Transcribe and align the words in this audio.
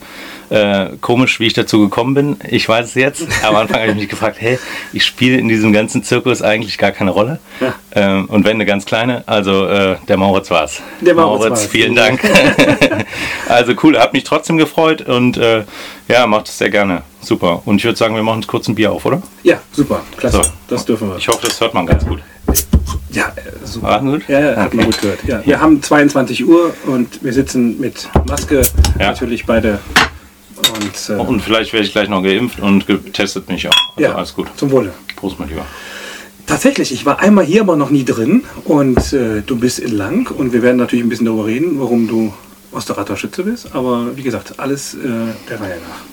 Äh, 0.51 0.97
komisch, 1.03 1.41
wie 1.41 1.47
ich 1.47 1.53
dazu 1.53 1.81
gekommen 1.81 2.15
bin. 2.15 2.37
Ich 2.49 2.67
weiß 2.67 2.87
es 2.87 2.95
jetzt. 2.95 3.27
Am 3.45 3.55
Anfang 3.55 3.81
habe 3.81 3.91
ich 3.91 3.97
mich 3.97 4.09
gefragt, 4.09 4.37
hey, 4.41 4.59
ich 4.95 5.05
spiele 5.05 5.37
in 5.37 5.49
diesem 5.49 5.73
ganzen 5.75 6.03
Zirkus 6.03 6.41
eigentlich 6.41 6.79
gar 6.79 6.91
keine 6.91 7.11
Rolle. 7.11 7.39
Ja. 7.61 7.75
Ähm, 7.95 8.27
und 8.27 8.45
wenn 8.45 8.53
eine 8.53 8.65
ganz 8.65 8.87
kleine, 8.87 9.25
also 9.27 9.67
äh, 9.67 9.97
der 10.09 10.17
Mauritz 10.17 10.51
war 10.51 10.65
es. 10.65 10.81
Der 11.01 11.15
Mauritz, 11.15 11.51
Mauritz 11.51 11.67
vielen 11.67 11.95
Dank. 11.95 12.21
also 13.49 13.75
cool, 13.83 13.99
hat 13.99 14.15
mich 14.15 14.25
trotzdem 14.25 14.57
gefreut 14.57 15.03
und 15.03 15.37
äh, 15.37 15.65
ja, 16.09 16.27
macht 16.27 16.49
es 16.49 16.57
sehr 16.57 16.71
gerne. 16.71 17.03
Super. 17.21 17.63
Und 17.67 17.77
ich 17.77 17.85
würde 17.85 17.99
sagen, 17.99 18.15
wir 18.15 18.23
machen 18.23 18.39
uns 18.39 18.47
kurz 18.47 18.69
ein 18.69 18.75
Bier 18.75 18.93
auf, 18.93 19.05
oder? 19.05 19.23
Ja, 19.43 19.61
super. 19.73 20.01
Klasse. 20.17 20.43
So. 20.43 20.51
Das 20.69 20.85
dürfen 20.87 21.11
wir. 21.11 21.19
Ich 21.19 21.29
hoffe, 21.29 21.47
das 21.47 21.61
hört 21.61 21.75
man 21.75 21.87
ganz 21.87 22.07
gut. 22.07 22.21
Ja, 23.11 23.33
äh, 23.37 23.67
super. 23.67 23.87
War 23.89 24.01
gut? 24.01 24.29
Ja, 24.29 24.41
ja 24.41 24.57
hat 24.57 24.67
okay. 24.69 24.77
man 24.77 24.87
gut 24.87 25.01
gehört. 25.01 25.25
Ja, 25.25 25.45
wir 25.45 25.61
haben 25.61 25.83
22 25.83 26.47
Uhr 26.47 26.75
und 26.87 27.23
wir 27.23 27.33
sitzen 27.33 27.81
mit 27.81 28.09
Maske 28.27 28.63
ja. 28.99 29.09
natürlich 29.09 29.47
beide. 29.47 29.79
Und, 30.57 31.17
äh, 31.17 31.21
und 31.21 31.41
vielleicht 31.41 31.73
werde 31.73 31.87
ich 31.87 31.93
gleich 31.93 32.09
noch 32.09 32.23
geimpft 32.23 32.61
und 32.61 32.87
getestet 32.87 33.49
mich 33.49 33.69
auch. 33.69 33.73
Also 33.97 34.09
ja, 34.09 34.15
alles 34.15 34.35
gut. 34.35 34.49
Zum 34.57 34.71
Wohle. 34.71 34.93
Prost, 35.17 35.39
mein 35.39 35.49
Lieber. 35.49 35.65
Tatsächlich, 36.47 36.93
ich 36.93 37.05
war 37.05 37.21
einmal 37.21 37.45
hier, 37.45 37.61
aber 37.61 37.77
noch 37.77 37.91
nie 37.91 38.05
drin. 38.05 38.45
Und 38.65 39.13
äh, 39.13 39.43
du 39.43 39.57
bist 39.57 39.79
in 39.79 39.93
Lang 39.93 40.31
und 40.31 40.53
wir 40.53 40.63
werden 40.63 40.79
natürlich 40.79 41.05
ein 41.05 41.09
bisschen 41.09 41.27
darüber 41.27 41.47
reden, 41.47 41.79
warum 41.79 42.09
du 42.09 42.33
Osterrater 42.73 43.17
Schütze 43.17 43.45
bist. 43.45 43.75
Aber 43.75 44.17
wie 44.17 44.23
gesagt, 44.23 44.59
alles 44.59 44.95
äh, 44.95 44.99
der 45.49 45.61
Reihe 45.61 45.77
nach. 45.81 46.05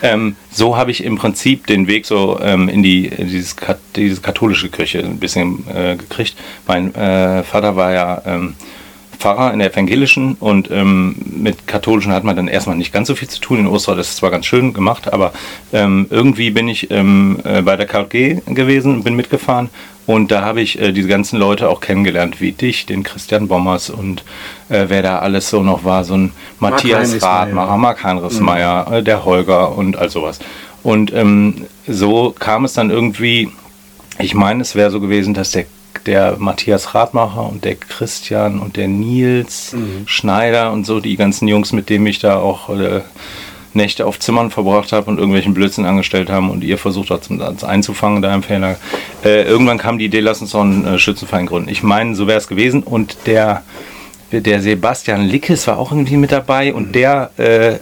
ähm, 0.03 0.37
so 0.51 0.77
habe 0.77 0.91
ich 0.91 1.03
im 1.05 1.17
Prinzip 1.17 1.67
den 1.67 1.87
Weg 1.87 2.07
so 2.07 2.39
ähm, 2.41 2.69
in 2.69 2.83
die 2.83 3.07
in 3.07 3.29
dieses, 3.29 3.57
diese 3.97 4.21
katholische 4.21 4.69
Kirche 4.69 5.01
ein 5.01 5.19
bisschen 5.19 5.65
äh, 5.69 5.97
gekriegt. 5.97 6.37
Mein 6.67 6.95
äh, 6.95 7.43
Vater 7.43 7.77
war 7.77 7.93
ja 7.93 8.23
ähm, 8.25 8.55
Pfarrer 9.17 9.53
in 9.53 9.59
der 9.59 9.73
evangelischen 9.73 10.35
und 10.35 10.71
ähm, 10.71 11.17
mit 11.25 11.67
katholischen 11.67 12.13
hat 12.13 12.25
man 12.25 12.37
dann 12.37 12.49
erstmal 12.49 12.77
nicht 12.77 12.93
ganz 12.93 13.09
so 13.09 13.15
viel 13.15 13.29
zu 13.29 13.41
tun. 13.41 13.59
In 13.59 13.67
Ostern 13.67 13.99
ist 13.99 14.11
es 14.11 14.17
zwar 14.17 14.31
ganz 14.31 14.47
schön 14.47 14.73
gemacht, 14.73 15.13
aber 15.13 15.33
ähm, 15.73 16.07
irgendwie 16.11 16.51
bin 16.51 16.69
ich 16.69 16.91
ähm, 16.91 17.39
äh, 17.45 17.63
bei 17.63 17.77
der 17.77 17.87
KG 17.87 18.41
gewesen, 18.47 19.03
bin 19.03 19.17
mitgefahren 19.17 19.71
und 20.07 20.31
da 20.31 20.43
habe 20.43 20.61
ich 20.61 20.81
äh, 20.81 20.93
diese 20.93 21.09
ganzen 21.09 21.39
Leute 21.39 21.69
auch 21.69 21.81
kennengelernt, 21.81 22.41
wie 22.41 22.53
dich, 22.53 22.87
den 22.87 23.03
Christian 23.03 23.49
Bommers 23.49 23.91
und 23.91 24.25
äh, 24.69 24.85
wer 24.89 25.03
da 25.03 25.19
alles 25.19 25.51
so 25.51 25.63
noch 25.63 25.85
war, 25.85 26.05
so 26.05 26.15
ein 26.17 26.33
Matthias 26.61 27.21
Radmacher, 27.21 27.77
Mark 27.77 28.05
Heinrichsmeier, 28.05 28.87
mhm. 28.89 28.95
äh, 28.95 29.03
der 29.03 29.25
Holger 29.25 29.77
und 29.77 29.97
all 29.97 30.09
sowas. 30.09 30.39
Und 30.85 31.13
ähm, 31.13 31.67
so 31.89 32.33
kam 32.39 32.65
es 32.65 32.73
dann 32.73 32.91
irgendwie, 32.91 33.51
ich 34.21 34.35
meine, 34.35 34.63
es 34.63 34.77
wäre 34.77 34.93
so 34.93 35.01
gewesen, 35.01 35.35
dass 35.35 35.51
der, 35.51 35.67
der 36.05 36.37
Matthias 36.39 36.95
Radmacher 36.95 37.49
und 37.49 37.65
der 37.65 37.77
Christian 37.77 38.59
und 38.59 38.77
der 38.77 38.89
Nils 38.89 39.73
mhm. 39.73 40.03
Schneider 40.07 40.73
und 40.73 40.87
so, 40.87 41.01
die 41.01 41.17
ganzen 41.17 41.49
Jungs, 41.49 41.73
mit 41.73 41.89
denen 41.89 42.07
ich 42.07 42.19
da 42.19 42.39
auch 42.39 42.71
äh, 42.71 43.01
Nächte 43.77 44.07
auf 44.07 44.19
Zimmern 44.19 44.51
verbracht 44.51 44.93
habe 44.93 45.11
und 45.11 45.19
irgendwelchen 45.19 45.55
Blödsinn 45.55 45.85
angestellt 45.85 46.31
haben 46.31 46.51
und 46.51 46.65
ihr 46.65 46.79
versucht 46.79 47.11
habt, 47.11 47.29
das 47.31 47.63
einzufangen 47.63 48.23
da 48.23 48.35
im 48.35 48.43
Fehler. 48.43 48.77
Äh, 49.25 49.43
irgendwann 49.43 49.79
kam 49.79 49.99
die 49.99 50.07
Idee, 50.07 50.21
lass 50.21 50.41
uns 50.41 50.51
doch 50.53 50.63
einen 50.63 50.87
äh, 50.87 50.99
Schützenverein 50.99 51.47
gründen. 51.47 51.69
Ich 51.69 51.83
meine, 51.83 52.15
so 52.15 52.27
wäre 52.27 52.39
es 52.39 52.49
gewesen 52.49 52.83
und 52.83 53.17
der 53.27 53.63
der 54.33 54.61
Sebastian 54.61 55.25
Lickes 55.25 55.69
war 55.69 55.79
auch 55.79 55.93
irgendwie 55.93 56.17
mit 56.17 56.33
dabei 56.33 56.75
und 56.75 56.89
mhm. 56.89 56.93
der 56.93 57.31
äh, 57.39 57.75
äh, 57.75 57.79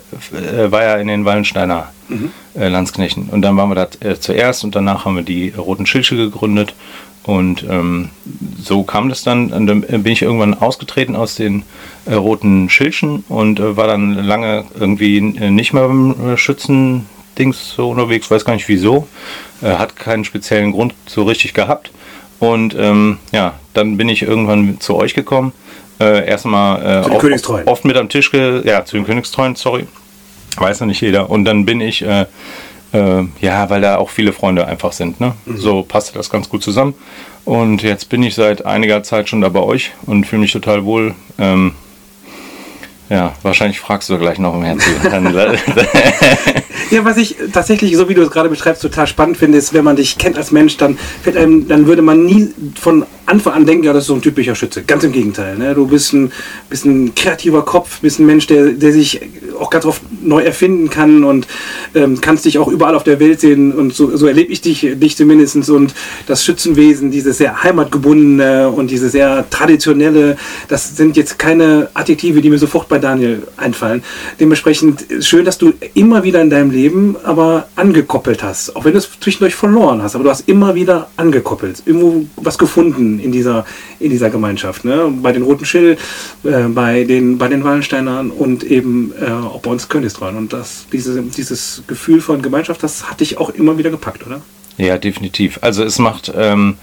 war 0.70 0.82
ja 0.82 0.97
in 0.97 1.08
den 1.08 1.24
Wallensteiner 1.24 1.88
mhm. 2.08 2.32
äh, 2.54 2.69
Landsknechten. 2.69 3.30
Und 3.30 3.42
dann 3.42 3.56
waren 3.56 3.70
wir 3.70 3.74
da 3.74 3.88
äh, 4.06 4.19
zuerst 4.19 4.62
und 4.62 4.74
danach 4.76 5.04
haben 5.06 5.16
wir 5.16 5.22
die 5.22 5.54
Roten 5.56 5.86
Schilche 5.86 6.16
gegründet 6.16 6.74
und 7.24 7.64
ähm, 7.68 8.10
so 8.62 8.82
kam 8.82 9.08
das 9.08 9.22
dann. 9.22 9.52
Und 9.52 9.66
dann 9.66 9.80
bin 9.80 10.12
ich 10.12 10.22
irgendwann 10.22 10.54
ausgetreten 10.54 11.16
aus 11.16 11.34
den 11.34 11.64
äh, 12.04 12.14
roten 12.14 12.68
Schilchen 12.68 13.24
und 13.28 13.58
äh, 13.60 13.76
war 13.76 13.86
dann 13.86 14.14
lange 14.14 14.64
irgendwie 14.78 15.16
äh, 15.16 15.50
nicht 15.50 15.72
mehr 15.72 15.88
beim 15.88 16.32
äh, 16.32 16.36
Schützendings 16.36 17.74
so 17.74 17.90
unterwegs, 17.90 18.30
weiß 18.30 18.44
gar 18.44 18.52
nicht 18.52 18.68
wieso. 18.68 19.08
Äh, 19.62 19.76
hat 19.76 19.96
keinen 19.96 20.24
speziellen 20.24 20.72
Grund 20.72 20.94
so 21.06 21.24
richtig 21.24 21.54
gehabt. 21.54 21.90
Und 22.40 22.76
ähm, 22.78 23.18
ja, 23.32 23.54
dann 23.72 23.96
bin 23.96 24.10
ich 24.10 24.22
irgendwann 24.22 24.78
zu 24.80 24.94
euch 24.94 25.14
gekommen. 25.14 25.52
Äh, 26.00 26.28
erstmal 26.28 27.06
oft, 27.08 27.48
oft, 27.66 27.84
mit 27.86 27.96
am 27.96 28.08
Tisch, 28.08 28.32
ja, 28.34 28.84
zu 28.84 28.96
den 28.96 29.06
Königstreuen, 29.06 29.54
sorry. 29.54 29.86
Weiß 30.56 30.80
ja 30.80 30.86
nicht 30.86 31.00
jeder. 31.00 31.30
Und 31.30 31.46
dann 31.46 31.64
bin 31.64 31.80
ich 31.80 32.04
äh, 32.94 33.25
ja, 33.41 33.69
weil 33.69 33.81
da 33.81 33.97
auch 33.97 34.09
viele 34.09 34.32
Freunde 34.32 34.66
einfach 34.66 34.93
sind. 34.93 35.21
Ne? 35.21 35.34
Mhm. 35.44 35.59
So 35.59 35.83
passte 35.83 36.15
das 36.15 36.30
ganz 36.30 36.48
gut 36.48 36.63
zusammen. 36.63 36.95
Und 37.45 37.83
jetzt 37.83 38.09
bin 38.09 38.22
ich 38.22 38.34
seit 38.34 38.65
einiger 38.65 39.03
Zeit 39.03 39.28
schon 39.28 39.42
da 39.42 39.51
bei 39.51 39.60
euch 39.60 39.92
und 40.07 40.24
fühle 40.27 40.41
mich 40.41 40.53
total 40.53 40.84
wohl. 40.84 41.15
Ähm, 41.39 41.72
ja, 43.10 43.34
wahrscheinlich 43.42 43.80
fragst 43.80 44.09
du 44.09 44.16
gleich 44.18 44.39
noch 44.39 44.54
im 44.54 44.63
Herzen. 44.63 44.95
ja, 46.91 47.04
was 47.04 47.18
ich 47.18 47.36
tatsächlich, 47.53 47.95
so 47.97 48.09
wie 48.09 48.15
du 48.15 48.22
es 48.22 48.30
gerade 48.30 48.48
beschreibst, 48.48 48.80
total 48.80 49.07
spannend 49.07 49.36
finde, 49.36 49.59
ist, 49.59 49.74
wenn 49.74 49.84
man 49.84 49.97
dich 49.97 50.16
kennt 50.16 50.39
als 50.39 50.53
Mensch, 50.53 50.78
dann, 50.78 50.97
einem, 51.27 51.68
dann 51.68 51.86
würde 51.86 52.01
man 52.01 52.24
nie 52.24 52.48
von 52.80 53.04
Anfang 53.26 53.54
an 53.54 53.66
denken, 53.66 53.84
ja, 53.84 53.92
das 53.92 54.04
ist 54.04 54.09
so 54.09 54.15
ein 54.15 54.22
typischer 54.22 54.54
Schütze. 54.54 54.82
Ganz 54.82 55.03
im 55.04 55.12
Gegenteil. 55.12 55.56
Ne? 55.56 55.74
Du 55.74 55.86
bist 55.86 56.12
ein, 56.12 56.30
bist 56.68 56.84
ein 56.84 57.15
kreativer 57.15 57.65
Kopf, 57.65 58.00
bist 58.00 58.18
ein 58.18 58.26
Mensch, 58.26 58.47
der, 58.47 58.72
der 58.72 58.92
sich 58.92 59.21
auch 59.59 59.71
ganz 59.71 59.86
oft 59.86 60.03
neu 60.22 60.42
erfinden 60.42 60.91
kann 60.91 61.24
und 61.24 61.47
ähm, 61.94 62.21
kannst 62.21 62.44
dich 62.44 62.59
auch 62.59 62.68
überall 62.68 62.94
auf 62.94 63.04
der 63.04 63.21
Welt 63.21 63.41
sehen. 63.41 63.72
Und 63.72 63.94
so, 63.94 64.16
so 64.16 64.26
erlebe 64.26 64.53
ich 64.53 64.60
dich, 64.60 64.86
dich 64.94 65.16
zumindest. 65.16 65.71
Und 65.71 65.94
das 66.26 66.44
Schützenwesen, 66.44 67.10
dieses 67.10 67.38
sehr 67.38 67.62
heimatgebundene 67.62 68.68
und 68.68 68.91
dieses 68.91 69.12
sehr 69.12 69.48
traditionelle, 69.48 70.36
das 70.68 70.97
sind 70.97 71.16
jetzt 71.16 71.38
keine 71.38 71.88
Adjektive, 71.94 72.41
die 72.41 72.50
mir 72.50 72.59
sofort 72.59 72.88
bei 72.88 72.98
Daniel 72.98 73.42
einfallen. 73.56 74.03
Dementsprechend 74.41 75.06
schön, 75.20 75.44
dass 75.44 75.59
du 75.59 75.72
immer 75.94 76.24
wieder 76.24 76.42
in 76.42 76.50
deinem 76.50 76.70
Leben 76.70 77.16
aber 77.24 77.68
angekoppelt 77.77 78.42
hast. 78.42 78.77
Auch 78.77 78.84
wenn 78.84 78.92
du 78.92 78.98
es 78.98 79.09
zwischendurch 79.20 79.54
verloren 79.54 80.03
hast. 80.03 80.15
Aber 80.15 80.24
du 80.24 80.30
hast 80.30 80.48
immer 80.48 80.74
wieder 80.74 81.09
angekoppelt. 81.16 81.82
Irgendwo 81.86 82.27
was 82.36 82.59
gefunden 82.59 83.14
in, 83.21 83.33
dieser, 83.33 83.65
in 84.01 84.11
dieser 84.11 84.31
Gemeinschaft. 84.31 84.84
Ne? 84.84 85.13
Bei 85.22 85.33
den 85.33 85.43
Roten 85.43 85.65
Schill, 85.65 85.97
äh, 86.45 86.63
bei, 86.69 87.05
den, 87.05 87.39
bei 87.39 87.49
den 87.49 87.65
Wallensteinern 87.65 88.31
und 88.31 88.65
eben 88.65 89.13
äh, 89.21 89.31
auch 89.31 89.61
bei 89.61 89.71
uns 89.71 89.89
Königstreuen. 89.89 90.37
Und 90.37 90.53
das, 90.53 90.87
diese, 90.93 91.22
dieses 91.22 91.83
Gefühl 91.87 92.21
von 92.21 92.43
Gemeinschaft, 92.43 92.83
das 92.83 93.11
hat 93.11 93.21
dich 93.21 93.39
auch 93.39 93.51
immer 93.51 93.78
wieder 93.78 93.91
gepackt, 93.91 94.27
oder? 94.27 94.41
Ja, 94.78 94.99
definitiv. 94.99 95.59
Also 95.63 95.84
es 95.84 95.99
macht... 95.99 96.33
Ähm 96.34 96.77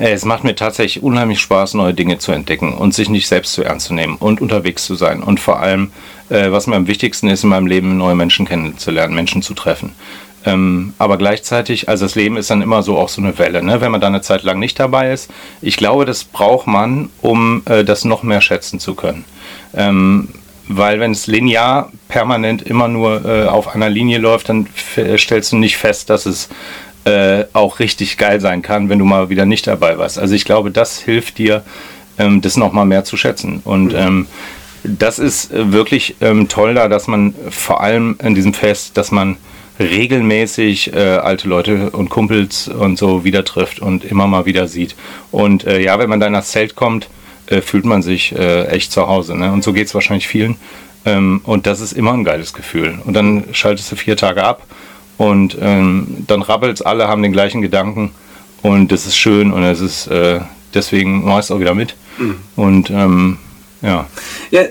Es 0.00 0.24
macht 0.24 0.44
mir 0.44 0.54
tatsächlich 0.54 1.02
unheimlich 1.02 1.40
Spaß, 1.40 1.74
neue 1.74 1.92
Dinge 1.92 2.18
zu 2.18 2.30
entdecken 2.30 2.74
und 2.74 2.94
sich 2.94 3.08
nicht 3.08 3.26
selbst 3.26 3.54
zu 3.54 3.64
ernst 3.64 3.86
zu 3.86 3.94
nehmen 3.94 4.16
und 4.16 4.40
unterwegs 4.40 4.84
zu 4.84 4.94
sein. 4.94 5.22
Und 5.22 5.40
vor 5.40 5.58
allem, 5.60 5.90
äh, 6.28 6.52
was 6.52 6.68
mir 6.68 6.76
am 6.76 6.86
wichtigsten 6.86 7.26
ist 7.26 7.42
in 7.42 7.48
meinem 7.50 7.66
Leben, 7.66 7.96
neue 7.96 8.14
Menschen 8.14 8.46
kennenzulernen, 8.46 9.14
Menschen 9.14 9.42
zu 9.42 9.54
treffen. 9.54 9.94
Ähm, 10.48 10.94
aber 10.98 11.18
gleichzeitig, 11.18 11.88
also 11.88 12.06
das 12.06 12.14
Leben 12.14 12.36
ist 12.36 12.50
dann 12.50 12.62
immer 12.62 12.82
so 12.82 12.96
auch 12.96 13.08
so 13.08 13.20
eine 13.20 13.38
Welle, 13.38 13.62
ne? 13.62 13.80
wenn 13.80 13.90
man 13.90 14.00
da 14.00 14.06
eine 14.06 14.22
Zeit 14.22 14.44
lang 14.44 14.58
nicht 14.58 14.80
dabei 14.80 15.12
ist. 15.12 15.30
Ich 15.60 15.76
glaube, 15.76 16.06
das 16.06 16.24
braucht 16.24 16.66
man, 16.66 17.10
um 17.20 17.62
äh, 17.66 17.84
das 17.84 18.04
noch 18.04 18.22
mehr 18.22 18.40
schätzen 18.40 18.80
zu 18.80 18.94
können. 18.94 19.24
Ähm, 19.74 20.28
weil 20.66 21.00
wenn 21.00 21.12
es 21.12 21.26
linear 21.26 21.90
permanent 22.08 22.62
immer 22.62 22.88
nur 22.88 23.24
äh, 23.24 23.46
auf 23.46 23.74
einer 23.74 23.88
Linie 23.90 24.18
läuft, 24.18 24.48
dann 24.48 24.66
stellst 25.16 25.52
du 25.52 25.56
nicht 25.56 25.76
fest, 25.76 26.10
dass 26.10 26.26
es 26.26 26.48
äh, 27.04 27.44
auch 27.52 27.78
richtig 27.78 28.16
geil 28.16 28.40
sein 28.40 28.62
kann, 28.62 28.88
wenn 28.88 28.98
du 28.98 29.04
mal 29.04 29.28
wieder 29.30 29.46
nicht 29.46 29.66
dabei 29.66 29.98
warst. 29.98 30.18
Also 30.18 30.34
ich 30.34 30.44
glaube, 30.44 30.70
das 30.70 30.98
hilft 30.98 31.38
dir, 31.38 31.62
ähm, 32.18 32.40
das 32.40 32.56
nochmal 32.56 32.86
mehr 32.86 33.04
zu 33.04 33.16
schätzen. 33.16 33.60
Und 33.64 33.94
ähm, 33.94 34.26
das 34.84 35.18
ist 35.18 35.52
äh, 35.52 35.72
wirklich 35.72 36.16
ähm, 36.20 36.48
toll 36.48 36.74
da, 36.74 36.88
dass 36.88 37.06
man 37.06 37.34
vor 37.50 37.80
allem 37.80 38.16
in 38.22 38.34
diesem 38.34 38.54
Fest, 38.54 38.96
dass 38.96 39.10
man 39.10 39.36
regelmäßig 39.78 40.92
äh, 40.92 40.98
alte 40.98 41.48
Leute 41.48 41.90
und 41.90 42.08
Kumpels 42.08 42.68
und 42.68 42.98
so 42.98 43.24
wieder 43.24 43.44
trifft 43.44 43.80
und 43.80 44.04
immer 44.04 44.26
mal 44.26 44.46
wieder 44.46 44.68
sieht. 44.68 44.96
Und 45.30 45.64
äh, 45.64 45.80
ja, 45.80 45.98
wenn 45.98 46.10
man 46.10 46.20
da 46.20 46.26
in 46.26 46.32
das 46.32 46.50
Zelt 46.50 46.74
kommt, 46.74 47.08
äh, 47.46 47.60
fühlt 47.60 47.84
man 47.84 48.02
sich 48.02 48.34
äh, 48.34 48.66
echt 48.66 48.92
zu 48.92 49.06
Hause. 49.06 49.36
Ne? 49.36 49.52
Und 49.52 49.62
so 49.64 49.72
geht 49.72 49.86
es 49.86 49.94
wahrscheinlich 49.94 50.28
vielen. 50.28 50.56
Ähm, 51.04 51.40
und 51.44 51.66
das 51.66 51.80
ist 51.80 51.92
immer 51.92 52.12
ein 52.12 52.24
geiles 52.24 52.52
Gefühl. 52.52 52.98
Und 53.04 53.14
dann 53.14 53.44
schaltest 53.52 53.90
du 53.92 53.96
vier 53.96 54.16
Tage 54.16 54.42
ab 54.42 54.66
und 55.16 55.56
ähm, 55.60 56.24
dann 56.26 56.42
es 56.62 56.82
alle, 56.82 57.08
haben 57.08 57.22
den 57.22 57.32
gleichen 57.32 57.62
Gedanken 57.62 58.12
und 58.62 58.90
das 58.92 59.06
ist 59.06 59.16
schön 59.16 59.52
und 59.52 59.62
es 59.62 59.80
ist 59.80 60.08
äh, 60.08 60.40
deswegen 60.74 61.24
machst 61.24 61.50
du 61.50 61.54
auch 61.54 61.60
wieder 61.60 61.74
mit. 61.74 61.94
Mhm. 62.18 62.36
Und 62.56 62.90
ähm, 62.90 63.38
ja. 63.82 64.06
Ja, 64.50 64.62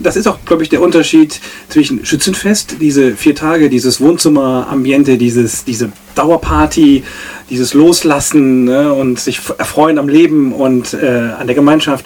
das 0.00 0.16
ist 0.16 0.26
auch, 0.26 0.38
glaube 0.44 0.62
ich, 0.62 0.68
der 0.68 0.82
Unterschied 0.82 1.40
zwischen 1.68 2.04
Schützenfest, 2.04 2.76
diese 2.80 3.14
vier 3.14 3.34
Tage, 3.34 3.68
dieses 3.68 4.00
Wohnzimmer-Ambiente, 4.00 5.18
dieses, 5.18 5.64
diese 5.64 5.92
Dauerparty, 6.14 7.04
dieses 7.50 7.74
Loslassen 7.74 8.64
ne, 8.64 8.92
und 8.92 9.20
sich 9.20 9.40
erfreuen 9.58 9.98
am 9.98 10.08
Leben 10.08 10.52
und 10.52 10.94
äh, 10.94 11.30
an 11.38 11.46
der 11.46 11.54
Gemeinschaft 11.54 12.04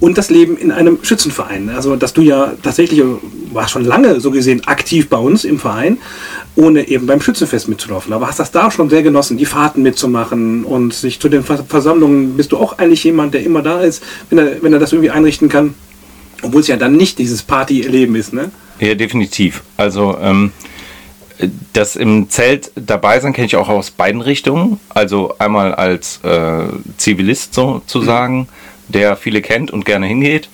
und 0.00 0.18
das 0.18 0.30
Leben 0.30 0.56
in 0.56 0.72
einem 0.72 0.98
Schützenverein. 1.02 1.70
Also, 1.70 1.96
dass 1.96 2.12
du 2.12 2.22
ja 2.22 2.52
tatsächlich, 2.62 3.02
warst 3.52 3.72
schon 3.72 3.84
lange 3.84 4.20
so 4.20 4.30
gesehen 4.30 4.66
aktiv 4.66 5.08
bei 5.08 5.18
uns 5.18 5.44
im 5.44 5.58
Verein, 5.58 5.98
ohne 6.56 6.88
eben 6.88 7.06
beim 7.06 7.20
Schützenfest 7.20 7.68
mitzulaufen. 7.68 8.12
Aber 8.12 8.26
hast 8.26 8.40
das 8.40 8.50
da 8.50 8.70
schon 8.70 8.90
sehr 8.90 9.02
genossen, 9.02 9.36
die 9.36 9.46
Fahrten 9.46 9.82
mitzumachen 9.82 10.64
und 10.64 10.94
sich 10.94 11.20
zu 11.20 11.28
den 11.28 11.44
Versammlungen, 11.44 12.36
bist 12.36 12.52
du 12.52 12.56
auch 12.56 12.78
eigentlich 12.78 13.04
jemand, 13.04 13.34
der 13.34 13.44
immer 13.44 13.62
da 13.62 13.80
ist, 13.80 14.02
wenn 14.30 14.38
er, 14.38 14.62
wenn 14.62 14.72
er 14.72 14.78
das 14.78 14.92
irgendwie 14.92 15.10
einrichten 15.10 15.48
kann? 15.48 15.74
Obwohl 16.42 16.60
es 16.60 16.66
ja 16.66 16.76
dann 16.76 16.96
nicht 16.96 17.18
dieses 17.18 17.42
Party-Erleben 17.42 18.14
ist, 18.16 18.32
ne? 18.32 18.50
Ja, 18.78 18.94
definitiv. 18.94 19.62
Also, 19.76 20.16
ähm, 20.20 20.52
das 21.72 21.96
im 21.96 22.30
Zelt 22.30 22.70
dabei 22.76 23.20
sein 23.20 23.32
kenne 23.32 23.46
ich 23.46 23.56
auch 23.56 23.68
aus 23.68 23.90
beiden 23.90 24.20
Richtungen. 24.20 24.80
Also 24.88 25.34
einmal 25.38 25.74
als 25.74 26.20
äh, 26.24 26.68
Zivilist 26.96 27.54
sozusagen, 27.54 28.38
mhm. 28.38 28.46
der 28.88 29.16
viele 29.16 29.42
kennt 29.42 29.70
und 29.70 29.84
gerne 29.84 30.06
hingeht. 30.06 30.48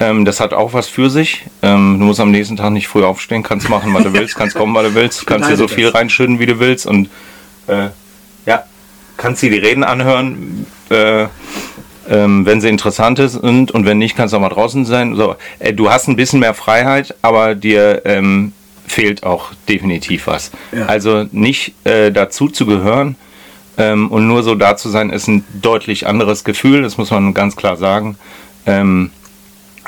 Ähm, 0.00 0.24
das 0.24 0.38
hat 0.38 0.52
auch 0.52 0.74
was 0.74 0.86
für 0.86 1.10
sich. 1.10 1.46
Ähm, 1.62 1.96
du 1.98 2.04
musst 2.06 2.20
am 2.20 2.30
nächsten 2.30 2.56
Tag 2.56 2.70
nicht 2.70 2.86
früh 2.86 3.04
aufstehen, 3.04 3.42
kannst 3.42 3.68
machen, 3.68 3.92
was 3.94 4.04
du 4.04 4.12
willst, 4.12 4.36
kannst 4.36 4.54
kommen, 4.54 4.74
was 4.74 4.86
du 4.86 4.94
willst, 4.94 5.26
kannst 5.26 5.50
dir 5.50 5.56
so 5.56 5.66
viel 5.66 5.88
reinschütten, 5.88 6.38
wie 6.38 6.46
du 6.46 6.60
willst 6.60 6.86
und 6.86 7.08
äh, 7.66 7.88
ja, 8.46 8.64
kannst 9.16 9.42
dir 9.42 9.50
die 9.50 9.58
Reden 9.58 9.82
anhören. 9.82 10.66
Äh, 10.88 11.26
ähm, 12.08 12.46
wenn 12.46 12.60
sie 12.60 12.68
interessant 12.68 13.18
sind 13.18 13.70
und 13.70 13.84
wenn 13.84 13.98
nicht, 13.98 14.16
kannst 14.16 14.32
du 14.32 14.38
auch 14.38 14.40
mal 14.40 14.48
draußen 14.48 14.84
sein. 14.84 15.14
So, 15.14 15.36
äh, 15.58 15.72
du 15.72 15.90
hast 15.90 16.08
ein 16.08 16.16
bisschen 16.16 16.40
mehr 16.40 16.54
Freiheit, 16.54 17.14
aber 17.22 17.54
dir 17.54 18.02
ähm, 18.04 18.52
fehlt 18.86 19.22
auch 19.22 19.52
definitiv 19.68 20.26
was. 20.26 20.50
Ja. 20.72 20.86
Also 20.86 21.26
nicht 21.32 21.74
äh, 21.84 22.10
dazu 22.10 22.48
zu 22.48 22.66
gehören 22.66 23.16
ähm, 23.76 24.08
und 24.08 24.26
nur 24.26 24.42
so 24.42 24.54
da 24.54 24.76
zu 24.76 24.88
sein, 24.88 25.10
ist 25.10 25.28
ein 25.28 25.44
deutlich 25.60 26.06
anderes 26.06 26.44
Gefühl, 26.44 26.82
das 26.82 26.98
muss 26.98 27.10
man 27.10 27.34
ganz 27.34 27.56
klar 27.56 27.76
sagen. 27.76 28.16
Ähm, 28.66 29.10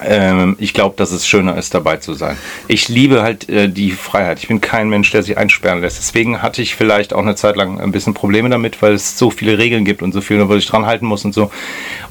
ähm, 0.05 0.57
ich 0.59 0.75
glaube, 0.75 0.95
dass 0.97 1.11
es 1.11 1.27
schöner 1.27 1.57
ist, 1.57 1.75
dabei 1.75 1.97
zu 1.97 2.15
sein. 2.15 2.37
Ich 2.69 2.89
liebe 2.89 3.23
halt 3.23 3.49
äh, 3.49 3.69
die 3.69 3.91
Freiheit. 3.91 4.39
Ich 4.41 4.49
bin 4.49 4.61
kein 4.61 4.89
Mensch, 4.89 5.11
der 5.11 5.23
sich 5.23 5.39
einsperren 5.39 5.81
lässt. 5.81 5.99
Deswegen 5.99 6.43
hatte 6.43 6.63
ich 6.63 6.75
vielleicht 6.75 7.13
auch 7.13 7.23
eine 7.23 7.35
Zeit 7.35 7.57
lang 7.57 7.81
ein 7.81 7.93
bisschen 7.93 8.15
Probleme 8.15 8.49
damit, 8.49 8.81
weil 8.83 8.95
es 8.95 9.19
so 9.19 9.31
viele 9.31 9.59
Regeln 9.59 9.85
gibt 9.85 10.03
und 10.03 10.13
so 10.13 10.21
viel, 10.21 10.49
wo 10.49 10.55
ich 10.55 10.67
dran 10.67 10.87
halten 10.87 11.07
muss 11.07 11.25
und 11.25 11.35
so. 11.35 11.51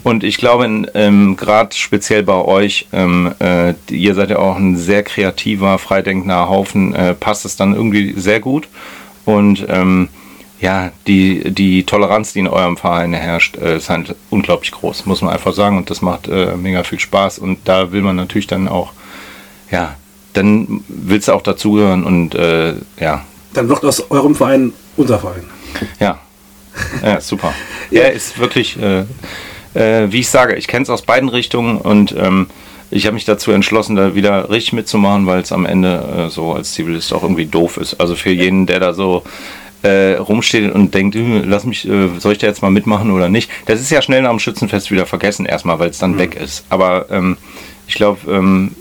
Und 0.04 0.24
ich 0.24 0.38
glaube, 0.38 0.66
ähm, 0.94 1.36
gerade 1.36 1.76
speziell 1.76 2.24
bei 2.24 2.36
euch, 2.36 2.88
ähm, 2.94 3.34
äh, 3.40 3.74
ihr 3.90 4.16
seid 4.16 4.30
ja 4.30 4.40
auch 4.40 4.58
ein 4.58 4.78
sehr 4.78 5.04
kreativer, 5.04 5.78
freidenkender 5.78 6.50
Haufen, 6.50 6.96
äh, 6.96 7.14
passt 7.14 7.46
es 7.46 7.56
dann 7.56 7.74
irgendwie 7.74 8.14
sehr 8.16 8.40
gut. 8.40 8.68
Und 9.26 9.66
ähm, 9.70 10.10
ja, 10.60 10.92
die, 11.08 11.52
die 11.52 11.86
Toleranz, 11.86 12.34
die 12.34 12.40
in 12.40 12.48
eurem 12.48 12.76
Verein 12.76 13.14
herrscht, 13.14 13.58
äh, 13.58 13.78
ist 13.78 13.90
halt 13.90 14.16
unglaublich 14.30 14.72
groß, 14.72 15.06
muss 15.06 15.22
man 15.22 15.34
einfach 15.34 15.54
sagen. 15.54 15.78
Und 15.78 15.90
das 15.90 16.02
macht 16.02 16.28
äh, 16.28 16.56
mega 16.58 16.84
viel 16.84 17.00
Spaß. 17.00 17.40
Und 17.40 17.60
da 17.66 17.92
will 17.92 18.02
man 18.02 18.18
natürlich 18.18 18.48
dann 18.48 18.68
auch, 18.68 18.92
ja, 19.72 19.96
dann 20.34 20.84
willst 20.88 21.28
du 21.28 21.34
auch 21.34 21.42
dazugehören 21.42 22.04
und 22.04 22.36
äh, 22.36 22.76
ja. 23.00 23.26
Dann 23.54 23.70
wird 23.70 23.84
aus 23.86 24.12
eurem 24.12 24.36
Verein 24.36 24.74
unser 24.98 25.20
Verein. 25.20 25.44
Ja, 26.00 26.20
ja 27.04 27.22
super. 27.22 27.54
ja. 27.90 28.02
Er 28.02 28.14
ist 28.14 28.38
wirklich, 28.38 28.78
äh, 28.80 29.06
äh, 29.74 30.12
wie 30.12 30.20
ich 30.20 30.30
sage, 30.30 30.56
ich 30.56 30.68
kenne 30.68 30.84
es 30.84 30.90
aus 30.90 31.04
beiden 31.04 31.30
Richtungen 31.30 31.78
und 31.78 32.14
ähm, 32.18 32.48
ich 32.92 33.06
habe 33.06 33.14
mich 33.14 33.26
dazu 33.26 33.52
entschlossen, 33.52 33.96
da 33.96 34.16
wieder 34.16 34.50
richtig 34.50 34.74
mitzumachen, 34.74 35.26
weil 35.26 35.42
es 35.42 35.52
am 35.52 35.66
Ende 35.66 36.28
äh, 36.28 36.30
so 36.30 36.54
als 36.54 36.74
Zivilist 36.74 37.14
auch 37.14 37.24
irgendwie 37.24 37.46
doof 37.46 37.78
ist. 37.78 38.00
Also 38.00 38.16
für 38.16 38.32
jeden, 38.32 38.66
der 38.66 38.80
da 38.80 38.94
so 38.94 39.24
äh, 39.84 40.16
rumsteht 40.16 40.74
und 40.74 40.94
denkt, 40.94 41.16
hm, 41.16 41.44
lass 41.46 41.66
mich, 41.66 41.88
äh, 41.88 42.10
soll 42.20 42.34
ich 42.34 42.38
da 42.38 42.48
jetzt 42.48 42.62
mal 42.62 42.72
mitmachen 42.72 43.12
oder 43.12 43.30
nicht? 43.30 43.50
Das 43.66 43.80
ist 43.80 43.90
ja 43.90 44.02
schnell 44.02 44.22
nach 44.22 44.32
dem 44.32 44.40
Schützenfest 44.40 44.92
wieder 44.92 45.06
vergessen, 45.06 45.46
erstmal, 45.46 45.80
weil 45.80 45.90
es 45.90 45.98
dann 45.98 46.14
mhm. 46.14 46.20
weg 46.20 46.36
ist. 46.36 46.66
Aber 46.70 47.08
ähm, 47.10 47.38
ich 47.88 47.96
glaube, 47.96 48.32
ähm, 48.32 48.76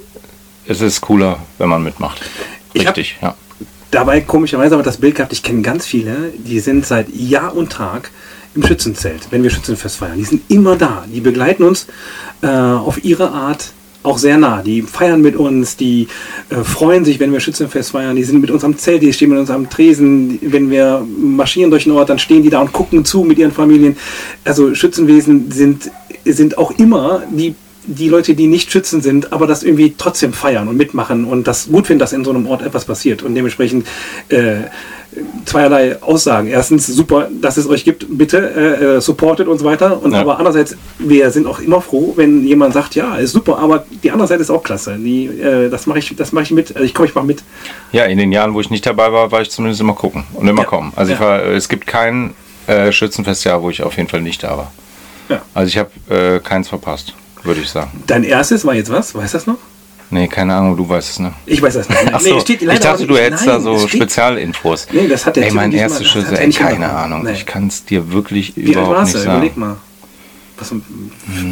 es 0.66 0.80
ist 0.80 1.00
cooler, 1.00 1.38
wenn 1.58 1.68
man 1.68 1.82
mitmacht. 1.82 2.20
Richtig, 2.74 3.16
ja. 3.22 3.34
Dabei 3.90 4.20
komischerweise 4.20 4.74
aber 4.74 4.84
das 4.84 4.98
Bild 4.98 5.14
gehabt, 5.14 5.32
ich 5.32 5.42
kenne 5.42 5.62
ganz 5.62 5.86
viele, 5.86 6.32
die 6.36 6.60
sind 6.60 6.84
seit 6.84 7.08
Jahr 7.08 7.56
und 7.56 7.72
Tag 7.72 8.10
im 8.54 8.66
Schützenzelt, 8.66 9.28
wenn 9.30 9.42
wir 9.42 9.50
Schützenfest 9.50 9.96
feiern. 9.96 10.18
Die 10.18 10.24
sind 10.24 10.42
immer 10.50 10.76
da, 10.76 11.04
die 11.06 11.20
begleiten 11.20 11.62
uns 11.62 11.86
äh, 12.42 12.48
auf 12.48 13.02
ihre 13.02 13.30
Art 13.30 13.72
auch 14.08 14.18
sehr 14.18 14.38
nah. 14.38 14.62
Die 14.62 14.82
feiern 14.82 15.20
mit 15.20 15.36
uns, 15.36 15.76
die 15.76 16.08
äh, 16.50 16.64
freuen 16.64 17.04
sich, 17.04 17.20
wenn 17.20 17.32
wir 17.32 17.40
Schützenfest 17.40 17.90
feiern. 17.90 18.16
Die 18.16 18.24
sind 18.24 18.40
mit 18.40 18.50
uns 18.50 18.64
am 18.64 18.76
Zelt, 18.76 19.02
die 19.02 19.12
stehen 19.12 19.30
mit 19.30 19.38
uns 19.38 19.50
am 19.50 19.68
Tresen. 19.68 20.38
Wenn 20.42 20.70
wir 20.70 21.06
marschieren 21.18 21.70
durch 21.70 21.84
den 21.84 21.92
Ort, 21.92 22.08
dann 22.10 22.18
stehen 22.18 22.42
die 22.42 22.50
da 22.50 22.60
und 22.60 22.72
gucken 22.72 23.04
zu 23.04 23.22
mit 23.22 23.38
ihren 23.38 23.52
Familien. 23.52 23.96
Also 24.44 24.74
Schützenwesen 24.74 25.50
sind, 25.50 25.90
sind 26.24 26.58
auch 26.58 26.72
immer 26.78 27.22
die 27.30 27.54
die 27.88 28.08
Leute, 28.08 28.34
die 28.34 28.46
nicht 28.46 28.70
Schützen 28.70 29.00
sind, 29.00 29.32
aber 29.32 29.46
das 29.46 29.62
irgendwie 29.62 29.94
trotzdem 29.96 30.32
feiern 30.32 30.68
und 30.68 30.76
mitmachen 30.76 31.24
und 31.24 31.48
das 31.48 31.68
gut 31.68 31.86
finden, 31.86 32.00
dass 32.00 32.12
in 32.12 32.24
so 32.24 32.30
einem 32.30 32.46
Ort 32.46 32.62
etwas 32.62 32.84
passiert. 32.84 33.22
Und 33.22 33.34
dementsprechend 33.34 33.86
äh, 34.28 34.64
zweierlei 35.46 36.00
Aussagen. 36.02 36.48
Erstens, 36.48 36.86
super, 36.86 37.28
dass 37.40 37.56
es 37.56 37.66
euch 37.66 37.84
gibt, 37.84 38.06
bitte 38.08 38.38
äh, 38.38 38.96
äh, 38.96 39.00
supportet 39.00 39.48
uns 39.48 39.64
weiter. 39.64 40.02
Und 40.02 40.12
ja. 40.12 40.20
aber 40.20 40.38
andererseits, 40.38 40.76
wir 40.98 41.30
sind 41.30 41.46
auch 41.46 41.60
immer 41.60 41.80
froh, 41.80 42.12
wenn 42.16 42.44
jemand 42.44 42.74
sagt, 42.74 42.94
ja, 42.94 43.16
ist 43.16 43.32
super, 43.32 43.58
aber 43.58 43.86
die 44.02 44.10
andere 44.10 44.28
Seite 44.28 44.42
ist 44.42 44.50
auch 44.50 44.62
klasse. 44.62 44.96
Die, 44.98 45.26
äh, 45.26 45.70
das 45.70 45.86
mache 45.86 45.98
ich, 45.98 46.14
das 46.14 46.32
ich 46.32 46.50
mit. 46.50 46.76
Also 46.76 46.84
ich 46.84 46.94
komme, 46.94 47.08
ich 47.08 47.14
mache 47.14 47.26
mit. 47.26 47.42
Ja, 47.92 48.04
in 48.04 48.18
den 48.18 48.32
Jahren, 48.32 48.54
wo 48.54 48.60
ich 48.60 48.70
nicht 48.70 48.84
dabei 48.84 49.10
war, 49.12 49.32
war 49.32 49.40
ich 49.40 49.50
zumindest 49.50 49.80
immer 49.80 49.94
gucken 49.94 50.24
und 50.34 50.46
immer 50.46 50.62
ja. 50.62 50.68
kommen. 50.68 50.92
Also 50.94 51.12
ja. 51.12 51.20
war, 51.20 51.42
es 51.42 51.68
gibt 51.68 51.86
kein 51.86 52.34
äh, 52.66 52.92
Schützenfestjahr, 52.92 53.62
wo 53.62 53.70
ich 53.70 53.82
auf 53.82 53.96
jeden 53.96 54.08
Fall 54.08 54.20
nicht 54.20 54.42
da 54.42 54.58
war. 54.58 54.72
Ja. 55.28 55.42
Also 55.54 55.68
ich 55.68 55.78
habe 55.78 55.90
äh, 56.14 56.40
keins 56.40 56.68
verpasst, 56.68 57.14
würde 57.44 57.60
ich 57.60 57.68
sagen. 57.68 58.02
Dein 58.06 58.24
erstes 58.24 58.64
war 58.64 58.74
jetzt 58.74 58.90
was? 58.90 59.14
Weißt 59.14 59.34
du 59.34 59.38
das 59.38 59.46
noch? 59.46 59.58
Nee, 60.10 60.26
keine 60.26 60.54
Ahnung, 60.54 60.76
du 60.76 60.88
weißt 60.88 61.10
es, 61.10 61.18
ne? 61.18 61.34
Ich 61.44 61.60
weiß 61.60 61.74
das 61.74 61.88
nicht. 61.88 62.14
Achso, 62.14 62.34
nee, 62.34 62.40
steht 62.40 62.62
ich 62.62 62.80
dachte, 62.80 63.06
du 63.06 63.16
hättest 63.16 63.46
nein, 63.46 63.56
da 63.56 63.60
so 63.60 63.86
Spezialinfos. 63.86 64.86
Nee, 64.90 65.06
das 65.06 65.26
hat 65.26 65.36
der 65.36 65.44
Ey, 65.44 65.52
mein 65.52 65.72
erstes 65.72 66.08
Schuss, 66.08 66.30
ey, 66.30 66.50
keine 66.50 66.90
Ahnung. 66.90 67.24
Nee. 67.24 67.32
Ich 67.32 67.44
kann 67.44 67.66
es 67.66 67.84
dir 67.84 68.10
wirklich 68.10 68.56
Wie 68.56 68.72
überhaupt 68.72 69.04
nicht 69.04 69.12
sagen. 69.12 69.32
Überleg 69.32 69.56
mal. 69.56 69.76
Was, 70.58 70.74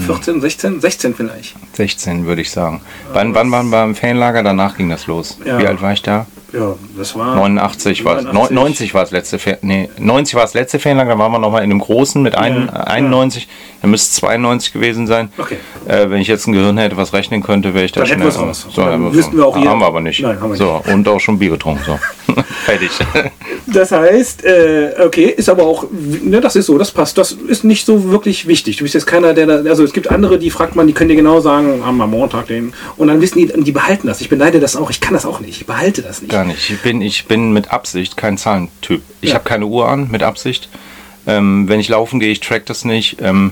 14, 0.06 0.40
16? 0.40 0.80
16 0.80 1.14
vielleicht. 1.14 1.54
16 1.74 2.26
würde 2.26 2.42
ich 2.42 2.50
sagen. 2.50 2.80
Ja, 3.08 3.14
wann, 3.14 3.34
wann 3.34 3.50
waren 3.50 3.68
wir 3.70 3.84
im 3.84 3.94
Ferienlager? 3.94 4.42
Danach 4.42 4.76
ging 4.76 4.90
das 4.90 5.06
los. 5.06 5.38
Ja. 5.44 5.58
Wie 5.58 5.66
alt 5.66 5.80
war 5.80 5.92
ich 5.92 6.02
da? 6.02 6.26
Ja, 6.52 6.74
das 6.96 7.14
war. 7.16 7.34
89 7.36 8.04
war 8.04 8.18
es. 8.18 8.50
90 8.50 8.94
war 8.94 9.02
es 9.02 9.10
letzte 9.10 9.38
Ferien. 9.38 9.60
Nee, 9.62 9.88
90 9.98 10.34
war 10.34 10.44
es 10.44 10.54
letzte 10.54 10.78
Ferienlager, 10.78 11.12
da 11.12 11.18
waren 11.18 11.32
wir 11.32 11.38
nochmal 11.38 11.62
in 11.64 11.70
einem 11.70 11.80
großen 11.80 12.22
mit 12.22 12.34
ein, 12.36 12.66
Ja, 12.66 12.80
91. 12.84 13.48
Dann 13.82 13.90
müsste 13.90 14.10
es 14.10 14.14
92 14.16 14.72
gewesen 14.72 15.06
sein. 15.06 15.30
Okay. 15.38 15.58
Äh, 15.86 16.10
wenn 16.10 16.20
ich 16.20 16.28
jetzt 16.28 16.46
ein 16.46 16.52
Gehirn 16.52 16.78
hätte, 16.78 16.96
was 16.96 17.12
rechnen 17.12 17.42
könnte, 17.42 17.74
wäre 17.74 17.84
ich 17.84 17.92
da 17.92 18.00
Dann 18.00 18.08
hätten 18.08 18.32
schnell. 18.32 18.46
raus. 18.46 18.66
So, 18.70 18.82
Dann 18.82 18.92
haben 18.92 19.04
wir 19.04 19.14
wüssten 19.14 19.36
wir 19.36 19.46
auch 19.46 19.54
Haben 19.56 19.80
wir 19.80 19.86
aber 19.86 20.00
nicht. 20.00 20.20
Nein, 20.20 20.40
haben 20.40 20.50
wir 20.50 20.56
so, 20.56 20.82
und 20.86 21.06
auch 21.08 21.20
schon 21.20 21.38
Bier 21.38 21.50
getrunken. 21.50 21.82
So. 21.84 21.98
Fertig. 22.64 22.90
Das 23.68 23.90
heißt, 23.90 24.44
äh, 24.44 24.94
okay, 25.04 25.24
ist 25.24 25.48
aber 25.48 25.64
auch, 25.64 25.86
ne, 25.90 26.40
das 26.40 26.54
ist 26.54 26.66
so, 26.66 26.78
das 26.78 26.92
passt. 26.92 27.18
Das 27.18 27.32
ist 27.32 27.64
nicht 27.64 27.84
so 27.84 28.10
wirklich 28.10 28.46
wichtig. 28.46 28.76
Du 28.76 28.84
bist 28.84 28.94
jetzt 28.94 29.06
keiner, 29.06 29.34
der 29.34 29.46
da, 29.46 29.54
also 29.68 29.82
es 29.82 29.92
gibt 29.92 30.08
andere, 30.08 30.38
die 30.38 30.50
fragt 30.50 30.76
man, 30.76 30.86
die 30.86 30.92
können 30.92 31.08
dir 31.08 31.16
genau 31.16 31.40
sagen, 31.40 31.82
am 31.82 32.00
am 32.00 32.10
Montag 32.10 32.46
den. 32.46 32.72
Und 32.96 33.08
dann 33.08 33.20
wissen 33.20 33.38
die, 33.40 33.52
die 33.64 33.72
behalten 33.72 34.06
das. 34.06 34.20
Ich 34.20 34.28
beneide 34.28 34.60
das 34.60 34.76
auch. 34.76 34.88
Ich 34.90 35.00
kann 35.00 35.14
das 35.14 35.26
auch 35.26 35.40
nicht. 35.40 35.60
Ich 35.62 35.66
behalte 35.66 36.00
das 36.02 36.22
nicht. 36.22 36.30
Gar 36.30 36.44
nicht. 36.44 36.70
Ich 36.70 36.80
bin, 36.80 37.02
ich 37.02 37.26
bin 37.26 37.52
mit 37.52 37.72
Absicht 37.72 38.16
kein 38.16 38.38
Zahlentyp. 38.38 39.02
Ich 39.20 39.30
Ja. 39.30 39.34
habe 39.34 39.44
keine 39.44 39.66
Uhr 39.66 39.88
an, 39.88 40.08
mit 40.12 40.22
Absicht. 40.22 40.68
Ähm, 41.26 41.68
wenn 41.68 41.80
ich 41.80 41.88
laufen 41.88 42.20
gehe, 42.20 42.30
ich 42.30 42.38
track 42.40 42.66
das 42.66 42.84
nicht. 42.84 43.16
Ähm, 43.20 43.50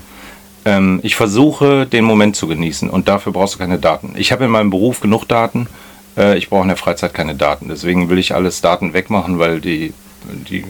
ähm, 0.64 1.00
ich 1.02 1.16
versuche, 1.16 1.86
den 1.86 2.04
Moment 2.04 2.36
zu 2.36 2.46
genießen 2.46 2.88
und 2.88 3.08
dafür 3.08 3.32
brauchst 3.32 3.54
du 3.56 3.58
keine 3.58 3.78
Daten. 3.78 4.14
Ich 4.16 4.30
habe 4.30 4.44
in 4.44 4.50
meinem 4.50 4.70
Beruf 4.70 5.00
genug 5.00 5.26
Daten. 5.26 5.66
Äh, 6.16 6.38
ich 6.38 6.49
brauche 6.49 6.62
in 6.62 6.68
der 6.68 6.76
Freizeit 6.76 7.14
keine 7.14 7.35
Daten. 7.35 7.68
Deswegen 7.68 8.09
will 8.09 8.18
ich 8.18 8.35
alles 8.35 8.61
Daten 8.61 8.92
wegmachen, 8.94 9.38
weil 9.38 9.61
die, 9.61 9.92
die 10.49 10.64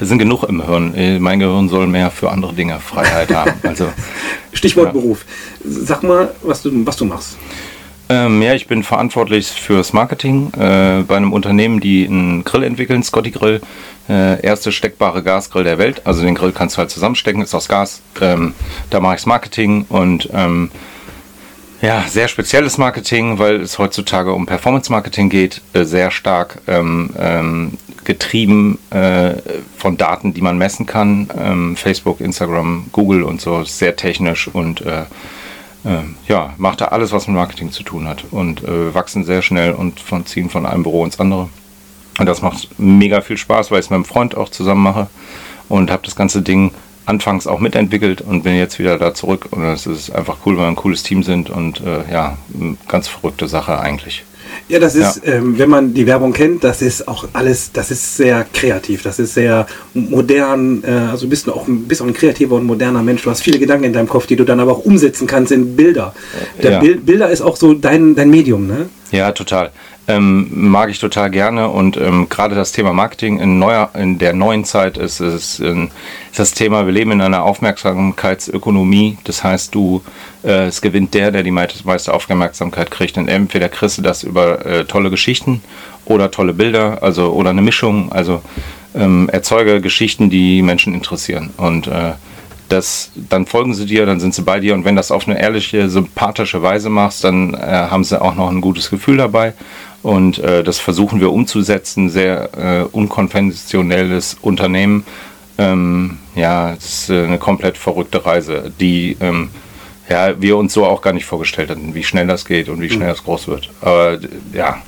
sind 0.00 0.18
genug 0.18 0.44
im 0.44 0.64
Hirn. 0.64 0.94
Äh, 0.94 1.18
Mein 1.18 1.38
Gehirn 1.40 1.68
soll 1.68 1.86
mehr 1.86 2.10
für 2.10 2.30
andere 2.30 2.52
Dinge 2.54 2.78
Freiheit 2.80 3.32
haben. 3.34 3.52
Also 3.62 3.88
Stichwort 4.52 4.86
Ja. 4.86 4.92
Beruf. 4.92 5.24
Sag 5.64 6.02
mal, 6.02 6.34
was 6.42 6.62
du, 6.62 6.70
was 6.86 6.96
du 6.96 7.04
machst. 7.04 7.36
Ähm, 8.10 8.42
ja, 8.42 8.52
ich 8.52 8.66
bin 8.66 8.82
verantwortlich 8.82 9.46
fürs 9.48 9.94
Marketing 9.94 10.52
äh, 10.58 11.02
bei 11.08 11.16
einem 11.16 11.32
Unternehmen, 11.32 11.80
die 11.80 12.06
einen 12.06 12.44
Grill 12.44 12.62
entwickeln, 12.62 13.02
Scotty 13.02 13.30
Grill. 13.30 13.62
Äh, 14.10 14.42
erste 14.44 14.72
steckbare 14.72 15.22
Gasgrill 15.22 15.64
der 15.64 15.78
Welt. 15.78 16.02
Also 16.04 16.22
den 16.22 16.34
Grill 16.34 16.52
kannst 16.52 16.76
du 16.76 16.80
halt 16.80 16.90
zusammenstecken, 16.90 17.40
ist 17.40 17.54
aus 17.54 17.66
Gas. 17.68 18.02
Ähm, 18.20 18.52
da 18.90 19.00
mache 19.00 19.16
ich 19.16 19.24
Marketing 19.24 19.86
und 19.88 20.28
ähm, 20.34 20.70
ja, 21.84 22.04
sehr 22.08 22.28
spezielles 22.28 22.78
Marketing, 22.78 23.38
weil 23.38 23.60
es 23.60 23.78
heutzutage 23.78 24.32
um 24.32 24.46
Performance-Marketing 24.46 25.28
geht, 25.28 25.60
äh, 25.74 25.84
sehr 25.84 26.10
stark 26.10 26.58
ähm, 26.66 27.10
ähm, 27.18 27.78
getrieben 28.04 28.78
äh, 28.90 29.34
von 29.76 29.98
Daten, 29.98 30.32
die 30.32 30.40
man 30.40 30.56
messen 30.56 30.86
kann. 30.86 31.28
Ähm, 31.38 31.76
Facebook, 31.76 32.20
Instagram, 32.20 32.86
Google 32.92 33.22
und 33.22 33.40
so, 33.40 33.64
sehr 33.64 33.96
technisch 33.96 34.48
und 34.48 34.80
äh, 34.80 35.02
äh, 35.84 36.04
ja, 36.26 36.54
macht 36.56 36.80
da 36.80 36.86
alles, 36.86 37.12
was 37.12 37.26
mit 37.26 37.36
Marketing 37.36 37.70
zu 37.70 37.82
tun 37.82 38.08
hat 38.08 38.24
und 38.30 38.64
äh, 38.64 38.94
wachsen 38.94 39.24
sehr 39.24 39.42
schnell 39.42 39.72
und 39.72 40.00
von, 40.00 40.24
ziehen 40.24 40.48
von 40.48 40.64
einem 40.64 40.82
Büro 40.82 41.04
ins 41.04 41.20
andere. 41.20 41.50
Und 42.18 42.26
das 42.26 42.40
macht 42.40 42.68
mega 42.78 43.20
viel 43.20 43.36
Spaß, 43.36 43.70
weil 43.70 43.80
ich 43.80 43.86
es 43.86 43.90
mit 43.90 43.96
einem 43.96 44.04
Freund 44.06 44.36
auch 44.36 44.48
zusammen 44.48 44.82
mache 44.82 45.08
und 45.68 45.90
habe 45.90 46.02
das 46.04 46.16
ganze 46.16 46.40
Ding 46.40 46.72
anfangs 47.06 47.46
auch 47.46 47.60
mitentwickelt 47.60 48.20
und 48.20 48.42
bin 48.42 48.56
jetzt 48.56 48.78
wieder 48.78 48.98
da 48.98 49.14
zurück. 49.14 49.46
Und 49.50 49.64
es 49.64 49.86
ist 49.86 50.10
einfach 50.10 50.38
cool, 50.46 50.56
weil 50.56 50.64
wir 50.64 50.68
ein 50.68 50.76
cooles 50.76 51.02
Team 51.02 51.22
sind 51.22 51.50
und 51.50 51.80
äh, 51.80 52.10
ja, 52.12 52.38
ganz 52.88 53.08
verrückte 53.08 53.48
Sache 53.48 53.78
eigentlich. 53.78 54.24
Ja, 54.68 54.78
das 54.78 54.94
ist, 54.94 55.22
ähm, 55.26 55.58
wenn 55.58 55.68
man 55.68 55.94
die 55.94 56.06
Werbung 56.06 56.32
kennt, 56.32 56.64
das 56.64 56.80
ist 56.80 57.08
auch 57.08 57.26
alles, 57.32 57.72
das 57.72 57.90
ist 57.90 58.16
sehr 58.16 58.46
kreativ, 58.52 59.02
das 59.02 59.18
ist 59.18 59.34
sehr 59.34 59.66
modern, 59.94 60.82
äh, 60.84 60.90
also 60.90 61.26
bist 61.28 61.46
du 61.46 61.52
auch, 61.52 61.64
bist 61.66 62.00
auch 62.00 62.06
ein 62.06 62.14
kreativer 62.14 62.54
und 62.56 62.64
moderner 62.64 63.02
Mensch. 63.02 63.22
Du 63.22 63.30
hast 63.30 63.42
viele 63.42 63.58
Gedanken 63.58 63.84
in 63.84 63.92
deinem 63.92 64.08
Kopf, 64.08 64.26
die 64.26 64.36
du 64.36 64.44
dann 64.44 64.60
aber 64.60 64.72
auch 64.72 64.84
umsetzen 64.84 65.26
kannst 65.26 65.52
in 65.52 65.76
Bilder. 65.76 66.14
Der 66.62 66.72
Ja. 66.72 66.80
Bil 66.80 66.96
Bilder 66.96 67.30
ist 67.30 67.40
auch 67.40 67.56
so 67.56 67.74
dein, 67.74 68.14
dein 68.14 68.30
Medium, 68.30 68.66
ne? 68.66 68.88
Ja, 69.10 69.32
total. 69.32 69.70
Ähm, 70.06 70.48
mag 70.52 70.90
ich 70.90 70.98
total 70.98 71.30
gerne 71.30 71.70
und 71.70 71.96
ähm, 71.96 72.28
gerade 72.28 72.54
das 72.54 72.72
Thema 72.72 72.92
Marketing 72.92 73.38
in, 73.38 73.58
neuer, 73.58 73.88
in 73.94 74.18
der 74.18 74.34
neuen 74.34 74.66
Zeit 74.66 74.98
ist, 74.98 75.20
ist, 75.20 75.60
ähm, 75.60 75.88
ist 76.30 76.38
das 76.38 76.52
Thema, 76.52 76.84
wir 76.84 76.92
leben 76.92 77.12
in 77.12 77.22
einer 77.22 77.42
Aufmerksamkeitsökonomie. 77.42 79.16
Das 79.24 79.42
heißt, 79.42 79.74
du, 79.74 80.02
äh, 80.42 80.66
es 80.66 80.82
gewinnt 80.82 81.14
der, 81.14 81.30
der 81.30 81.42
die 81.42 81.50
meiste 81.50 82.12
Aufmerksamkeit 82.12 82.90
kriegt. 82.90 83.16
Und 83.16 83.28
entweder 83.28 83.70
kriegst 83.70 83.96
du 83.96 84.02
das 84.02 84.24
über 84.24 84.66
äh, 84.66 84.84
tolle 84.84 85.08
Geschichten 85.08 85.62
oder 86.04 86.30
tolle 86.30 86.52
Bilder, 86.52 87.02
also 87.02 87.32
oder 87.32 87.48
eine 87.50 87.62
Mischung. 87.62 88.12
Also 88.12 88.42
ähm, 88.94 89.30
erzeuge 89.32 89.80
Geschichten, 89.80 90.28
die 90.28 90.60
Menschen 90.60 90.92
interessieren. 90.92 91.50
Und 91.56 91.86
äh, 91.86 92.12
das, 92.68 93.10
dann 93.14 93.46
folgen 93.46 93.74
sie 93.74 93.86
dir, 93.86 94.06
dann 94.06 94.20
sind 94.20 94.34
sie 94.34 94.42
bei 94.42 94.60
dir 94.60 94.74
und 94.74 94.84
wenn 94.84 94.96
das 94.96 95.10
auf 95.10 95.28
eine 95.28 95.40
ehrliche, 95.40 95.88
sympathische 95.88 96.62
Weise 96.62 96.88
machst, 96.88 97.24
dann 97.24 97.54
äh, 97.54 97.58
haben 97.58 98.04
sie 98.04 98.20
auch 98.20 98.34
noch 98.34 98.50
ein 98.50 98.60
gutes 98.60 98.90
Gefühl 98.90 99.16
dabei 99.18 99.54
und 100.02 100.38
äh, 100.38 100.62
das 100.62 100.78
versuchen 100.78 101.20
wir 101.20 101.32
umzusetzen, 101.32 102.10
sehr 102.10 102.50
äh, 102.56 102.84
unkonventionelles 102.90 104.36
Unternehmen. 104.40 105.04
Ähm, 105.56 106.18
ja, 106.34 106.72
es 106.72 107.02
ist 107.02 107.10
äh, 107.10 107.24
eine 107.24 107.38
komplett 107.38 107.78
verrückte 107.78 108.26
Reise, 108.26 108.72
die 108.80 109.16
ähm, 109.20 109.50
ja, 110.08 110.40
wir 110.40 110.56
uns 110.56 110.74
so 110.74 110.84
auch 110.84 111.00
gar 111.00 111.12
nicht 111.12 111.24
vorgestellt 111.24 111.70
hatten, 111.70 111.94
wie 111.94 112.04
schnell 112.04 112.26
das 112.26 112.44
geht 112.44 112.68
und 112.68 112.80
wie 112.80 112.90
schnell 112.90 113.08
das 113.08 113.24
groß 113.24 113.48
wird. 113.48 113.70
Aber 113.80 114.18
ja, 114.52 114.78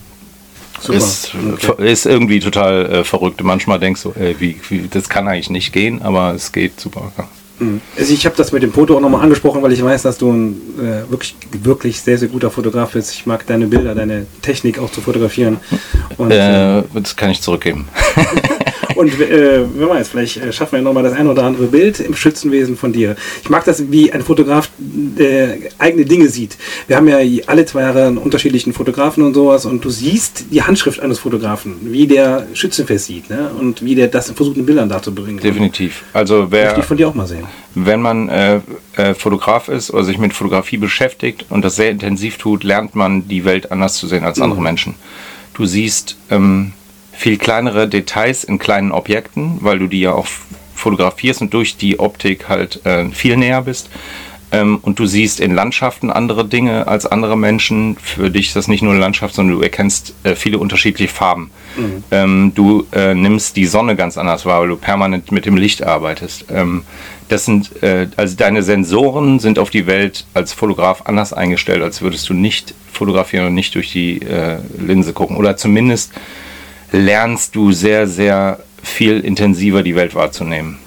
Super. 0.81 0.99
ist, 0.99 1.35
Okay. 1.35 1.91
ist 1.91 2.07
irgendwie 2.07 2.41
total 2.41 2.87
äh, 2.87 3.05
verrückt. 3.05 3.43
Manchmal 3.43 3.79
denkst 3.79 4.03
du, 4.03 4.13
ey, 4.13 4.37
wie, 4.39 4.61
wie, 4.69 4.89
das 4.89 5.09
kann 5.09 5.29
eigentlich 5.29 5.51
nicht 5.51 5.73
gehen, 5.73 6.03
aber 6.03 6.35
es 6.35 6.53
geht 6.53 6.79
super. 6.81 7.13
Ja. 7.17 7.29
Also 7.97 8.13
ich 8.13 8.27
habe 8.27 8.37
das 8.37 8.53
mit 8.53 8.63
dem 8.63 8.73
Foto 8.73 8.97
auch 8.97 9.01
nochmal 9.01 9.23
angesprochen, 9.23 9.63
weil 9.63 9.73
ich 9.73 9.83
weiß, 9.83 10.03
dass 10.03 10.19
du 10.19 10.31
ein 10.31 10.61
äh, 10.79 11.11
wirklich, 11.11 11.35
wirklich 11.63 12.01
sehr, 12.01 12.19
sehr 12.19 12.29
guter 12.29 12.51
Fotograf 12.51 12.93
bist. 12.93 13.13
Ich 13.13 13.27
mag 13.27 13.47
deine 13.47 13.67
Bilder, 13.67 13.95
deine 13.95 14.27
Technik 14.43 14.79
auch 14.79 14.91
zu 14.91 15.01
fotografieren. 15.01 15.59
Und, 16.19 16.31
äh, 16.31 16.81
Äh, 16.81 16.83
das 16.95 17.17
kann 17.17 17.31
ich 17.31 17.41
zurückgeben. 17.41 17.89
Und 18.97 19.21
äh, 19.21 19.65
wer 19.75 19.89
weiß, 19.89 20.09
vielleicht 20.09 20.39
äh, 20.39 20.53
schaffen 20.53 20.77
wir 20.77 20.83
nochmal 20.83 21.03
das 21.03 21.13
ein 21.13 21.29
oder 21.29 21.45
andere 21.45 21.67
Bild 21.67 22.01
im 22.01 22.15
Schützenwesen 22.15 22.77
von 22.77 22.93
dir. 22.93 23.17
Ich 23.43 23.51
mag 23.51 23.65
das, 23.65 23.91
wie 23.91 24.13
ein 24.13 24.23
Fotograf 24.23 24.71
äh, 25.19 25.71
eigene 25.79 26.05
Dinge 26.05 26.29
sieht. 26.29 26.57
Wir 26.87 26.97
haben 26.97 27.09
ja 27.09 27.19
alle 27.47 27.67
zwei 27.67 27.83
Jahre 27.83 28.07
einen 28.07 28.19
unterschiedlichen 28.19 28.73
Fotografen 28.73 29.23
und 29.25 29.35
sowas 29.35 29.67
und 29.67 29.85
du 29.85 29.91
siehst 29.91 30.47
die 30.51 30.63
Handschrift 30.63 31.01
eines 31.01 31.19
Fotografen, 31.19 31.77
wie 31.83 32.07
der 32.07 32.47
Schützenfest 32.55 33.07
sieht 33.07 33.31
ne? 33.31 33.51
und 33.59 33.85
wie 33.85 33.95
der 33.95 34.09
das 34.09 34.31
versucht 34.31 34.57
in 34.57 34.67
Bildern 34.67 34.89
darzubringen. 34.89 35.41
Definitiv. 35.41 36.05
Also 36.13 36.39
Möchte 36.41 36.53
wer, 36.53 36.79
ich 36.79 36.85
von 36.85 36.97
dir 36.97 37.09
auch 37.09 37.15
mal 37.15 37.27
sehen. 37.27 37.45
wenn 37.75 38.01
man 38.01 38.29
äh, 38.29 38.61
äh, 38.97 39.15
Fotograf 39.15 39.69
ist 39.69 39.91
oder 39.93 40.05
sich 40.05 40.19
mit 40.19 40.33
Fotografie 40.33 40.79
beschäftigt 40.79 41.47
und 41.51 41.65
das 41.65 41.77
sehr 41.77 41.91
intensiv 41.91 42.39
tut, 42.39 42.65
lernt 42.65 42.95
man 42.95 43.29
die 43.29 43.45
Welt 43.45 43.71
anders 43.73 43.95
zu 43.95 44.07
sehen 44.07 44.25
als 44.25 44.41
andere 44.41 44.61
Menschen. 44.61 44.95
Du 45.55 45.67
siehst 45.67 46.17
ähm, 46.31 46.73
viel 47.17 47.39
kleinere 47.39 47.89
Details 47.89 48.45
in 48.45 48.59
kleinen 48.59 48.93
Objekten, 48.93 49.59
weil 49.61 49.79
du 49.79 49.87
die 49.87 50.01
ja 50.01 50.13
auch 50.13 50.27
fotografierst 50.75 51.41
und 51.41 51.55
durch 51.55 51.77
die 51.77 51.99
Optik 51.99 52.49
halt 52.49 52.85
äh, 52.85 53.09
viel 53.11 53.37
näher 53.37 53.63
bist. 53.63 53.89
Ähm, 54.53 54.79
und 54.83 54.99
du 54.99 55.07
siehst 55.07 55.41
in 55.41 55.55
Landschaften 55.55 56.11
andere 56.11 56.47
Dinge 56.47 56.87
als 56.87 57.05
andere 57.05 57.37
Menschen. 57.37 57.97
Für 58.01 58.31
dich 58.31 58.49
ist 58.49 58.57
das 58.57 58.69
nicht 58.69 58.83
nur 58.83 58.93
eine 58.93 59.01
Landschaft, 59.01 59.35
sondern 59.35 59.57
du 59.57 59.63
erkennst 59.63 60.15
äh, 60.23 60.37
viele 60.37 60.59
unterschiedliche 60.59 61.13
Farben. 61.13 61.51
Ähm, 62.11 62.53
du 62.55 62.87
äh, 62.93 63.15
nimmst 63.15 63.57
die 63.57 63.67
Sonne 63.67 63.97
ganz 63.97 64.17
anders 64.17 64.47
wahr, 64.47 64.61
weil 64.61 64.69
du 64.69 64.77
permanent 64.77 65.33
mit 65.33 65.47
dem 65.47 65.57
Licht 65.57 65.83
arbeitest. 65.83 66.47
Ähm, 66.51 66.85
das 67.29 67.45
sind, 67.45 67.83
äh, 67.83 68.07
also 68.17 68.37
deine 68.37 68.63
Sensoren 68.63 69.41
sind 69.41 69.59
auf 69.59 69.71
die 69.71 69.87
Welt 69.87 70.27
als 70.35 70.53
Fotograf 70.53 71.03
anders 71.07 71.33
eingestellt, 71.33 71.83
als 71.83 72.01
würdest 72.01 72.29
du 72.29 72.35
nicht 72.35 72.75
fotografieren 72.93 73.47
und 73.47 73.55
nicht 73.55 73.75
durch 73.75 73.91
die 73.91 74.23
äh, 74.23 74.59
Linse 74.79 75.13
gucken. 75.13 75.37
Oder 75.37 75.57
zumindest 75.57 76.13
lernst 76.93 77.55
du 77.55 77.73
sehr, 77.73 78.07
sehr 78.07 78.61
viel 78.83 79.21
intensiver 79.21 79.83
die 79.83 79.95
Welt 79.97 80.15
wahrzunehmen. 80.15 80.79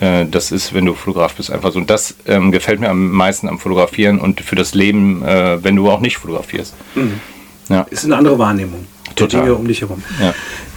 Äh, 0.00 0.26
das 0.26 0.52
ist, 0.52 0.74
wenn 0.74 0.86
du 0.86 0.94
Fotograf 0.94 1.34
bist, 1.34 1.50
einfach 1.50 1.72
so. 1.72 1.78
Und 1.78 1.90
das 1.90 2.14
ähm, 2.26 2.52
gefällt 2.52 2.80
mir 2.80 2.90
am 2.90 3.10
meisten 3.10 3.48
am 3.48 3.58
Fotografieren 3.58 4.18
und 4.18 4.40
für 4.40 4.56
das 4.56 4.74
Leben, 4.74 5.22
äh, 5.24 5.62
wenn 5.62 5.76
du 5.76 5.90
auch 5.90 6.00
nicht 6.00 6.18
fotografierst. 6.18 6.74
Ja. 7.68 7.82
Ist 7.90 8.04
eine 8.04 8.16
andere 8.16 8.38
Wahrnehmung 8.38 8.86
der 9.06 9.14
Total. 9.14 9.42
Dinge 9.42 9.54
um 9.54 9.68
dich 9.68 9.80
herum. 9.80 10.02
Ja. 10.20 10.34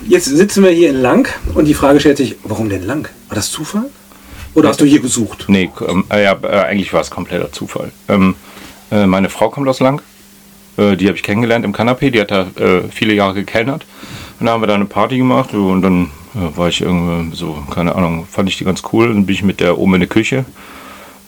Jetzt 0.07 0.25
sitzen 0.25 0.63
wir 0.63 0.71
hier 0.71 0.89
in 0.89 0.97
Lang 0.97 1.27
und 1.55 1.65
die 1.65 1.73
Frage 1.73 1.99
stellt 1.99 2.17
sich, 2.17 2.35
warum 2.43 2.69
denn 2.69 2.83
Lang? 2.83 3.09
War 3.29 3.35
das 3.35 3.49
Zufall? 3.49 3.85
Oder 4.53 4.69
hast 4.69 4.81
du 4.81 4.85
hier 4.85 4.99
gesucht? 4.99 5.45
Nee, 5.47 5.71
ähm, 5.87 6.03
äh, 6.11 6.23
ja, 6.23 6.37
äh, 6.43 6.47
eigentlich 6.47 6.93
war 6.93 7.01
es 7.01 7.09
kompletter 7.09 7.51
Zufall. 7.51 7.91
Ähm, 8.07 8.35
äh, 8.91 9.07
meine 9.07 9.29
Frau 9.29 9.49
kommt 9.49 9.67
aus 9.67 9.79
Lang. 9.79 10.01
Äh, 10.77 10.95
die 10.95 11.07
habe 11.07 11.17
ich 11.17 11.23
kennengelernt 11.23 11.65
im 11.65 11.73
Kanapé. 11.73 12.11
Die 12.11 12.21
hat 12.21 12.29
da 12.29 12.47
äh, 12.59 12.83
viele 12.91 13.13
Jahre 13.13 13.33
gekellnert. 13.33 13.85
Und 14.39 14.45
dann 14.45 14.55
haben 14.55 14.61
wir 14.61 14.67
da 14.67 14.75
eine 14.75 14.85
Party 14.85 15.17
gemacht. 15.17 15.53
Und 15.53 15.81
dann 15.81 16.11
äh, 16.35 16.57
war 16.57 16.67
ich 16.67 16.81
irgendwie 16.81 17.35
so, 17.35 17.57
keine 17.73 17.95
Ahnung, 17.95 18.25
fand 18.29 18.49
ich 18.49 18.57
die 18.57 18.65
ganz 18.65 18.83
cool. 18.91 19.07
Dann 19.07 19.25
bin 19.25 19.35
ich 19.35 19.43
mit 19.43 19.59
der 19.59 19.77
oben 19.77 19.95
in 19.95 19.99
der 20.01 20.09
Küche. 20.09 20.45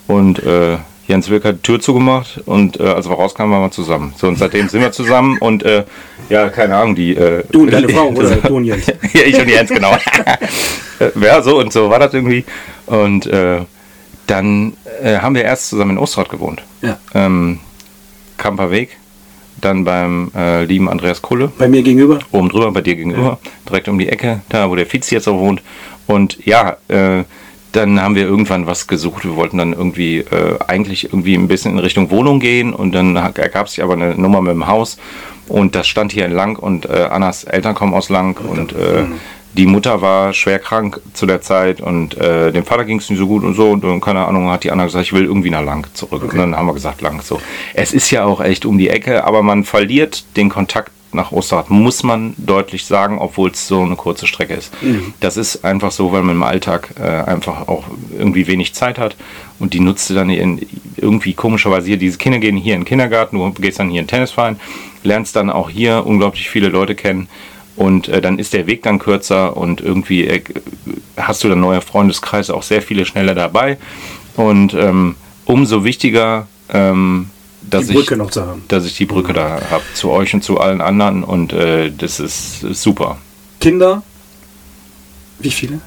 Und 0.08 0.44
äh, 0.44 0.78
Jens 1.08 1.30
Wilk 1.30 1.46
hat 1.46 1.58
die 1.58 1.62
Tür 1.62 1.80
zugemacht. 1.80 2.42
Und 2.46 2.80
äh, 2.80 2.84
als 2.84 3.08
wir 3.08 3.16
rauskamen, 3.16 3.52
waren 3.54 3.64
wir 3.64 3.72
zusammen. 3.72 4.14
So, 4.18 4.28
und 4.28 4.38
seitdem 4.38 4.68
sind 4.70 4.82
wir 4.82 4.92
zusammen. 4.92 5.38
Und 5.40 5.64
äh, 5.64 5.86
ja, 6.30 6.50
keine 6.50 6.76
Ahnung, 6.76 6.96
die. 6.96 7.16
Äh, 7.16 7.44
Du 7.52 7.62
und 7.64 7.72
deine 7.72 7.90
Frau 7.90 8.10
oder 8.10 8.36
du 8.36 8.56
und 8.58 8.66
Jens? 8.66 8.88
ja, 8.88 9.22
ich 9.26 9.40
und 9.40 9.50
Jens, 9.50 9.70
genau. 9.70 9.96
Ja, 11.22 11.42
so 11.42 11.60
und 11.60 11.74
so 11.74 11.90
war 11.90 12.00
das 12.00 12.14
irgendwie. 12.14 12.46
Und 12.86 13.28
äh, 13.28 13.60
dann 14.28 14.78
äh, 15.04 15.18
haben 15.18 15.36
wir 15.36 15.44
erst 15.44 15.70
zusammen 15.70 15.92
in 15.92 15.98
Osterrad 15.98 16.30
gewohnt. 16.30 16.64
Ja. 16.82 16.98
Ähm, 17.14 17.60
Kamperweg. 18.38 18.98
Dann 19.62 19.84
beim 19.84 20.32
äh, 20.36 20.66
lieben 20.66 20.90
Andreas 20.90 21.22
Kulle. 21.22 21.52
Bei 21.58 21.68
mir 21.68 21.82
gegenüber? 21.82 22.20
Oben 22.32 22.50
drüber, 22.50 22.72
bei 22.72 22.82
dir 22.82 22.96
gegenüber, 22.96 23.40
ja. 23.44 23.52
direkt 23.68 23.88
um 23.88 23.98
die 23.98 24.10
Ecke, 24.10 24.42
da 24.50 24.70
wo 24.70 24.76
der 24.76 24.92
Vizi 24.92 25.16
jetzt 25.16 25.28
auch 25.28 25.40
wohnt. 25.40 25.62
Und 26.08 26.46
ja, 26.46 26.78
äh, 26.88 27.24
dann 27.72 28.02
haben 28.02 28.16
wir 28.16 28.24
irgendwann 28.24 28.68
was 28.68 28.88
gesucht. 28.88 29.26
Wir 29.26 29.36
wollten 29.36 29.58
dann 29.58 29.74
irgendwie 29.74 30.20
äh, 30.20 30.58
eigentlich 30.66 31.06
irgendwie 31.06 31.36
ein 31.36 31.48
bisschen 31.48 31.74
in 31.74 31.80
Richtung 31.80 32.10
Wohnung 32.10 32.40
gehen 32.40 32.74
und 32.74 32.94
dann 32.94 33.16
ergab 33.16 33.68
sich 33.70 33.84
aber 33.84 33.94
eine 33.94 34.16
Nummer 34.16 34.42
mit 34.42 34.54
dem 34.54 34.68
Haus 34.68 34.98
und 35.48 35.76
das 35.76 35.88
stand 35.88 36.12
hier 36.12 36.26
in 36.26 36.32
Lang 36.32 36.58
und 36.58 36.86
äh, 36.86 37.08
Annas 37.12 37.44
Eltern 37.44 37.76
kommen 37.76 37.94
aus 37.94 38.10
Lang 38.10 38.40
und 38.40 38.72
äh, 38.74 39.02
mhm. 39.02 39.14
Die 39.58 39.66
Mutter 39.66 40.02
war 40.02 40.34
schwer 40.34 40.60
krank 40.60 41.00
zu 41.14 41.26
der 41.26 41.42
Zeit 41.42 41.80
und 41.80 42.18
äh, 42.18 42.52
dem 42.52 42.66
Vater 42.66 42.84
ging 42.84 43.00
es 43.00 43.10
nicht 43.10 43.20
so 43.20 43.28
gut 43.28 43.44
und 43.44 43.56
so 43.56 43.72
und, 43.72 43.84
und, 43.86 44.02
keine 44.02 44.26
Ahnung 44.26 44.50
hat 44.50 44.64
die 44.64 44.72
Anna 44.72 44.84
gesagt, 44.84 45.06
ich 45.06 45.14
will 45.14 45.24
irgendwie 45.24 45.50
nach 45.50 45.64
Lang 45.64 45.88
zurück 45.94 46.24
okay. 46.26 46.34
und 46.34 46.38
dann 46.40 46.56
haben 46.58 46.68
wir 46.68 46.74
gesagt 46.74 47.02
Lang 47.02 47.22
so. 47.22 47.40
Es 47.74 47.94
ist 47.94 48.12
ja 48.12 48.26
auch 48.26 48.42
echt 48.42 48.66
um 48.66 48.78
die 48.78 48.90
Ecke, 48.90 49.24
aber 49.24 49.44
man 49.44 49.64
verliert 49.64 50.26
den 50.36 50.50
Kontakt 50.50 50.92
nach 51.14 51.32
Osterrad, 51.32 51.70
muss 51.70 52.04
man 52.04 52.34
deutlich 52.38 52.84
sagen, 52.84 53.20
obwohl 53.20 53.52
es 53.52 53.68
so 53.70 53.82
eine 53.82 53.96
kurze 53.96 54.28
Strecke 54.28 54.56
ist. 54.56 54.74
Mhm. 54.84 55.14
Das 55.22 55.38
ist 55.38 55.64
einfach 55.64 55.92
so, 55.92 56.12
weil 56.12 56.24
man 56.24 56.36
im 56.36 56.44
Alltag 56.44 56.90
äh, 57.00 57.04
einfach 57.04 57.70
auch 57.70 57.86
irgendwie 58.18 58.48
wenig 58.48 58.74
Zeit 58.74 59.00
hat 59.00 59.16
und 59.60 59.74
die 59.74 59.80
nutzt 59.80 60.10
dann 60.10 60.30
in, 60.30 60.68
irgendwie 60.98 61.34
komischerweise 61.34 61.88
hier, 61.88 61.98
diese 61.98 62.18
Kinder 62.18 62.40
gehen 62.40 62.58
hier 62.58 62.74
in 62.74 62.82
den 62.82 62.86
Kindergarten, 62.86 63.38
du 63.38 63.50
gehst 63.54 63.80
dann 63.80 63.90
hier 63.90 64.02
in 64.02 64.08
den 64.08 64.10
Tennisverein, 64.10 64.60
lernst 65.04 65.38
dann 65.38 65.50
auch 65.50 65.70
hier 65.70 66.06
unglaublich 66.06 66.50
viele 66.50 66.68
Leute 66.68 66.96
kennen 66.96 67.30
und 67.76 68.08
äh, 68.08 68.22
dann 68.22 68.40
ist 68.40 68.54
der 68.54 68.68
Weg 68.68 68.84
dann 68.84 69.00
kürzer 69.00 69.58
und 69.58 69.82
irgendwie 69.82 70.28
äh, 70.28 70.44
hast 71.18 71.44
du 71.44 71.50
dann 71.50 71.60
neue 71.60 71.82
Freundeskreise, 71.82 72.54
auch 72.54 72.64
sehr 72.64 72.82
viele 72.82 73.06
schneller 73.06 73.36
dabei 73.36 73.78
und 74.36 74.74
ähm, 74.74 75.16
umso 75.46 75.84
wichtiger 75.84 76.48
ähm, 76.70 77.30
dass, 77.70 77.90
ich, 77.90 78.12
dass 78.68 78.86
ich 78.86 78.96
die 78.96 79.06
Brücke 79.06 79.34
da 79.34 79.60
habe 79.72 79.84
zu 79.94 80.12
euch 80.12 80.34
und 80.34 80.44
zu 80.44 80.60
allen 80.60 80.82
anderen 80.82 81.24
und 81.24 81.54
äh, 81.54 81.92
das 81.92 82.20
ist, 82.20 82.64
ist, 82.64 82.82
super. 82.82 83.18
Kinder? 83.60 84.04
Wie 85.40 85.52
viele? 85.52 85.82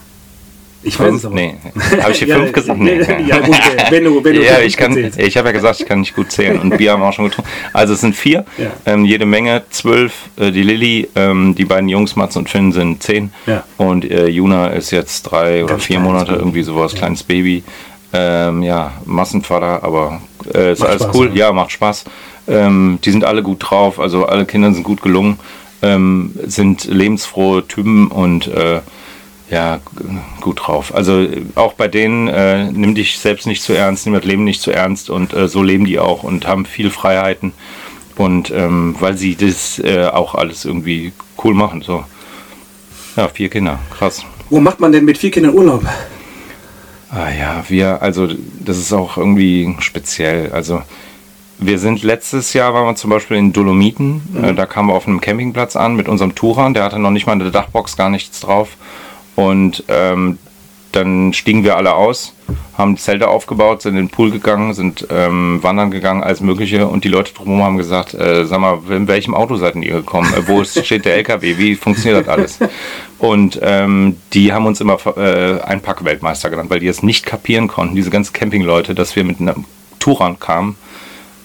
Ich 0.83 0.97
fünf? 0.97 1.09
weiß 1.09 1.17
es 1.17 1.25
aber. 1.27 1.35
Nee. 1.35 1.55
Habe 2.01 2.13
ich 2.13 2.19
hier 2.19 2.35
fünf 2.37 2.53
gesagt? 2.53 2.79
Nee. 2.79 2.99
Ja, 3.27 3.41
gut, 3.41 3.57
wenn 3.91 4.05
du, 4.05 4.21
ja, 4.41 4.61
ich 4.61 4.77
kann, 4.77 4.97
ich 4.97 5.37
habe 5.37 5.49
ja 5.49 5.53
gesagt, 5.53 5.81
ich 5.81 5.87
kann 5.87 6.01
nicht 6.01 6.15
gut 6.15 6.31
zählen 6.31 6.59
und 6.59 6.77
Bier 6.77 6.93
haben 6.93 7.01
wir 7.01 7.09
auch 7.09 7.13
schon 7.13 7.27
getrunken. 7.27 7.51
Also 7.73 7.95
es 7.95 8.01
sind 8.01 8.15
vier, 8.15 8.45
ja. 8.57 8.71
ähm, 8.87 9.05
jede 9.05 9.27
Menge, 9.27 9.63
zwölf. 9.71 10.13
Äh, 10.37 10.51
die 10.53 10.63
Lilly, 10.63 11.09
ähm, 11.15 11.55
die 11.55 11.65
beiden 11.65 11.89
Jungs, 11.89 12.17
Mats 12.17 12.37
und 12.37 12.49
Finn, 12.49 12.73
sind 12.73 13.03
zehn. 13.03 13.33
Ja. 13.47 13.65
Und 13.77 14.11
äh, 14.11 14.29
Juna 14.29 14.69
ist 14.69 14.91
jetzt 14.91 15.23
drei 15.23 15.59
Ganz 15.59 15.71
oder 15.71 15.79
vier 15.79 16.01
Monate, 16.01 16.35
irgendwie 16.35 16.63
sowas, 16.63 16.95
kleines 16.95 17.23
Baby. 17.23 17.65
Ähm, 18.13 18.63
ja, 18.63 18.93
Massenvater, 19.05 19.83
aber 19.83 20.23
äh, 20.55 20.73
ist 20.73 20.79
macht 20.79 20.91
alles 20.91 21.03
Spaß, 21.03 21.15
cool. 21.15 21.31
Ja, 21.35 21.53
macht 21.53 21.73
Spaß. 21.73 22.05
Ähm, 22.47 22.99
die 23.05 23.11
sind 23.11 23.25
alle 23.25 23.43
gut 23.43 23.59
drauf, 23.61 24.01
also 24.01 24.25
alle 24.25 24.47
Kinder 24.47 24.73
sind 24.73 24.85
gut 24.85 25.03
gelungen, 25.03 25.39
ähm, 25.83 26.33
sind 26.47 26.85
lebensfrohe 26.87 27.67
Typen 27.69 28.09
und 28.09 28.47
äh, 28.47 28.81
ja, 29.51 29.81
gut 30.41 30.61
drauf. 30.67 30.95
Also 30.95 31.27
auch 31.55 31.73
bei 31.73 31.89
denen 31.89 32.29
äh, 32.29 32.71
nimm 32.71 32.95
dich 32.95 33.19
selbst 33.19 33.47
nicht 33.47 33.63
zu 33.63 33.73
ernst, 33.73 34.07
nimm 34.07 34.15
das 34.15 34.25
Leben 34.25 34.45
nicht 34.45 34.61
zu 34.61 34.71
ernst 34.71 35.11
und 35.11 35.33
äh, 35.33 35.49
so 35.49 35.63
leben 35.63 35.85
die 35.85 35.99
auch 35.99 36.23
und 36.23 36.47
haben 36.47 36.67
viel 36.67 36.91
Freiheiten 36.91 37.53
und 38.17 38.51
ähm, 38.51 38.97
weil 38.99 39.17
sie 39.17 39.37
das 39.37 39.79
äh, 39.79 40.07
auch 40.07 40.35
alles 40.35 40.65
irgendwie 40.65 41.13
cool 41.43 41.55
machen. 41.55 41.83
So. 41.83 42.05
Ja, 43.17 43.29
vier 43.29 43.49
Kinder, 43.49 43.79
krass. 43.97 44.25
Wo 44.51 44.61
macht 44.61 44.81
man 44.81 44.93
denn 44.93 45.05
mit 45.05 45.19
vier 45.19 45.31
Kindern 45.31 45.55
Urlaub? 45.55 45.85
Ah 47.11 47.31
ja, 47.31 47.65
wir, 47.69 48.03
also 48.03 48.29
das 48.61 48.77
ist 48.77 48.93
auch 48.93 49.17
irgendwie 49.17 49.75
speziell. 49.81 50.53
Also 50.53 50.83
wir 51.59 51.79
sind 51.79 52.03
letztes 52.03 52.53
Jahr 52.53 52.75
waren 52.75 52.87
wir 52.87 52.97
zum 52.97 53.11
Beispiel 53.11 53.37
in 53.37 53.53
Dolomiten. 53.53 54.23
Mhm. 54.33 54.45
Äh, 54.45 54.55
da 54.55 54.67
kamen 54.67 54.89
wir 54.89 54.95
auf 54.95 55.07
einem 55.07 55.21
Campingplatz 55.21 55.75
an 55.75 55.97
mit 55.97 56.09
unserem 56.09 56.35
Touran. 56.35 56.75
Der 56.75 56.85
hatte 56.85 56.99
noch 56.99 57.11
nicht 57.11 57.27
mal 57.27 57.33
eine 57.33 57.51
Dachbox, 57.51 57.97
gar 57.97 58.11
nichts 58.11 58.41
drauf. 58.41 58.77
Und 59.39 59.85
ähm, 59.87 60.37
dann 60.91 61.33
stiegen 61.33 61.63
wir 61.63 61.77
alle 61.77 61.95
aus, 61.95 62.35
haben 62.77 62.97
Zelte 62.97 63.29
aufgebaut, 63.29 63.83
sind 63.83 63.93
in 63.93 64.07
den 64.07 64.09
Pool 64.09 64.33
gegangen, 64.33 64.75
sind 64.75 65.07
ähm, 65.11 65.63
wandern 65.63 65.93
gegangen, 65.93 66.25
alles 66.25 66.41
Mögliche. 66.41 66.89
Und 66.89 67.05
die 67.05 67.09
Leute 67.09 67.33
drumherum 67.33 67.63
haben 67.63 67.77
gesagt: 67.77 68.15
äh, 68.15 68.45
Sag 68.47 68.59
mal, 68.59 68.81
in 68.91 69.07
welchem 69.07 69.37
Auto 69.37 69.55
seid 69.55 69.77
ihr 69.77 69.93
gekommen? 69.93 70.35
Äh, 70.35 70.49
wo 70.49 70.65
steht 70.65 71.05
der 71.05 71.15
LKW? 71.19 71.57
Wie 71.57 71.77
funktioniert 71.77 72.27
das 72.27 72.29
alles? 72.29 72.59
Und 73.21 73.61
ähm, 73.63 74.17
die 74.33 74.53
haben 74.53 74.67
uns 74.67 74.81
immer 74.81 74.99
äh, 75.17 75.61
Einpack-Weltmeister 75.61 76.51
genannt, 76.51 76.69
weil 76.69 76.81
die 76.81 76.89
es 76.89 77.05
nicht 77.05 77.25
kapieren 77.25 77.69
konnten, 77.69 77.95
diese 77.95 78.11
ganzen 78.11 78.33
Campingleute, 78.33 78.97
dass 78.97 79.15
wir 79.15 79.23
mit 79.23 79.41
einem 79.41 79.67
Touran 80.01 80.41
kamen, 80.41 80.75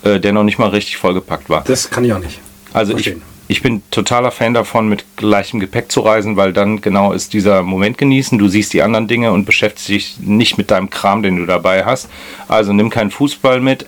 äh, 0.02 0.20
der 0.20 0.34
noch 0.34 0.44
nicht 0.44 0.58
mal 0.58 0.70
richtig 0.70 0.98
vollgepackt 0.98 1.48
war. 1.48 1.64
Das 1.66 1.92
kann 1.92 2.04
ich 2.04 2.14
auch 2.14 2.20
nicht. 2.20 2.40
Also 2.74 2.94
Verstehen. 2.94 3.22
ich 3.24 3.33
ich 3.48 3.62
bin 3.62 3.84
totaler 3.92 4.32
Fan 4.32 4.54
davon, 4.54 4.88
mit 4.88 5.18
gleichem 5.18 5.60
Gepäck 5.60 5.92
zu 5.92 6.02
reisen, 6.02 6.38
weil 6.38 6.54
dann 6.54 6.82
genau 6.82 7.12
ist 7.12 7.34
dieser 7.34 7.62
Moment 7.62 7.98
genießen. 7.98 8.38
Du 8.40 8.48
siehst 8.48 8.74
die 8.74 8.82
anderen 8.82 9.08
Dinge 9.08 9.32
und 9.32 9.46
beschäftigst 9.46 9.90
dich 9.90 10.18
nicht 10.20 10.58
mit 10.58 10.72
deinem 10.72 10.90
Kram, 10.90 11.24
den 11.24 11.38
du 11.38 11.46
dabei 11.46 11.84
hast. 11.84 12.10
Also 12.48 12.72
nimm 12.72 12.90
keinen 12.90 13.12
Fußball 13.12 13.60
mit. 13.60 13.88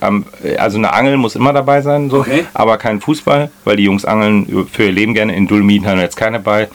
Also 0.58 0.78
eine 0.78 0.92
Angel 0.92 1.16
muss 1.16 1.36
immer 1.36 1.52
dabei 1.52 1.80
sein, 1.80 2.10
so, 2.10 2.20
okay. 2.20 2.44
aber 2.52 2.76
kein 2.76 3.00
Fußball, 3.00 3.50
weil 3.64 3.76
die 3.76 3.84
Jungs 3.84 4.04
angeln 4.04 4.68
für 4.70 4.84
ihr 4.84 4.92
Leben 4.92 5.14
gerne. 5.14 5.34
In 5.34 5.46
Dulmien 5.46 5.86
haben 5.86 5.96
wir 5.96 6.04
jetzt 6.04 6.16
keine 6.16 6.38
bei, 6.38 6.68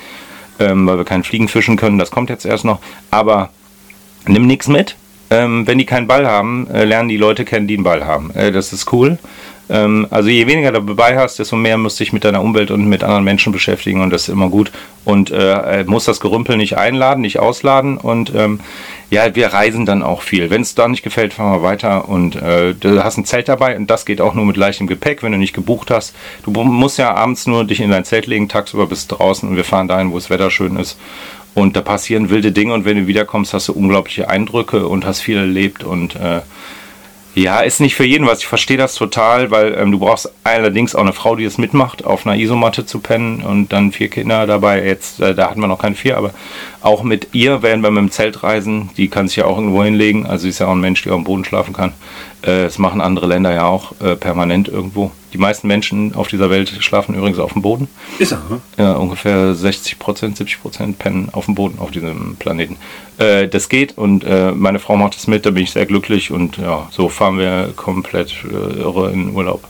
ähm, 0.59 0.87
weil 0.87 0.97
wir 0.97 1.05
keinen 1.05 1.23
Fliegen 1.23 1.47
fischen 1.47 1.77
können. 1.77 1.99
Das 1.99 2.09
kommt 2.09 2.29
jetzt 2.29 2.45
erst 2.45 2.65
noch. 2.65 2.79
Aber 3.11 3.49
nimm 4.27 4.47
nichts 4.47 4.67
mit. 4.67 4.95
Ähm, 5.29 5.65
wenn 5.65 5.77
die 5.77 5.85
keinen 5.85 6.07
Ball 6.07 6.27
haben, 6.27 6.67
äh, 6.69 6.83
lernen 6.83 7.07
die 7.07 7.15
Leute 7.15 7.45
kennen, 7.45 7.65
die 7.65 7.75
einen 7.75 7.85
Ball 7.85 8.05
haben. 8.05 8.31
Äh, 8.31 8.51
das 8.51 8.73
ist 8.73 8.91
cool. 8.91 9.17
Ähm, 9.71 10.05
also 10.09 10.29
je 10.29 10.45
weniger 10.47 10.73
du 10.73 10.81
dabei 10.81 11.17
hast, 11.17 11.39
desto 11.39 11.55
mehr 11.55 11.77
musst 11.77 11.99
du 11.99 12.03
dich 12.03 12.13
mit 12.13 12.25
deiner 12.25 12.41
Umwelt 12.41 12.71
und 12.71 12.87
mit 12.87 13.03
anderen 13.03 13.23
Menschen 13.23 13.53
beschäftigen 13.53 14.01
und 14.01 14.11
das 14.11 14.23
ist 14.23 14.29
immer 14.29 14.49
gut. 14.49 14.71
Und 15.05 15.31
äh, 15.31 15.83
muss 15.87 16.05
das 16.05 16.19
Gerümpel 16.19 16.57
nicht 16.57 16.77
einladen, 16.77 17.21
nicht 17.21 17.39
ausladen 17.39 17.97
und 17.97 18.33
ähm, 18.35 18.59
ja, 19.09 19.33
wir 19.35 19.47
reisen 19.47 19.85
dann 19.85 20.03
auch 20.03 20.21
viel. 20.21 20.49
Wenn 20.49 20.61
es 20.61 20.75
da 20.75 20.87
nicht 20.87 21.03
gefällt, 21.03 21.33
fahren 21.33 21.53
wir 21.53 21.63
weiter 21.63 22.07
und 22.09 22.35
äh, 22.35 22.73
du 22.73 23.03
hast 23.03 23.17
ein 23.17 23.25
Zelt 23.25 23.47
dabei 23.47 23.75
und 23.77 23.89
das 23.89 24.05
geht 24.05 24.21
auch 24.21 24.33
nur 24.33 24.45
mit 24.45 24.57
leichtem 24.57 24.87
Gepäck, 24.87 25.23
wenn 25.23 25.31
du 25.31 25.37
nicht 25.37 25.53
gebucht 25.53 25.89
hast. 25.89 26.13
Du 26.43 26.51
musst 26.51 26.97
ja 26.97 27.13
abends 27.15 27.47
nur 27.47 27.63
dich 27.63 27.79
in 27.79 27.89
dein 27.89 28.05
Zelt 28.05 28.27
legen, 28.27 28.49
tagsüber 28.49 28.87
bist 28.87 29.11
draußen 29.11 29.47
und 29.47 29.55
wir 29.55 29.63
fahren 29.63 29.87
dahin, 29.87 30.11
wo 30.11 30.15
das 30.15 30.29
Wetter 30.29 30.51
schön 30.51 30.75
ist. 30.75 30.97
Und 31.53 31.75
da 31.75 31.81
passieren 31.81 32.29
wilde 32.29 32.51
Dinge 32.51 32.73
und 32.73 32.85
wenn 32.85 32.97
du 32.97 33.07
wiederkommst, 33.07 33.53
hast 33.53 33.67
du 33.67 33.73
unglaubliche 33.73 34.29
Eindrücke 34.29 34.87
und 34.87 35.05
hast 35.05 35.21
viel 35.21 35.37
erlebt 35.37 35.83
und 35.83 36.15
äh, 36.15 36.41
ja, 37.33 37.61
ist 37.61 37.79
nicht 37.79 37.95
für 37.95 38.03
jeden 38.03 38.27
was. 38.27 38.39
Ich 38.39 38.47
verstehe 38.47 38.77
das 38.77 38.95
total, 38.95 39.51
weil 39.51 39.73
ähm, 39.77 39.91
du 39.91 39.99
brauchst 39.99 40.31
allerdings 40.43 40.95
auch 40.95 41.01
eine 41.01 41.13
Frau, 41.13 41.37
die 41.37 41.45
es 41.45 41.57
mitmacht, 41.57 42.03
auf 42.03 42.27
einer 42.27 42.35
Isomatte 42.35 42.85
zu 42.85 42.99
pennen 42.99 43.41
und 43.41 43.71
dann 43.71 43.93
vier 43.93 44.09
Kinder 44.09 44.45
dabei. 44.45 44.83
Jetzt, 44.85 45.21
äh, 45.21 45.33
da 45.33 45.49
hatten 45.49 45.61
wir 45.61 45.67
noch 45.67 45.79
keine 45.79 45.95
vier, 45.95 46.17
aber 46.17 46.33
auch 46.81 47.03
mit 47.03 47.29
ihr 47.31 47.61
werden 47.61 47.81
wir 47.81 47.91
mit 47.91 48.01
dem 48.01 48.11
Zelt 48.11 48.43
reisen. 48.43 48.89
Die 48.97 49.07
kann 49.07 49.29
sich 49.29 49.37
ja 49.37 49.45
auch 49.45 49.57
irgendwo 49.57 49.83
hinlegen. 49.83 50.25
Also 50.25 50.43
sie 50.43 50.49
ist 50.49 50.59
ja 50.59 50.67
auch 50.67 50.71
ein 50.71 50.81
Mensch, 50.81 51.03
der 51.03 51.13
auf 51.13 51.19
dem 51.19 51.23
Boden 51.23 51.45
schlafen 51.45 51.73
kann. 51.73 51.93
Äh, 52.41 52.63
das 52.63 52.77
machen 52.77 52.99
andere 52.99 53.27
Länder 53.27 53.53
ja 53.53 53.65
auch 53.65 53.93
äh, 54.01 54.17
permanent 54.17 54.67
irgendwo. 54.67 55.11
Die 55.33 55.37
meisten 55.37 55.67
Menschen 55.67 56.15
auf 56.15 56.27
dieser 56.27 56.49
Welt 56.49 56.69
schlafen 56.79 57.15
übrigens 57.15 57.39
auf 57.39 57.53
dem 57.53 57.61
Boden. 57.61 57.87
Ist 58.19 58.31
er, 58.31 58.41
ne? 58.49 58.61
Ja, 58.77 58.93
ungefähr 58.93 59.55
60 59.55 59.99
Prozent, 59.99 60.37
70 60.37 60.61
Prozent 60.61 60.99
pennen 60.99 61.29
auf 61.31 61.45
dem 61.45 61.55
Boden 61.55 61.79
auf 61.79 61.91
diesem 61.91 62.35
Planeten. 62.37 62.77
Äh, 63.17 63.47
das 63.47 63.69
geht 63.69 63.97
und 63.97 64.23
äh, 64.23 64.51
meine 64.51 64.79
Frau 64.79 64.97
macht 64.97 65.15
das 65.15 65.27
mit, 65.27 65.45
da 65.45 65.51
bin 65.51 65.63
ich 65.63 65.71
sehr 65.71 65.85
glücklich 65.85 66.31
und 66.31 66.57
ja, 66.57 66.87
so 66.91 67.09
fahren 67.09 67.37
wir 67.37 67.73
komplett 67.75 68.33
äh, 68.43 68.79
irre 68.79 69.11
in 69.11 69.33
Urlaub. 69.33 69.63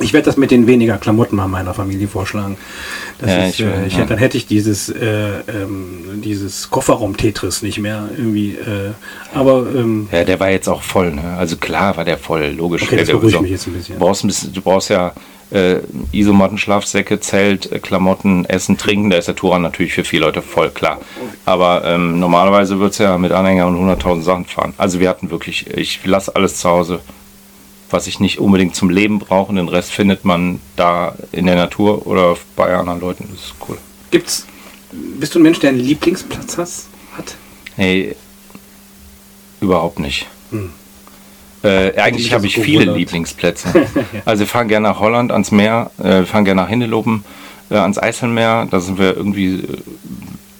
Ich 0.00 0.12
werde 0.12 0.26
das 0.26 0.36
mit 0.36 0.50
den 0.50 0.66
weniger 0.66 0.98
Klamotten 0.98 1.36
mal 1.36 1.48
meiner 1.48 1.74
Familie 1.74 2.08
vorschlagen. 2.08 2.56
Ja, 3.24 3.46
ist, 3.46 3.60
ich, 3.60 3.66
äh, 3.66 3.86
ich, 3.86 3.96
ja. 3.96 4.04
Dann 4.04 4.18
hätte 4.18 4.36
ich 4.36 4.46
dieses, 4.46 4.88
äh, 4.88 5.40
ähm, 5.48 6.22
dieses 6.24 6.70
Kofferraum-Tetris 6.70 7.62
nicht 7.62 7.78
mehr 7.78 8.08
irgendwie. 8.16 8.52
Äh, 8.52 8.92
aber 9.34 9.66
ähm, 9.74 10.08
ja, 10.12 10.24
der 10.24 10.38
war 10.40 10.50
jetzt 10.50 10.68
auch 10.68 10.82
voll. 10.82 11.12
Ne? 11.12 11.36
Also 11.36 11.56
klar 11.56 11.96
war 11.96 12.04
der 12.04 12.18
voll, 12.18 12.54
logisch. 12.56 12.82
Okay, 12.82 12.96
das 12.96 13.08
beruhigt 13.08 13.40
mich 13.40 13.50
jetzt 13.50 13.66
ein 13.66 13.72
bisschen. 13.72 13.98
Du 13.98 14.04
brauchst, 14.04 14.56
du 14.56 14.60
brauchst 14.60 14.90
ja 14.90 15.12
äh, 15.50 15.76
Isomatten, 16.12 16.58
Schlafsäcke, 16.58 17.20
Zelt, 17.20 17.72
äh, 17.72 17.78
Klamotten, 17.78 18.44
Essen, 18.44 18.78
Trinken. 18.78 19.10
Da 19.10 19.16
ist 19.16 19.28
der 19.28 19.36
Touran 19.36 19.62
natürlich 19.62 19.92
für 19.94 20.04
vier 20.04 20.20
Leute 20.20 20.42
voll, 20.42 20.70
klar. 20.70 21.00
Aber 21.44 21.84
ähm, 21.84 22.20
normalerweise 22.20 22.78
wird 22.78 22.92
es 22.92 22.98
ja 22.98 23.16
mit 23.18 23.32
Anhänger 23.32 23.66
und 23.66 23.76
100.000 23.76 24.22
Sachen 24.22 24.44
fahren. 24.44 24.74
Also 24.76 25.00
wir 25.00 25.08
hatten 25.08 25.30
wirklich, 25.30 25.66
ich 25.76 26.04
lasse 26.04 26.34
alles 26.36 26.56
zu 26.56 26.68
Hause 26.68 27.00
was 27.90 28.06
ich 28.06 28.20
nicht 28.20 28.38
unbedingt 28.38 28.74
zum 28.74 28.90
Leben 28.90 29.18
brauche. 29.18 29.50
Und 29.50 29.56
den 29.56 29.68
Rest 29.68 29.90
findet 29.90 30.24
man 30.24 30.60
da 30.76 31.14
in 31.32 31.46
der 31.46 31.56
Natur 31.56 32.06
oder 32.06 32.36
bei 32.56 32.74
anderen 32.74 33.00
Leuten. 33.00 33.28
Das 33.30 33.46
ist 33.46 33.54
cool. 33.68 33.78
Gibt's, 34.10 34.46
bist 34.92 35.34
du 35.34 35.38
ein 35.38 35.42
Mensch, 35.42 35.60
der 35.60 35.70
einen 35.70 35.80
Lieblingsplatz 35.80 36.58
has, 36.58 36.86
hat? 37.16 37.36
Nee, 37.76 38.14
überhaupt 39.60 39.98
nicht. 39.98 40.26
Hm. 40.50 40.70
Äh, 41.62 41.98
eigentlich 42.00 42.32
habe 42.32 42.46
ich 42.46 42.54
viele 42.54 42.80
Urlaub. 42.80 42.96
Lieblingsplätze. 42.96 43.68
ja. 43.94 44.04
Also 44.24 44.40
wir 44.40 44.46
fahren 44.46 44.68
gerne 44.68 44.88
nach 44.88 45.00
Holland 45.00 45.32
ans 45.32 45.50
Meer, 45.50 45.90
äh, 45.98 46.20
wir 46.20 46.26
fahren 46.26 46.44
gerne 46.44 46.62
nach 46.62 46.68
Hindelopen 46.68 47.24
äh, 47.70 47.74
ans 47.74 47.98
Eiselmeer. 47.98 48.68
Da 48.70 48.80
sind 48.80 48.98
wir 48.98 49.16
irgendwie, 49.16 49.56
äh, 49.56 49.76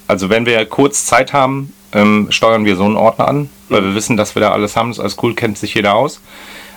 also 0.08 0.28
wenn 0.28 0.44
wir 0.44 0.64
kurz 0.66 1.06
Zeit 1.06 1.32
haben, 1.32 1.72
ähm, 1.92 2.26
steuern 2.30 2.64
wir 2.64 2.76
so 2.76 2.84
einen 2.84 2.96
Ordner 2.96 3.28
an, 3.28 3.48
weil 3.68 3.82
wir 3.82 3.94
wissen, 3.94 4.16
dass 4.16 4.34
wir 4.34 4.40
da 4.40 4.52
alles 4.52 4.76
haben. 4.76 4.88
Das 4.88 4.98
ist 4.98 5.02
alles 5.02 5.16
cool, 5.22 5.34
kennt 5.34 5.56
sich 5.56 5.74
jeder 5.74 5.94
aus 5.94 6.20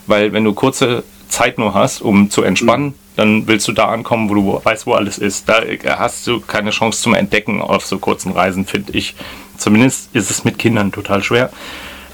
weil 0.08 0.34
wenn 0.34 0.44
du 0.44 0.54
kurze 0.54 1.04
Zeit 1.30 1.58
nur 1.58 1.74
hast, 1.74 2.02
um 2.02 2.30
zu 2.30 2.44
entspannen, 2.44 2.94
dann 3.16 3.48
willst 3.48 3.68
du 3.68 3.72
da 3.72 3.88
ankommen, 3.88 4.30
wo 4.30 4.36
du 4.36 4.62
weißt, 4.64 4.88
wo 4.88 4.94
alles 4.94 5.18
ist. 5.18 5.48
Da 5.50 5.62
hast 5.98 6.28
du 6.28 6.40
keine 6.40 6.72
Chance 6.72 7.02
zum 7.02 7.14
Entdecken 7.14 7.62
auf 7.62 7.86
so 7.86 8.00
kurzen 8.00 8.32
Reisen, 8.32 8.66
finde 8.66 8.94
ich. 8.94 9.16
Zumindest 9.58 10.14
ist 10.16 10.32
es 10.32 10.44
mit 10.44 10.58
Kindern 10.58 10.92
total 10.92 11.24
schwer. 11.24 11.52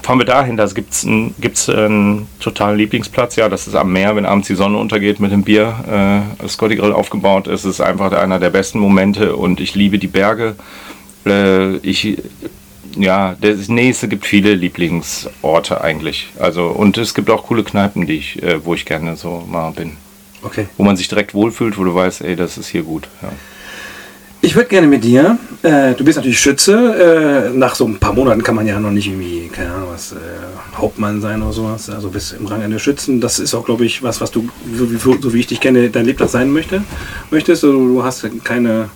Fahren 0.02 0.18
wir 0.18 0.24
dahin, 0.24 0.56
da 0.56 0.64
gibt 0.66 0.92
es 0.92 1.04
einen, 1.04 1.34
gibt's 1.38 1.68
einen 1.68 2.28
totalen 2.40 2.78
Lieblingsplatz, 2.78 3.36
ja, 3.36 3.48
das 3.48 3.66
ist 3.66 3.74
am 3.74 3.92
Meer, 3.92 4.16
wenn 4.16 4.26
abends 4.26 4.48
die 4.48 4.54
Sonne 4.54 4.78
untergeht 4.78 5.20
mit 5.20 5.32
dem 5.32 5.42
Bier, 5.42 6.24
äh, 6.42 6.48
Scotty 6.48 6.76
Grill 6.76 6.92
aufgebaut 6.92 7.46
ist, 7.46 7.64
ist 7.64 7.80
einfach 7.80 8.12
einer 8.12 8.38
der 8.38 8.50
besten 8.50 8.78
Momente 8.78 9.36
und 9.36 9.60
ich 9.60 9.74
liebe 9.74 9.98
die 9.98 10.06
Berge. 10.06 10.54
Äh, 11.26 11.76
ich 11.78 12.16
ja, 12.98 13.36
das 13.40 13.68
nächste 13.68 14.08
gibt 14.08 14.26
viele 14.26 14.54
Lieblingsorte 14.54 15.80
eigentlich. 15.80 16.28
Also 16.38 16.66
und 16.66 16.98
es 16.98 17.14
gibt 17.14 17.30
auch 17.30 17.46
coole 17.46 17.64
Kneipen, 17.64 18.06
die 18.06 18.14
ich, 18.14 18.42
äh, 18.42 18.64
wo 18.64 18.74
ich 18.74 18.84
gerne 18.84 19.16
so 19.16 19.44
mal 19.48 19.70
bin. 19.70 19.96
Okay. 20.42 20.66
Wo 20.76 20.84
man 20.84 20.96
sich 20.96 21.08
direkt 21.08 21.34
wohlfühlt, 21.34 21.78
wo 21.78 21.84
du 21.84 21.94
weißt, 21.94 22.22
ey, 22.22 22.36
das 22.36 22.58
ist 22.58 22.68
hier 22.68 22.82
gut. 22.82 23.08
Ja. 23.22 23.30
Ich 24.40 24.54
würde 24.54 24.68
gerne 24.68 24.86
mit 24.86 25.02
dir, 25.02 25.36
äh, 25.64 25.94
du 25.94 26.04
bist 26.04 26.16
natürlich 26.16 26.38
Schütze, 26.38 27.50
äh, 27.52 27.56
nach 27.56 27.74
so 27.74 27.84
ein 27.86 27.98
paar 27.98 28.12
Monaten 28.12 28.44
kann 28.44 28.54
man 28.54 28.68
ja 28.68 28.78
noch 28.78 28.92
nicht 28.92 29.08
irgendwie, 29.08 29.48
keine 29.48 29.72
Ahnung 29.72 29.88
was, 29.92 30.12
äh, 30.12 30.16
Hauptmann 30.76 31.20
sein 31.20 31.42
oder 31.42 31.52
sowas, 31.52 31.90
also 31.90 32.08
bis 32.08 32.30
im 32.30 32.46
Rang 32.46 32.62
eines 32.62 32.80
Schützen. 32.80 33.20
Das 33.20 33.40
ist 33.40 33.52
auch, 33.52 33.64
glaube 33.64 33.84
ich, 33.84 34.00
was, 34.04 34.20
was 34.20 34.30
du, 34.30 34.48
so 34.76 34.92
wie, 34.92 34.96
so 34.96 35.34
wie 35.34 35.40
ich 35.40 35.48
dich 35.48 35.60
kenne, 35.60 35.90
dein 35.90 36.06
Lebtag 36.06 36.28
sein 36.28 36.52
möchte, 36.52 36.84
möchtest. 37.32 37.64
Also, 37.64 37.84
du 37.84 38.04
hast 38.04 38.28
keine 38.44 38.90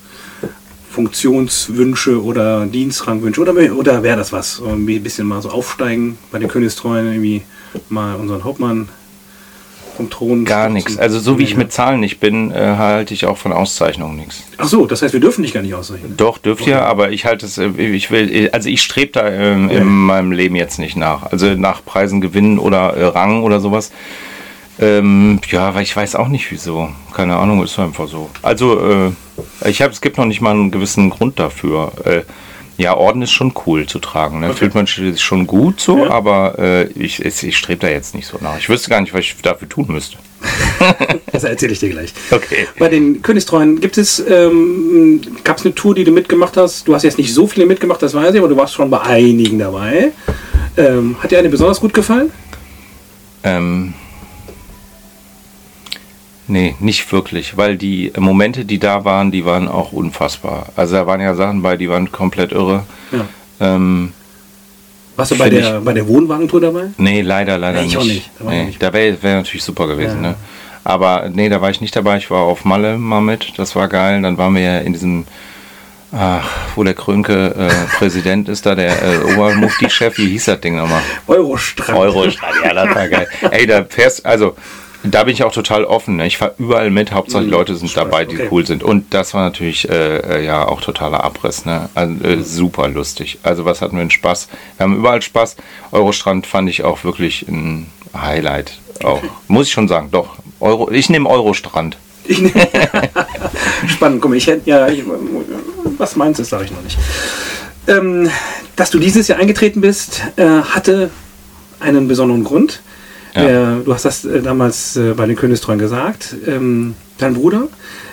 Funktionswünsche 0.93 2.23
oder 2.23 2.67
Dienstrangwünsche 2.67 3.41
oder, 3.41 3.55
oder 3.75 4.03
wäre 4.03 4.19
das 4.19 4.31
was? 4.31 4.61
Irgendwie 4.61 4.97
ein 4.97 5.03
bisschen 5.03 5.27
mal 5.27 5.41
so 5.41 5.49
aufsteigen 5.49 6.19
bei 6.31 6.39
den 6.39 6.49
Königstreuen, 6.49 7.07
irgendwie 7.07 7.43
mal 7.89 8.17
unseren 8.17 8.45
Hauptmann 8.45 8.89
vom 9.97 10.11
Thron. 10.11 10.45
Gar 10.45 10.69
nichts. 10.69 10.99
Also 10.99 11.19
so 11.19 11.39
wie 11.39 11.45
ich 11.45 11.57
mit 11.57 11.73
Zahlen 11.73 12.01
nicht 12.01 12.21
bin, 12.21 12.51
äh, 12.51 12.77
halte 12.77 13.15
ich 13.15 13.25
auch 13.25 13.39
von 13.39 13.53
Auszeichnungen 13.53 14.17
nichts. 14.17 14.43
Ach 14.59 14.69
so, 14.69 14.87
das 14.87 15.01
heißt, 15.01 15.15
wir 15.15 15.21
dürfen 15.21 15.43
dich 15.43 15.55
gar 15.55 15.63
nicht 15.63 15.75
auszeichnen. 15.75 16.15
Doch, 16.17 16.37
dürft 16.37 16.63
okay. 16.63 16.73
ihr, 16.73 16.83
aber 16.83 17.11
ich 17.11 17.25
halte 17.25 17.47
es, 17.47 17.57
äh, 17.57 17.69
ich 17.79 18.11
will, 18.11 18.51
also 18.53 18.69
ich 18.69 18.83
strebe 18.83 19.13
da 19.13 19.31
ähm, 19.31 19.67
okay. 19.67 19.79
in 19.79 19.87
meinem 19.87 20.33
Leben 20.33 20.57
jetzt 20.57 20.79
nicht 20.79 20.97
nach. 20.97 21.25
Also 21.25 21.55
nach 21.55 21.83
Preisen 21.85 22.21
gewinnen 22.21 22.59
oder 22.59 22.95
äh, 22.95 23.05
Rang 23.07 23.43
oder 23.43 23.61
sowas. 23.61 23.93
Ähm, 24.83 25.41
ja, 25.49 25.75
weil 25.75 25.85
ich 25.85 25.95
weiß 25.95 26.17
auch 26.17 26.29
nicht 26.29 26.51
wieso. 26.51 26.89
Keine 27.15 27.37
Ahnung, 27.37 27.63
ist 27.63 27.79
einfach 27.79 28.09
so. 28.09 28.31
Also, 28.43 28.81
äh, 28.81 29.69
ich 29.69 29.81
habe, 29.81 29.93
es 29.93 30.01
gibt 30.01 30.19
noch 30.19 30.25
nicht 30.25 30.41
mal 30.41 30.51
einen 30.51 30.73
gewissen 30.73 31.09
Grund 31.09 31.39
dafür. 31.39 31.93
Äh, 32.05 32.23
ja, 32.79 32.97
Orden 32.97 33.23
ist 33.23 33.31
schon 33.31 33.55
cool 33.67 33.87
zu 33.87 34.01
tragen. 34.01 34.41
Ne? 34.41 34.49
Okay. 34.49 34.57
Fühlt 34.57 34.75
man 34.75 34.87
sich 34.87 35.21
schon 35.21 35.47
gut 35.47 35.81
so, 35.81 35.99
ja. 35.99 36.11
aber 36.11 36.59
äh, 36.59 36.85
ich, 36.93 37.25
ich 37.25 37.57
strebe 37.57 37.81
da 37.81 37.89
jetzt 37.89 38.15
nicht 38.15 38.27
so 38.27 38.39
nach. 38.41 38.59
Ich 38.59 38.69
wüsste 38.69 38.91
gar 38.91 39.01
nicht, 39.01 39.15
was 39.15 39.21
ich 39.21 39.37
dafür 39.41 39.69
tun 39.69 39.87
müsste. 39.89 40.17
das 41.33 41.45
erzähle 41.45 41.75
ich 41.75 41.79
dir 41.79 41.91
gleich. 41.91 42.13
Okay. 42.31 42.67
Bei 42.79 42.89
den 42.89 43.23
Königstreuen 43.23 43.81
gibt 43.81 43.99
es, 43.99 44.19
ähm, 44.29 45.21
gab 45.45 45.59
es 45.59 45.65
eine 45.65 45.75
Tour, 45.77 45.95
die 45.95 46.03
du 46.03 46.11
mitgemacht 46.11 46.57
hast? 46.57 46.89
Du 46.89 46.95
hast 46.95 47.05
jetzt 47.05 47.19
nicht 47.19 47.33
so 47.33 47.47
viele 47.47 47.67
mitgemacht, 47.67 48.03
das 48.03 48.15
weiß 48.15 48.35
ich, 48.35 48.41
aber 48.41 48.49
du 48.49 48.57
warst 48.57 48.75
schon 48.75 48.91
bei 48.91 49.01
einigen 49.01 49.59
dabei. 49.59 50.11
Ähm, 50.77 51.17
hat 51.21 51.31
dir 51.31 51.39
eine 51.39 51.51
besonders 51.51 51.81
gut 51.81 51.95
gefallen? 51.95 52.33
Ähm, 53.45 53.95
Nee, 56.53 56.75
nicht 56.81 57.11
wirklich, 57.11 57.57
weil 57.57 57.79
die 57.79 58.13
Momente, 58.19 58.67
die 58.67 58.79
da 58.79 59.07
waren, 59.07 59.31
die 59.31 59.47
waren 59.47 59.69
auch 59.69 59.93
unfassbar. 59.93 60.67
Also 60.77 60.97
da 60.97 61.07
waren 61.07 61.23
ja 61.23 61.35
Sachen 61.35 61.63
bei, 61.63 61.79
die 61.79 61.89
waren 61.89 62.13
komplett 62.13 62.53
irre. 62.53 62.85
Ja. 63.11 63.25
Ähm, 63.59 64.13
Warst 65.17 65.31
du 65.31 65.39
bei 65.39 65.49
der, 65.49 65.81
bei 65.81 65.95
der 65.95 66.07
Wohnwagentour 66.07 66.61
dabei? 66.61 66.89
Nee, 66.99 67.23
leider, 67.23 67.57
leider 67.57 67.81
nee, 67.81 67.87
ich 67.87 67.95
nicht. 67.95 68.03
Auch 68.03 68.05
nicht. 68.05 68.31
Da, 68.39 68.51
nee, 68.51 68.75
da 68.79 68.93
wäre 68.93 69.23
wär 69.23 69.37
natürlich 69.37 69.65
super 69.65 69.87
gewesen. 69.87 70.23
Ja. 70.23 70.29
Ne? 70.31 70.35
Aber 70.85 71.31
nee, 71.33 71.49
da 71.49 71.63
war 71.63 71.71
ich 71.71 71.81
nicht 71.81 71.97
dabei. 71.97 72.19
Ich 72.19 72.31
war 72.31 72.41
auf 72.41 72.67
Malle 72.67 72.99
mal 72.99 73.23
mit. 73.23 73.55
Das 73.57 73.75
war 73.75 73.89
geil. 73.89 74.21
Dann 74.21 74.37
waren 74.37 74.55
wir 74.55 74.61
ja 74.61 74.79
in 74.81 74.93
diesem, 74.93 75.25
ach, 76.13 76.47
wo 76.77 76.85
der 76.85 76.93
Krönke 76.93 77.55
äh, 77.57 77.97
Präsident 77.97 78.51
ist, 78.51 78.67
da 78.67 78.75
der 78.75 79.03
äh, 79.03 79.33
Obermufti-Chef. 79.33 80.19
Wie 80.19 80.29
hieß 80.29 80.45
das 80.45 80.61
Ding 80.61 80.77
nochmal? 80.77 81.01
Eurostrand. 81.27 81.99
Eurostrand, 81.99 82.57
ja, 82.63 82.75
das 82.75 82.95
war 82.95 83.09
geil. 83.09 83.29
Ey, 83.51 83.67
da 83.67 83.87
fährst, 83.89 84.27
also 84.27 84.55
da 85.05 85.25
bin 85.25 85.35
ich 85.35 85.43
auch 85.43 85.53
total 85.53 85.85
offen. 85.85 86.17
Ne? 86.17 86.27
Ich 86.27 86.39
fahre 86.39 86.55
überall 86.59 86.91
mit, 86.91 87.13
Hauptsache 87.13 87.43
die 87.43 87.49
mhm. 87.49 87.55
Leute 87.55 87.75
sind 87.75 87.89
Spaß, 87.89 88.05
dabei, 88.05 88.25
die 88.25 88.37
okay. 88.37 88.49
cool 88.51 88.67
sind. 88.67 88.83
Und 88.83 89.13
das 89.15 89.35
war 89.35 89.43
natürlich 89.43 89.89
äh, 89.89 90.19
äh, 90.19 90.45
ja 90.45 90.67
auch 90.67 90.81
totaler 90.81 91.25
Abriss. 91.25 91.65
Ne? 91.65 91.89
Also, 91.95 92.25
äh, 92.25 92.37
mhm. 92.37 92.45
super 92.45 92.89
lustig. 92.89 93.39
Also 93.43 93.65
was 93.65 93.81
hatten 93.81 93.97
wir 93.97 94.03
einen 94.03 94.11
Spaß. 94.11 94.49
Wir 94.77 94.85
haben 94.85 94.97
überall 94.97 95.23
Spaß. 95.23 95.57
Eurostrand 95.91 96.47
fand 96.47 96.69
ich 96.69 96.85
auch 96.85 97.05
wirklich 97.05 97.47
ein 97.49 97.89
Highlight. 98.15 98.79
Auch. 99.03 99.19
Okay. 99.19 99.29
Muss 99.49 99.67
ich 99.67 99.73
schon 99.73 99.89
sagen, 99.89 100.09
doch. 100.11 100.37
Euro, 100.61 100.91
ich 100.91 101.11
nehme 101.11 101.29
Eurostrand. 101.29 101.97
Ich 102.25 102.41
nehm, 102.41 102.53
Spannend, 103.89 104.25
mal, 104.25 104.37
ich 104.37 104.47
hätte 104.47 104.69
ja, 104.71 104.89
ich, 104.89 105.03
was 105.99 106.15
meinst 106.15 106.39
du, 106.39 106.45
sage 106.45 106.67
ich 106.67 106.71
noch 106.71 106.83
nicht. 106.83 106.99
Ähm, 107.89 108.31
dass 108.77 108.91
du 108.91 109.01
dieses 109.01 109.27
Jahr 109.27 109.41
eingetreten 109.41 109.81
bist, 109.81 110.23
äh, 110.37 110.45
hatte 110.45 111.11
einen 111.81 112.07
besonderen 112.07 112.45
Grund. 112.45 112.81
Ja. 113.35 113.45
Der, 113.45 113.77
du 113.85 113.95
hast 113.95 114.05
das 114.05 114.25
äh, 114.25 114.43
damals 114.43 114.97
äh, 114.97 115.15
bei 115.15 115.27
den 115.27 115.37
Königstreuen 115.37 115.79
gesagt. 115.79 116.35
Ähm, 116.47 116.95
dein 117.19 117.35
Bruder 117.35 117.69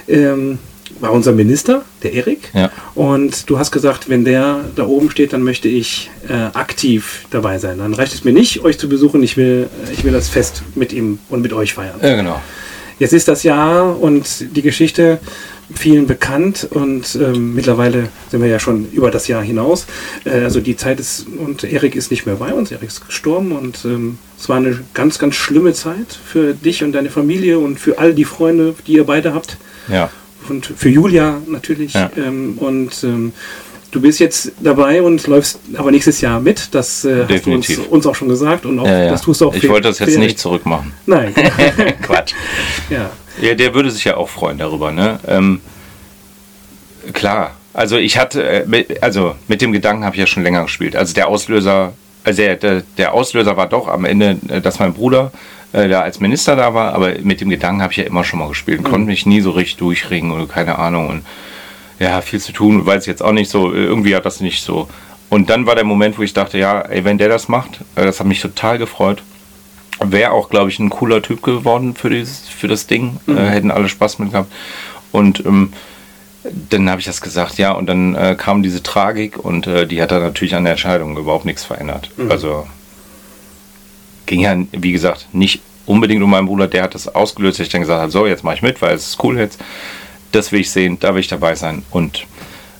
ähm, 0.07 0.59
war 0.99 1.11
unser 1.11 1.31
Minister, 1.31 1.83
der 2.03 2.13
Erik. 2.13 2.51
Ja. 2.53 2.71
Und 2.95 3.49
du 3.49 3.59
hast 3.59 3.71
gesagt, 3.71 4.09
wenn 4.09 4.25
der 4.25 4.61
da 4.75 4.85
oben 4.85 5.09
steht, 5.11 5.33
dann 5.33 5.43
möchte 5.43 5.67
ich 5.67 6.09
äh, 6.27 6.33
aktiv 6.57 7.25
dabei 7.31 7.59
sein. 7.59 7.79
Dann 7.79 7.93
reicht 7.93 8.13
es 8.13 8.23
mir 8.23 8.33
nicht, 8.33 8.63
euch 8.63 8.77
zu 8.77 8.89
besuchen. 8.89 9.21
Ich 9.23 9.37
will, 9.37 9.69
äh, 9.87 9.93
ich 9.93 10.03
will 10.03 10.13
das 10.13 10.29
Fest 10.29 10.63
mit 10.75 10.93
ihm 10.93 11.19
und 11.29 11.41
mit 11.41 11.53
euch 11.53 11.73
feiern. 11.73 11.99
Ja, 12.01 12.15
genau. 12.15 12.41
Jetzt 12.97 13.13
ist 13.13 13.29
das 13.29 13.43
Jahr 13.43 13.97
und 14.01 14.55
die 14.55 14.61
Geschichte 14.61 15.19
vielen 15.73 16.07
bekannt 16.07 16.67
und 16.69 17.15
ähm, 17.15 17.53
mittlerweile 17.53 18.09
sind 18.29 18.41
wir 18.41 18.49
ja 18.49 18.59
schon 18.59 18.91
über 18.91 19.11
das 19.11 19.27
Jahr 19.27 19.41
hinaus. 19.41 19.85
Äh, 20.25 20.43
also 20.43 20.59
die 20.59 20.75
Zeit 20.75 20.99
ist 20.99 21.27
und 21.27 21.63
Erik 21.63 21.95
ist 21.95 22.11
nicht 22.11 22.25
mehr 22.25 22.35
bei 22.35 22.53
uns, 22.53 22.71
Erik 22.71 22.89
ist 22.89 23.05
gestorben 23.05 23.51
und 23.51 23.85
ähm, 23.85 24.17
es 24.39 24.47
war 24.47 24.57
eine 24.57 24.79
ganz, 24.93 25.19
ganz 25.19 25.35
schlimme 25.35 25.73
Zeit 25.73 26.17
für 26.25 26.53
dich 26.53 26.83
und 26.83 26.93
deine 26.93 27.09
Familie 27.09 27.59
und 27.59 27.79
für 27.79 27.99
all 27.99 28.13
die 28.13 28.25
Freunde, 28.25 28.75
die 28.87 28.93
ihr 28.93 29.05
beide 29.05 29.33
habt. 29.33 29.57
Ja. 29.87 30.09
Und 30.47 30.65
für 30.65 30.89
Julia 30.89 31.41
natürlich. 31.47 31.93
Ja. 31.93 32.09
Ähm, 32.15 32.57
und 32.57 33.03
ähm, 33.03 33.33
Du 33.91 33.99
bist 33.99 34.19
jetzt 34.19 34.51
dabei 34.59 35.01
und 35.01 35.25
läufst 35.25 35.59
aber 35.75 35.89
nächstes 35.89 36.21
Jahr 36.21 36.39
mit. 36.39 36.75
Das 36.75 37.03
äh, 37.05 37.25
hast 37.27 37.45
du 37.45 37.53
uns, 37.53 37.77
uns, 37.77 38.05
auch 38.05 38.13
schon 38.13 38.29
gesagt. 38.29 38.65
Und 38.67 38.77
auch, 38.77 38.85
ja, 38.85 39.05
ja. 39.05 39.09
das 39.09 39.23
tust 39.23 39.41
du 39.41 39.47
auch 39.47 39.55
Ich 39.55 39.67
wollte 39.67 39.87
das 39.87 39.97
jetzt 39.97 40.17
nicht 40.17 40.37
zurückmachen. 40.37 40.93
Nein. 41.05 41.33
Quatsch. 42.01 42.33
Ja. 42.89 43.09
ja. 43.41 43.55
Der 43.55 43.73
würde 43.73 43.89
sich 43.89 44.03
ja 44.03 44.17
auch 44.17 44.29
freuen 44.29 44.59
darüber. 44.59 44.91
Ne? 44.91 45.19
Ähm, 45.27 45.61
klar. 47.13 47.55
Also 47.73 47.97
ich 47.97 48.17
hatte, 48.17 48.43
äh, 48.43 48.99
also 49.01 49.35
mit 49.47 49.61
dem 49.61 49.71
Gedanken 49.71 50.03
habe 50.03 50.15
ich 50.15 50.19
ja 50.19 50.27
schon 50.27 50.43
länger 50.43 50.63
gespielt. 50.63 50.95
Also 50.95 51.15
der 51.15 51.27
Auslöser, 51.27 51.93
also 52.23 52.41
der, 52.41 52.55
der, 52.55 52.83
der 52.97 53.13
Auslöser 53.13 53.57
war 53.57 53.67
doch 53.67 53.87
am 53.87 54.05
Ende, 54.05 54.37
äh, 54.49 54.61
dass 54.61 54.79
mein 54.79 54.93
Bruder 54.93 55.31
äh, 55.71 55.87
da 55.87 56.01
als 56.01 56.19
Minister 56.19 56.55
da 56.55 56.73
war, 56.73 56.93
aber 56.93 57.13
mit 57.21 57.41
dem 57.41 57.49
Gedanken 57.49 57.81
habe 57.81 57.91
ich 57.91 57.97
ja 57.97 58.05
immer 58.05 58.23
schon 58.23 58.39
mal 58.39 58.49
gespielt. 58.49 58.81
Mhm. 58.81 58.85
Konnte 58.85 59.07
mich 59.07 59.25
nie 59.25 59.41
so 59.41 59.51
richtig 59.51 59.77
durchringen 59.77 60.31
oder 60.31 60.45
keine 60.45 60.77
Ahnung. 60.79 61.07
Und 61.07 61.25
ja, 61.99 62.21
viel 62.21 62.39
zu 62.39 62.53
tun, 62.53 62.85
weiß 62.85 63.05
jetzt 63.05 63.21
auch 63.21 63.33
nicht 63.33 63.49
so, 63.49 63.73
irgendwie 63.73 64.15
hat 64.15 64.25
das 64.25 64.39
nicht 64.39 64.63
so. 64.63 64.87
Und 65.29 65.49
dann 65.49 65.65
war 65.65 65.75
der 65.75 65.83
Moment, 65.83 66.17
wo 66.17 66.23
ich 66.23 66.33
dachte, 66.33 66.57
ja, 66.57 66.81
ey, 66.81 67.05
wenn 67.05 67.17
der 67.17 67.29
das 67.29 67.47
macht, 67.49 67.81
äh, 67.95 68.05
das 68.05 68.19
hat 68.19 68.27
mich 68.27 68.41
total 68.41 68.77
gefreut. 68.77 69.21
Wäre 70.01 70.31
auch, 70.31 70.49
glaube 70.49 70.69
ich, 70.69 70.79
ein 70.79 70.89
cooler 70.89 71.21
Typ 71.21 71.41
geworden 71.41 71.93
für, 71.93 72.09
dieses, 72.09 72.47
für 72.47 72.67
das 72.67 72.87
Ding. 72.87 73.19
Mhm. 73.25 73.37
Äh, 73.37 73.49
hätten 73.49 73.71
alle 73.71 73.89
Spaß 73.89 74.19
mit 74.19 74.31
gehabt. 74.31 74.51
Und 75.11 75.45
ähm, 75.45 75.73
dann 76.43 76.89
habe 76.89 76.99
ich 76.99 77.05
das 77.05 77.21
gesagt, 77.21 77.57
ja, 77.57 77.71
und 77.71 77.87
dann 77.87 78.15
äh, 78.15 78.35
kam 78.37 78.63
diese 78.63 78.81
Tragik 78.81 79.37
und 79.37 79.67
äh, 79.67 79.85
die 79.85 80.01
hat 80.01 80.11
dann 80.11 80.21
natürlich 80.21 80.55
an 80.55 80.63
der 80.63 80.71
Entscheidung 80.71 81.17
überhaupt 81.17 81.45
nichts 81.45 81.63
verändert. 81.63 82.09
Mhm. 82.17 82.31
Also 82.31 82.67
ging 84.25 84.41
ja, 84.41 84.55
wie 84.71 84.91
gesagt, 84.91 85.27
nicht 85.33 85.61
unbedingt 85.85 86.21
um 86.23 86.29
meinen 86.29 86.45
Bruder, 86.45 86.67
der 86.67 86.83
hat 86.83 86.95
das 86.95 87.13
ausgelöst, 87.13 87.59
dass 87.59 87.65
ich 87.65 87.71
dann 87.71 87.81
gesagt 87.81 88.01
habe, 88.01 88.11
so, 88.11 88.27
jetzt 88.27 88.43
mache 88.43 88.55
ich 88.55 88.61
mit, 88.61 88.81
weil 88.81 88.95
es 88.95 89.07
ist 89.07 89.23
cool 89.23 89.37
jetzt 89.37 89.59
das 90.31 90.51
will 90.51 90.61
ich 90.61 90.71
sehen, 90.71 90.97
da 90.99 91.13
will 91.13 91.21
ich 91.21 91.27
dabei 91.27 91.55
sein. 91.55 91.83
Und 91.91 92.25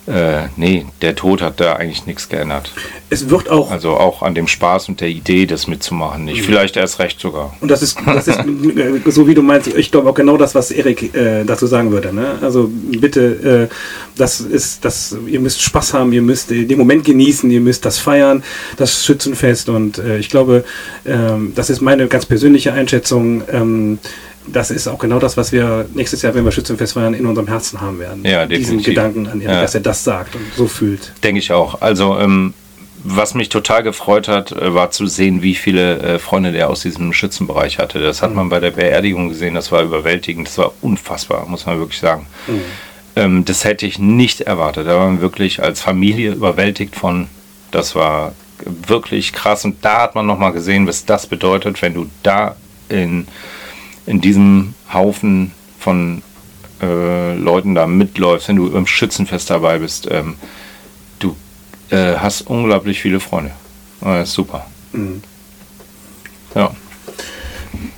äh, 0.10 0.48
nee, 0.56 0.88
der 1.04 1.16
Tod 1.16 1.42
hat 1.42 1.60
da 1.60 1.74
eigentlich 1.74 2.08
nichts 2.08 2.30
geändert. 2.30 2.74
Es 3.12 3.30
wird 3.30 3.48
auch. 3.48 3.70
Also 3.70 3.92
auch 3.92 4.24
an 4.24 4.34
dem 4.34 4.48
Spaß 4.48 4.90
und 4.90 5.02
der 5.02 5.10
Idee, 5.10 5.46
das 5.46 5.68
mitzumachen. 5.68 6.26
Nicht. 6.26 6.42
Mhm. 6.42 6.46
Vielleicht 6.46 6.78
erst 6.78 6.98
recht 6.98 7.20
sogar. 7.20 7.56
Und 7.62 7.70
das 7.70 7.84
ist, 7.84 8.00
das 8.04 8.28
ist 8.28 8.40
äh, 8.76 9.12
so 9.12 9.28
wie 9.28 9.36
du 9.36 9.44
meinst, 9.44 9.68
ich 9.68 9.92
glaube 9.92 10.10
auch 10.10 10.16
genau 10.16 10.36
das, 10.36 10.56
was 10.56 10.72
Erik 10.72 11.14
äh, 11.14 11.44
dazu 11.44 11.68
sagen 11.68 11.92
würde. 11.92 12.12
Ne? 12.12 12.40
Also 12.42 12.72
bitte, 12.72 13.70
äh, 13.70 13.76
das 14.18 14.42
ist, 14.42 14.84
das, 14.84 15.16
ihr 15.28 15.40
müsst 15.40 15.62
Spaß 15.62 15.94
haben, 15.94 16.12
ihr 16.12 16.24
müsst 16.24 16.50
den 16.50 16.78
Moment 16.78 17.06
genießen, 17.06 17.50
ihr 17.52 17.62
müsst 17.62 17.86
das 17.86 18.00
feiern, 18.00 18.44
das 18.78 19.06
Schützenfest. 19.06 19.70
Und 19.70 20.00
äh, 20.00 20.18
ich 20.18 20.30
glaube, 20.30 20.64
ähm, 21.06 21.54
das 21.54 21.70
ist 21.70 21.82
meine 21.82 22.08
ganz 22.08 22.26
persönliche 22.26 22.74
Einschätzung. 22.74 23.44
Ähm, 23.52 24.00
das 24.48 24.72
ist 24.72 24.88
auch 24.88 24.98
genau 24.98 25.20
das, 25.20 25.38
was 25.38 25.52
wir 25.52 25.88
nächstes 25.94 26.22
Jahr, 26.22 26.34
wenn 26.34 26.46
wir 26.46 26.52
Schützenfest 26.52 26.94
feiern, 26.94 27.14
in 27.14 27.26
unserem 27.26 27.48
Herzen 27.48 27.82
haben 27.82 28.00
werden. 28.00 28.24
Ja, 28.24 28.46
definitiv. 28.46 28.78
Diesen 28.78 28.84
Gedanken 28.84 29.28
an 29.28 29.42
ihn, 29.42 29.48
ja. 29.48 29.62
dass 29.62 29.76
er 29.76 29.82
das 29.82 30.04
sagt 30.04 30.36
und 30.36 30.42
so 30.56 30.68
fühlt. 30.68 31.14
Denke 31.24 31.40
ich 31.40 31.52
auch. 31.52 31.82
Also, 31.82 32.18
ähm, 32.18 32.54
was 33.04 33.34
mich 33.34 33.50
total 33.50 33.84
gefreut 33.84 34.28
hat, 34.28 34.52
äh, 34.52 34.74
war 34.74 34.92
zu 34.92 35.08
sehen, 35.08 35.42
wie 35.42 35.56
viele 35.56 36.00
äh, 36.00 36.20
Freunde 36.20 36.52
der 36.52 36.70
aus 36.70 36.82
diesem 36.82 37.14
Schützenbereich 37.14 37.80
hatte. 37.80 38.02
Das 38.02 38.22
hat 38.22 38.34
man 38.34 38.50
bei 38.50 38.60
der 38.60 38.72
Beerdigung 38.72 39.30
gesehen, 39.30 39.56
das 39.56 39.72
war 39.72 39.84
überwältigend, 39.84 40.48
das 40.48 40.58
war 40.58 40.74
unfassbar, 40.82 41.46
muss 41.48 41.66
man 41.66 41.80
wirklich 41.80 42.00
sagen. 42.00 42.28
Mhm. 42.48 42.62
Ähm, 43.16 43.46
das 43.46 43.64
hätte 43.64 43.86
ich 43.86 44.00
nicht 44.00 44.42
erwartet. 44.42 44.88
Da 44.88 44.98
waren 44.98 45.18
wir 45.18 45.22
wirklich 45.22 45.64
als 45.64 45.82
Familie 45.82 46.32
überwältigt 46.32 46.96
von, 46.96 47.28
das 47.72 47.96
war 47.96 48.34
wirklich 48.66 49.34
krass. 49.34 49.64
Und 49.66 49.84
da 49.84 50.02
hat 50.02 50.16
man 50.16 50.26
nochmal 50.26 50.52
gesehen, 50.52 50.88
was 50.88 51.06
das 51.06 51.28
bedeutet, 51.28 51.82
wenn 51.82 51.94
du 51.94 52.10
da 52.24 52.56
in, 52.90 53.28
in 54.10 54.22
diesem 54.22 54.74
Haufen 54.92 55.52
von 55.78 56.24
äh, 56.82 57.36
Leuten 57.36 57.76
da 57.76 57.86
mitläufst, 57.86 58.48
wenn 58.48 58.56
du 58.56 58.68
im 58.68 58.88
Schützenfest 58.88 59.52
dabei 59.52 59.78
bist. 59.78 60.08
Ähm, 60.10 60.34
du 61.20 61.36
äh, 61.92 62.16
hast 62.16 62.42
unglaublich 62.42 63.00
viele 63.00 63.20
Freunde. 63.20 63.52
Das 64.02 64.30
ist 64.30 64.34
super. 64.34 64.66
Mhm. 64.94 65.22
Ja. 66.56 66.72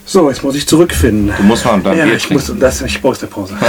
So, 0.05 0.29
jetzt 0.29 0.43
muss 0.43 0.55
ich 0.55 0.67
zurückfinden. 0.67 1.33
Du 1.37 1.43
musst 1.43 1.63
mal 1.63 1.79
dann 1.79 1.97
ja, 1.97 2.05
ich 2.07 2.29
muss 2.29 2.51
das, 2.59 2.81
ich 2.81 3.01
brauche 3.01 3.17
eine 3.17 3.27
Pause. 3.27 3.55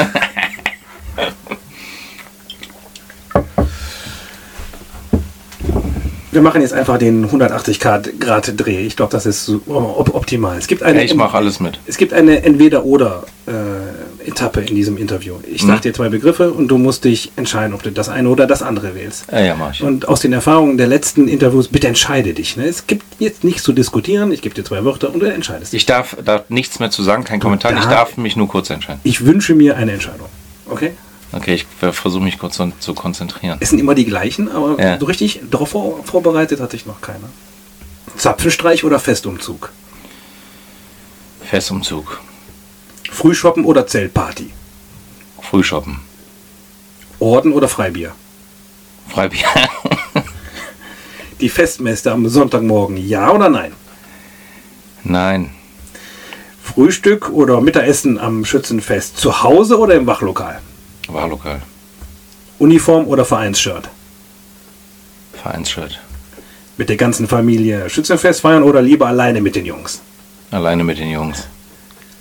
Wir 6.33 6.41
machen 6.41 6.63
jetzt 6.63 6.73
einfach 6.73 6.97
den 6.97 7.25
180 7.25 7.79
Grad 7.79 8.11
Dreh. 8.57 8.87
Ich 8.87 8.97
glaube, 8.97 9.13
das 9.13 9.27
ist 9.27 9.53
optimal. 9.67 10.57
Es 10.57 10.67
gibt 10.67 10.83
eine, 10.83 11.05
ich 11.05 11.15
mache 11.15 11.37
alles 11.37 11.61
mit. 11.61 11.79
Es 11.87 11.99
gibt 11.99 12.15
eine 12.15 12.43
Entweder-Oder-Etappe 12.43 14.63
in 14.63 14.75
diesem 14.75 14.97
Interview. 14.97 15.35
Ich 15.47 15.61
sage 15.61 15.75
hm. 15.75 15.83
dir 15.83 15.93
zwei 15.93 16.09
Begriffe 16.09 16.51
und 16.51 16.69
du 16.69 16.79
musst 16.79 17.05
dich 17.05 17.33
entscheiden, 17.37 17.75
ob 17.75 17.83
du 17.83 17.93
das 17.93 18.09
eine 18.09 18.31
oder 18.31 18.47
das 18.47 18.63
andere 18.63 18.95
wählst. 18.95 19.27
Ja, 19.31 19.41
ja, 19.41 19.55
mach 19.55 19.75
ich. 19.75 19.83
Und 19.83 20.09
aus 20.09 20.21
den 20.21 20.33
Erfahrungen 20.33 20.79
der 20.79 20.87
letzten 20.87 21.29
Interviews, 21.29 21.69
bitte 21.69 21.89
entscheide 21.89 22.33
dich. 22.33 22.57
Ne? 22.57 22.65
Es 22.65 22.87
gibt 22.87 23.05
jetzt 23.19 23.45
nichts 23.45 23.63
zu 23.63 23.75
diskutieren. 23.75 24.33
Ich 24.33 24.41
gebe 24.41 24.55
dir 24.55 24.65
zwei 24.65 24.83
Wörter 24.87 25.13
und 25.13 25.21
du 25.21 25.27
entscheidest. 25.27 25.75
Ich 25.75 25.85
darf, 25.85 26.17
darf 26.25 26.49
nichts 26.49 26.79
mehr 26.79 26.91
zu 26.91 27.03
sagen, 27.03 27.25
kein 27.25 27.41
Kommentar. 27.41 27.77
ich 27.77 27.85
darf 27.85 28.17
mich 28.17 28.37
nur 28.37 28.49
kurz 28.49 28.71
entscheiden. 28.71 29.03
Ich 29.05 29.27
wünsche 29.27 29.55
mir 29.55 29.77
eine 29.77 29.93
Entscheidung. 29.93 30.29
Okay? 30.67 30.93
Okay, 31.33 31.55
ich 31.55 31.67
versuche 31.81 32.23
mich 32.23 32.39
kurz 32.39 32.61
zu, 32.81 32.95
konzentrieren. 32.95 33.57
Es 33.61 33.71
sind 33.71 33.79
immer 33.79 33.95
die 33.95 34.05
gleichen, 34.05 34.51
aber 34.51 34.79
ja. 34.81 34.99
so 34.99 35.07
richtig 35.07 35.41
darauf 35.51 35.71
vor, 35.71 36.05
vorbereitet 36.05 36.61
hatte 36.61 36.77
ich 36.77 36.85
noch 36.85 37.01
keiner. 37.01 37.29
Zapfenstreich 38.17 38.85
oder 38.85 38.99
Festumzug? 38.99 39.73
Festumzug. 41.43 42.21
Frühshoppen 43.11 43.65
oder 43.65 43.87
Zeltparty? 43.87 44.51
Frühshoppen. 45.41 46.01
Orden 47.19 47.53
oder 47.53 47.69
Freibier? 47.69 48.15
Freibier. 49.09 49.47
die 51.41 51.49
Festmesse 51.49 52.13
am 52.13 52.29
Sonntagmorgen, 52.29 52.97
ja 52.97 53.31
oder 53.31 53.49
nein? 53.49 53.73
Nein. 55.05 55.51
Frühstück 56.63 57.31
oder 57.31 57.61
Mittagessen 57.61 58.19
am 58.19 58.45
Schützenfest 58.45 59.19
zu 59.19 59.43
Hause 59.43 59.79
oder 59.79 59.95
im 59.95 60.07
Wachlokal? 60.07 60.61
Wahllokal. 61.13 61.63
Uniform 62.59 63.07
oder 63.07 63.25
Vereinsshirt? 63.25 63.89
Vereinsshirt. 65.33 66.01
Mit 66.77 66.89
der 66.89 66.97
ganzen 66.97 67.29
Familie 67.29 67.91
Schützenfest 67.91 68.41
feiern 68.41 68.63
oder 68.63 68.81
lieber 68.83 69.07
alleine 69.07 69.41
mit 69.41 69.57
den 69.57 69.67
Jungs? 69.67 70.01
Alleine 70.51 70.85
mit 70.85 70.99
den 70.99 71.11
Jungs. 71.11 71.49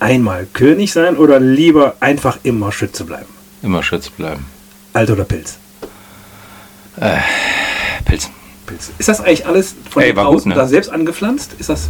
Einmal 0.00 0.46
König 0.52 0.92
sein 0.92 1.16
oder 1.16 1.38
lieber 1.38 1.94
einfach 2.00 2.38
immer 2.42 2.72
Schütze 2.72 3.04
bleiben? 3.04 3.32
Immer 3.62 3.82
Schütze 3.82 4.10
bleiben. 4.10 4.46
Alt 4.92 5.10
oder 5.10 5.24
Pilz? 5.24 5.58
Äh, 6.96 7.18
Pilz. 8.04 8.28
Pilz. 8.66 8.90
Ist 8.98 9.08
das 9.08 9.20
eigentlich 9.20 9.46
alles 9.46 9.74
von 9.90 10.02
Ey, 10.02 10.16
außen 10.16 10.48
ne? 10.48 10.54
da 10.54 10.66
selbst 10.66 10.90
angepflanzt? 10.90 11.54
Ist 11.58 11.68
das 11.68 11.88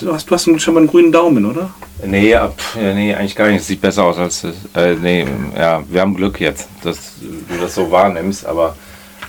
Du 0.00 0.12
hast, 0.12 0.28
du 0.28 0.34
hast 0.34 0.60
schon 0.60 0.74
mal 0.74 0.80
einen 0.80 0.88
grünen 0.88 1.12
Daumen, 1.12 1.44
oder? 1.46 1.70
Nee, 2.04 2.34
ab, 2.34 2.56
nee, 2.74 3.14
eigentlich 3.14 3.36
gar 3.36 3.48
nicht. 3.48 3.60
Es 3.60 3.66
sieht 3.66 3.80
besser 3.80 4.04
aus 4.04 4.18
als. 4.18 4.44
Äh, 4.74 4.94
nee, 5.00 5.26
ja, 5.56 5.82
wir 5.88 6.00
haben 6.00 6.14
Glück 6.14 6.40
jetzt, 6.40 6.68
dass 6.82 7.14
du 7.20 7.60
das 7.60 7.74
so 7.74 7.90
wahrnimmst, 7.90 8.44
aber 8.44 8.76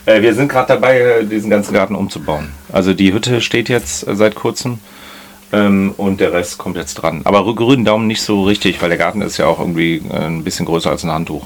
äh, 0.06 0.22
wir 0.22 0.34
sind 0.34 0.50
gerade 0.50 0.68
dabei, 0.70 1.24
diesen 1.30 1.50
ganzen 1.50 1.74
Garten 1.74 1.96
umzubauen. 1.96 2.50
Also 2.72 2.94
die 2.94 3.14
Hütte 3.14 3.42
steht 3.42 3.70
jetzt 3.70 4.08
äh, 4.08 4.16
seit 4.16 4.36
kurzem 4.36 4.80
ähm, 5.52 5.94
und 5.98 6.20
der 6.20 6.34
Rest 6.34 6.58
kommt 6.58 6.78
jetzt 6.78 6.96
dran. 6.96 7.22
Aber 7.26 7.46
grünen 7.54 7.86
Daumen 7.86 8.08
nicht 8.08 8.22
so 8.22 8.44
richtig, 8.44 8.82
weil 8.82 8.90
der 8.90 8.98
Garten 8.98 9.22
ist 9.22 9.38
ja 9.38 9.46
auch 9.46 9.60
irgendwie 9.60 10.02
äh, 10.10 10.26
ein 10.26 10.44
bisschen 10.44 10.66
größer 10.66 10.90
als 10.90 11.04
ein 11.04 11.12
Handtuch. 11.12 11.46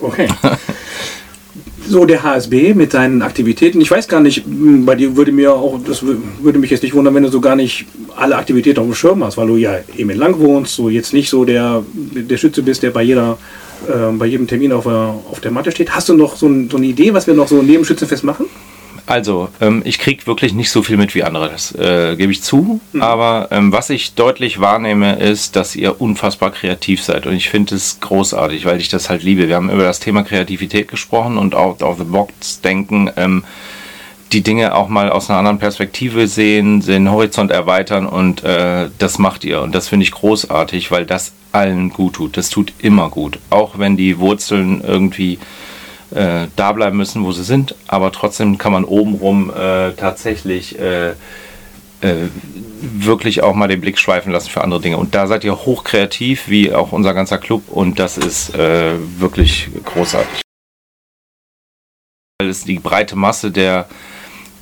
Okay. 0.00 0.28
so 1.88 2.04
der 2.04 2.22
HSB 2.22 2.74
mit 2.74 2.92
seinen 2.92 3.22
Aktivitäten. 3.22 3.80
Ich 3.80 3.90
weiß 3.90 4.08
gar 4.08 4.20
nicht, 4.20 4.44
hm, 4.44 4.84
bei 4.86 4.94
dir 4.94 5.16
würde 5.16 5.32
mir 5.32 5.54
auch, 5.54 5.80
das 5.84 6.02
würde 6.02 6.58
mich 6.58 6.70
jetzt 6.70 6.82
nicht 6.82 6.94
wundern, 6.94 7.14
wenn 7.14 7.22
du 7.22 7.30
so 7.30 7.40
gar 7.40 7.56
nicht 7.56 7.86
alle 8.16 8.36
Aktivitäten 8.36 8.80
auf 8.80 8.86
dem 8.86 8.94
Schirm 8.94 9.24
hast, 9.24 9.36
weil 9.36 9.46
du 9.46 9.56
ja 9.56 9.78
eben 9.96 10.10
in 10.10 10.18
Lang 10.18 10.38
wohnst, 10.38 10.74
so 10.74 10.88
jetzt 10.88 11.12
nicht 11.12 11.30
so 11.30 11.44
der, 11.44 11.82
der 11.92 12.36
Schütze 12.36 12.62
bist, 12.62 12.82
der 12.82 12.90
bei 12.90 13.02
jeder 13.02 13.38
äh, 13.88 14.12
bei 14.12 14.26
jedem 14.26 14.46
Termin 14.46 14.72
auf 14.72 14.84
der, 14.84 15.14
auf 15.30 15.40
der 15.40 15.50
Matte 15.50 15.70
steht. 15.70 15.90
Hast 15.94 16.08
du 16.08 16.14
noch 16.14 16.36
so, 16.36 16.46
ein, 16.46 16.70
so 16.70 16.76
eine 16.76 16.86
Idee, 16.86 17.12
was 17.12 17.26
wir 17.26 17.34
noch 17.34 17.48
so 17.48 17.62
neben 17.62 17.84
Schützenfest 17.84 18.24
machen? 18.24 18.46
Also, 19.06 19.50
ähm, 19.60 19.82
ich 19.84 19.98
kriege 19.98 20.26
wirklich 20.26 20.54
nicht 20.54 20.70
so 20.70 20.82
viel 20.82 20.96
mit 20.96 21.14
wie 21.14 21.24
andere, 21.24 21.50
das 21.50 21.74
äh, 21.74 22.16
gebe 22.16 22.32
ich 22.32 22.42
zu. 22.42 22.80
Mhm. 22.92 23.02
Aber 23.02 23.48
ähm, 23.50 23.70
was 23.70 23.90
ich 23.90 24.14
deutlich 24.14 24.60
wahrnehme, 24.60 25.16
ist, 25.16 25.56
dass 25.56 25.76
ihr 25.76 26.00
unfassbar 26.00 26.50
kreativ 26.50 27.02
seid. 27.02 27.26
Und 27.26 27.34
ich 27.34 27.50
finde 27.50 27.74
es 27.74 28.00
großartig, 28.00 28.64
weil 28.64 28.80
ich 28.80 28.88
das 28.88 29.10
halt 29.10 29.22
liebe. 29.22 29.46
Wir 29.46 29.56
haben 29.56 29.70
über 29.70 29.82
das 29.82 30.00
Thema 30.00 30.22
Kreativität 30.22 30.88
gesprochen 30.88 31.36
und 31.36 31.54
auch 31.54 31.80
auf 31.82 31.98
the 31.98 32.04
box 32.04 32.62
denken. 32.62 33.10
Ähm, 33.16 33.44
die 34.32 34.42
Dinge 34.42 34.74
auch 34.74 34.88
mal 34.88 35.10
aus 35.10 35.28
einer 35.30 35.38
anderen 35.38 35.58
Perspektive 35.58 36.26
sehen, 36.26 36.80
den 36.80 37.10
Horizont 37.10 37.50
erweitern 37.50 38.06
und 38.06 38.42
äh, 38.42 38.88
das 38.98 39.18
macht 39.18 39.44
ihr. 39.44 39.60
Und 39.62 39.74
das 39.74 39.88
finde 39.88 40.04
ich 40.04 40.12
großartig, 40.12 40.90
weil 40.90 41.04
das 41.04 41.32
allen 41.52 41.90
gut 41.90 42.14
tut. 42.14 42.36
Das 42.36 42.50
tut 42.50 42.72
immer 42.78 43.10
gut. 43.10 43.38
Auch 43.50 43.78
wenn 43.78 43.96
die 43.96 44.18
Wurzeln 44.18 44.82
irgendwie 44.84 45.38
äh, 46.14 46.46
da 46.56 46.72
bleiben 46.72 46.96
müssen, 46.96 47.24
wo 47.24 47.32
sie 47.32 47.44
sind, 47.44 47.74
aber 47.86 48.12
trotzdem 48.12 48.58
kann 48.58 48.72
man 48.72 48.84
obenrum 48.84 49.50
äh, 49.50 49.92
tatsächlich 49.92 50.78
äh, 50.78 51.10
äh, 52.00 52.28
wirklich 52.80 53.42
auch 53.42 53.54
mal 53.54 53.68
den 53.68 53.80
Blick 53.80 53.98
schweifen 53.98 54.30
lassen 54.30 54.50
für 54.50 54.62
andere 54.62 54.80
Dinge. 54.80 54.98
Und 54.98 55.14
da 55.14 55.26
seid 55.26 55.44
ihr 55.44 55.56
hochkreativ, 55.56 56.48
wie 56.48 56.72
auch 56.72 56.92
unser 56.92 57.14
ganzer 57.14 57.38
Club, 57.38 57.68
und 57.68 57.98
das 57.98 58.18
ist 58.18 58.54
äh, 58.54 58.92
wirklich 59.18 59.68
großartig. 59.84 60.42
Weil 62.38 62.48
es 62.48 62.64
die 62.64 62.78
breite 62.78 63.16
Masse 63.16 63.50
der 63.50 63.88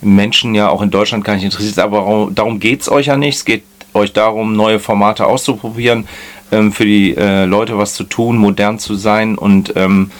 Menschen 0.00 0.54
ja 0.54 0.68
auch 0.68 0.82
in 0.82 0.90
Deutschland 0.90 1.24
gar 1.24 1.34
nicht 1.34 1.44
interessiert, 1.44 1.78
aber 1.78 2.30
darum 2.34 2.60
geht 2.60 2.82
es 2.82 2.90
euch 2.90 3.06
ja 3.06 3.16
nicht. 3.16 3.36
Es 3.36 3.44
geht 3.44 3.64
euch 3.94 4.12
darum, 4.12 4.56
neue 4.56 4.80
Formate 4.80 5.26
auszuprobieren, 5.26 6.08
ähm, 6.50 6.72
für 6.72 6.84
die 6.84 7.16
äh, 7.16 7.44
Leute 7.44 7.78
was 7.78 7.94
zu 7.94 8.04
tun, 8.04 8.36
modern 8.36 8.78
zu 8.78 8.94
sein 8.94 9.36
und 9.36 9.74
ähm, 9.76 10.10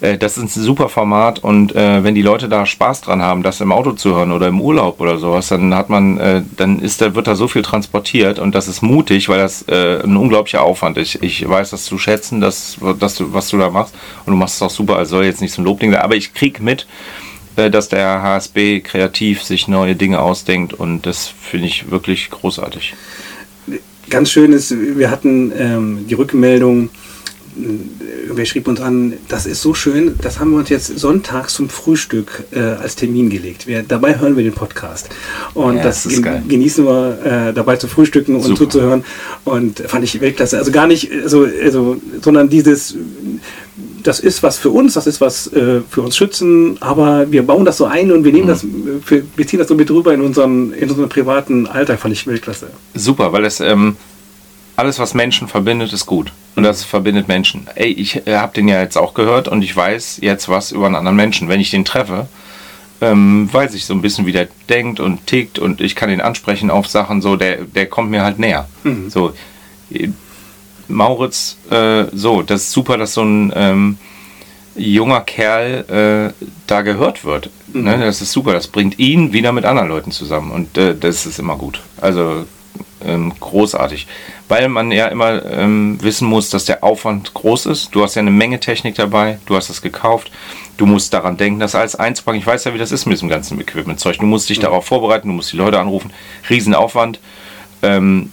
äh, 0.00 0.18
das 0.18 0.36
ist 0.36 0.56
ein 0.56 0.62
super 0.62 0.88
Format 0.88 1.38
und 1.38 1.74
äh, 1.74 2.04
wenn 2.04 2.14
die 2.14 2.22
Leute 2.22 2.48
da 2.48 2.66
Spaß 2.66 3.02
dran 3.02 3.22
haben, 3.22 3.42
das 3.42 3.60
im 3.60 3.72
Auto 3.72 3.92
zu 3.92 4.14
hören 4.14 4.32
oder 4.32 4.48
im 4.48 4.60
Urlaub 4.60 5.00
oder 5.00 5.18
sowas, 5.18 5.48
dann 5.48 5.74
hat 5.74 5.88
man, 5.88 6.18
äh, 6.18 6.42
dann 6.56 6.80
ist 6.80 7.00
da, 7.00 7.14
wird 7.14 7.26
da 7.26 7.34
so 7.34 7.48
viel 7.48 7.62
transportiert 7.62 8.38
und 8.38 8.54
das 8.54 8.68
ist 8.68 8.82
mutig, 8.82 9.28
weil 9.28 9.38
das 9.38 9.62
äh, 9.68 10.02
ein 10.02 10.16
unglaublicher 10.16 10.62
Aufwand 10.62 10.98
ist. 10.98 11.16
Ich 11.22 11.48
weiß 11.48 11.70
das 11.70 11.84
zu 11.84 11.98
schätzen, 11.98 12.40
dass, 12.40 12.76
dass 12.98 13.16
du, 13.16 13.32
was 13.32 13.48
du 13.48 13.58
da 13.58 13.70
machst 13.70 13.94
und 14.26 14.32
du 14.32 14.36
machst 14.36 14.56
es 14.56 14.62
auch 14.62 14.70
super, 14.70 14.96
also 14.96 15.16
soll 15.16 15.24
jetzt 15.24 15.40
nicht 15.40 15.52
so 15.52 15.62
ein 15.62 15.64
Lobding 15.64 15.92
sein, 15.92 16.02
aber 16.02 16.16
ich 16.16 16.34
krieg 16.34 16.60
mit, 16.60 16.86
äh, 17.56 17.70
dass 17.70 17.88
der 17.88 18.22
HSB 18.22 18.80
kreativ 18.80 19.42
sich 19.42 19.66
neue 19.66 19.96
Dinge 19.96 20.20
ausdenkt 20.20 20.74
und 20.74 21.06
das 21.06 21.26
finde 21.26 21.68
ich 21.68 21.90
wirklich 21.90 22.30
großartig. 22.30 22.94
Ganz 24.08 24.30
schön 24.30 24.52
ist, 24.52 24.72
wir 24.72 25.10
hatten 25.10 25.52
ähm, 25.58 26.06
die 26.08 26.14
Rückmeldung, 26.14 26.90
wer 28.32 28.44
schrieb 28.44 28.68
uns 28.68 28.80
an, 28.80 29.14
das 29.28 29.46
ist 29.46 29.62
so 29.62 29.74
schön, 29.74 30.14
das 30.20 30.38
haben 30.38 30.50
wir 30.50 30.58
uns 30.58 30.68
jetzt 30.68 30.98
sonntags 30.98 31.54
zum 31.54 31.68
Frühstück 31.68 32.44
äh, 32.52 32.60
als 32.60 32.96
Termin 32.96 33.30
gelegt. 33.30 33.66
Wir, 33.66 33.82
dabei 33.82 34.18
hören 34.18 34.36
wir 34.36 34.44
den 34.44 34.52
Podcast. 34.52 35.08
Und 35.54 35.76
ja, 35.76 35.82
das, 35.82 36.04
das 36.04 36.22
gen 36.22 36.48
genießen 36.48 36.84
wir 36.84 37.48
äh, 37.48 37.52
dabei 37.54 37.76
zu 37.76 37.88
frühstücken 37.88 38.36
und 38.36 38.42
Super. 38.42 38.56
zuzuhören. 38.56 39.04
Und 39.44 39.80
fand 39.80 40.04
ich 40.04 40.20
Weltklasse. 40.20 40.58
Also 40.58 40.70
gar 40.70 40.86
nicht, 40.86 41.10
so, 41.26 41.46
also, 41.62 41.96
sondern 42.20 42.48
dieses, 42.48 42.96
das 44.02 44.20
ist 44.20 44.42
was 44.42 44.58
für 44.58 44.70
uns, 44.70 44.94
das 44.94 45.06
ist 45.06 45.20
was 45.20 45.52
äh, 45.52 45.80
für 45.88 46.02
uns 46.02 46.16
Schützen, 46.16 46.76
aber 46.80 47.30
wir 47.30 47.42
bauen 47.42 47.64
das 47.64 47.78
so 47.78 47.86
ein 47.86 48.12
und 48.12 48.24
wir 48.24 48.32
nehmen 48.32 48.46
mhm. 48.46 48.48
das, 48.48 48.66
für, 49.04 49.22
wir 49.34 49.46
ziehen 49.46 49.58
das 49.58 49.68
so 49.68 49.74
mit 49.74 49.90
rüber 49.90 50.12
in 50.14 50.20
unseren, 50.20 50.72
in 50.72 50.88
unseren 50.88 51.08
privaten 51.08 51.66
Alltag, 51.66 52.00
fand 52.00 52.12
ich 52.12 52.26
Weltklasse. 52.26 52.68
Super, 52.94 53.32
weil 53.32 53.44
es 53.44 53.60
ähm, 53.60 53.96
alles, 54.76 54.98
was 54.98 55.14
Menschen 55.14 55.48
verbindet, 55.48 55.92
ist 55.92 56.06
gut. 56.06 56.32
Und 56.54 56.62
das 56.62 56.84
verbindet 56.84 57.28
Menschen. 57.28 57.66
Ey, 57.74 57.88
ich 57.88 58.26
äh, 58.26 58.36
habe 58.36 58.54
den 58.54 58.68
ja 58.68 58.80
jetzt 58.80 58.96
auch 58.96 59.14
gehört 59.14 59.48
und 59.48 59.62
ich 59.62 59.74
weiß 59.74 60.18
jetzt 60.22 60.48
was 60.48 60.72
über 60.72 60.86
einen 60.86 60.96
anderen 60.96 61.16
Menschen. 61.16 61.48
Wenn 61.48 61.60
ich 61.60 61.70
den 61.70 61.84
treffe, 61.84 62.28
ähm, 63.00 63.48
weiß 63.52 63.74
ich 63.74 63.84
so 63.84 63.94
ein 63.94 64.02
bisschen, 64.02 64.26
wie 64.26 64.32
der 64.32 64.48
denkt 64.68 65.00
und 65.00 65.26
tickt 65.26 65.58
und 65.58 65.80
ich 65.80 65.96
kann 65.96 66.10
ihn 66.10 66.20
ansprechen 66.20 66.70
auf 66.70 66.86
Sachen 66.86 67.20
so, 67.20 67.36
der, 67.36 67.64
der 67.64 67.86
kommt 67.86 68.10
mir 68.10 68.22
halt 68.22 68.38
näher. 68.38 68.68
Mhm. 68.84 69.10
So, 69.10 69.32
Mauritz, 70.88 71.56
äh, 71.70 72.04
so, 72.12 72.42
das 72.42 72.62
ist 72.62 72.72
super, 72.72 72.96
dass 72.96 73.14
so 73.14 73.22
ein, 73.22 73.52
ähm, 73.54 73.98
junger 74.76 75.22
Kerl 75.22 76.32
äh, 76.38 76.46
da 76.66 76.82
gehört 76.82 77.24
wird. 77.24 77.50
Mhm. 77.72 77.84
Ne? 77.84 77.98
Das 77.98 78.22
ist 78.22 78.32
super. 78.32 78.52
Das 78.52 78.68
bringt 78.68 78.98
ihn 78.98 79.32
wieder 79.32 79.52
mit 79.52 79.64
anderen 79.64 79.88
Leuten 79.88 80.12
zusammen. 80.12 80.50
Und 80.50 80.76
äh, 80.78 80.94
das 80.94 81.26
ist 81.26 81.38
immer 81.38 81.56
gut. 81.56 81.80
Also 82.00 82.44
ähm, 83.04 83.32
großartig. 83.38 84.06
Weil 84.48 84.68
man 84.68 84.92
ja 84.92 85.06
immer 85.06 85.44
ähm, 85.44 85.98
wissen 86.00 86.28
muss, 86.28 86.50
dass 86.50 86.64
der 86.64 86.84
Aufwand 86.84 87.34
groß 87.34 87.66
ist. 87.66 87.94
Du 87.94 88.02
hast 88.02 88.14
ja 88.14 88.20
eine 88.20 88.30
Menge 88.30 88.60
Technik 88.60 88.94
dabei. 88.94 89.38
Du 89.46 89.56
hast 89.56 89.70
es 89.70 89.82
gekauft. 89.82 90.30
Du 90.76 90.86
musst 90.86 91.12
daran 91.12 91.36
denken, 91.36 91.60
das 91.60 91.74
alles 91.74 91.96
einzupacken. 91.96 92.40
Ich 92.40 92.46
weiß 92.46 92.64
ja, 92.64 92.74
wie 92.74 92.78
das 92.78 92.92
ist 92.92 93.06
mit 93.06 93.14
diesem 93.14 93.28
ganzen 93.28 93.60
Equipment-Zeug. 93.60 94.18
Du 94.18 94.26
musst 94.26 94.48
dich 94.48 94.58
mhm. 94.58 94.62
darauf 94.62 94.86
vorbereiten. 94.86 95.28
Du 95.28 95.34
musst 95.34 95.52
die 95.52 95.56
Leute 95.56 95.78
anrufen. 95.78 96.12
Riesenaufwand. 96.48 97.20
Ähm, 97.82 98.30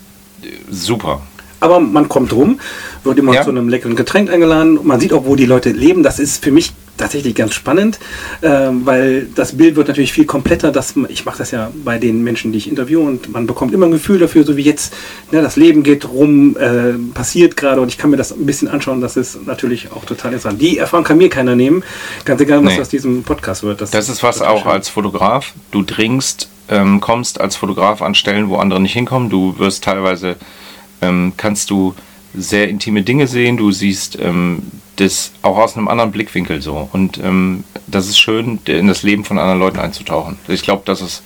super 0.69 1.21
aber 1.63 1.79
man 1.79 2.09
kommt 2.09 2.33
rum, 2.33 2.59
wird 3.03 3.17
immer 3.17 3.33
ja. 3.33 3.41
zu 3.41 3.49
einem 3.49 3.69
leckeren 3.69 3.95
Getränk 3.95 4.29
eingeladen. 4.29 4.79
Man 4.83 4.99
sieht 4.99 5.13
auch, 5.13 5.25
wo 5.25 5.35
die 5.35 5.45
Leute 5.45 5.71
leben. 5.71 6.03
Das 6.03 6.19
ist 6.19 6.43
für 6.43 6.51
mich 6.51 6.73
tatsächlich 6.97 7.35
ganz 7.35 7.53
spannend, 7.53 7.99
äh, 8.41 8.49
weil 8.49 9.27
das 9.35 9.57
Bild 9.57 9.75
wird 9.75 9.87
natürlich 9.87 10.13
viel 10.13 10.25
kompletter. 10.25 10.71
Dass 10.71 10.95
man, 10.95 11.09
ich 11.09 11.25
mache 11.25 11.37
das 11.37 11.51
ja 11.51 11.71
bei 11.83 11.97
den 11.97 12.23
Menschen, 12.23 12.51
die 12.51 12.57
ich 12.57 12.69
interviewe 12.69 13.01
und 13.01 13.31
man 13.31 13.47
bekommt 13.47 13.73
immer 13.73 13.85
ein 13.87 13.91
Gefühl 13.91 14.19
dafür, 14.19 14.43
so 14.43 14.57
wie 14.57 14.61
jetzt, 14.61 14.93
ne, 15.31 15.41
das 15.41 15.55
Leben 15.55 15.83
geht 15.83 16.07
rum, 16.07 16.55
äh, 16.57 16.93
passiert 17.13 17.57
gerade 17.57 17.81
und 17.81 17.87
ich 17.87 17.97
kann 17.97 18.09
mir 18.09 18.17
das 18.17 18.31
ein 18.31 18.45
bisschen 18.45 18.67
anschauen. 18.67 19.01
Das 19.01 19.17
ist 19.17 19.45
natürlich 19.47 19.91
auch 19.91 20.05
total 20.05 20.33
interessant. 20.33 20.61
Die 20.61 20.77
Erfahrung 20.77 21.05
kann 21.05 21.17
mir 21.17 21.29
keiner 21.29 21.55
nehmen, 21.55 21.83
ganz 22.25 22.41
egal, 22.41 22.63
was 22.63 22.73
nee. 22.73 22.81
aus 22.81 22.89
diesem 22.89 23.23
Podcast 23.23 23.63
wird. 23.63 23.81
Das, 23.81 23.91
das 23.91 24.09
ist 24.09 24.23
was 24.23 24.41
auch 24.41 24.63
schön. 24.63 24.71
als 24.71 24.89
Fotograf. 24.89 25.53
Du 25.71 25.81
dringst, 25.81 26.49
ähm, 26.69 26.99
kommst 26.99 27.41
als 27.41 27.55
Fotograf 27.55 28.01
an 28.01 28.15
Stellen, 28.15 28.49
wo 28.49 28.57
andere 28.57 28.79
nicht 28.79 28.93
hinkommen. 28.93 29.29
Du 29.29 29.57
wirst 29.57 29.83
teilweise 29.83 30.35
ähm, 31.01 31.33
kannst 31.37 31.69
du 31.69 31.93
sehr 32.35 32.69
intime 32.69 33.03
Dinge 33.03 33.27
sehen. 33.27 33.57
Du 33.57 33.71
siehst 33.71 34.17
ähm, 34.19 34.63
das 34.97 35.31
auch 35.41 35.57
aus 35.57 35.75
einem 35.75 35.87
anderen 35.87 36.11
Blickwinkel 36.11 36.61
so. 36.61 36.89
Und 36.91 37.17
ähm, 37.17 37.63
das 37.87 38.07
ist 38.07 38.19
schön, 38.19 38.59
in 38.65 38.87
das 38.87 39.03
Leben 39.03 39.25
von 39.25 39.39
anderen 39.39 39.59
Leuten 39.59 39.79
einzutauchen. 39.79 40.37
Ich 40.47 40.63
glaube, 40.63 40.83
dass 40.85 41.01
es, 41.01 41.23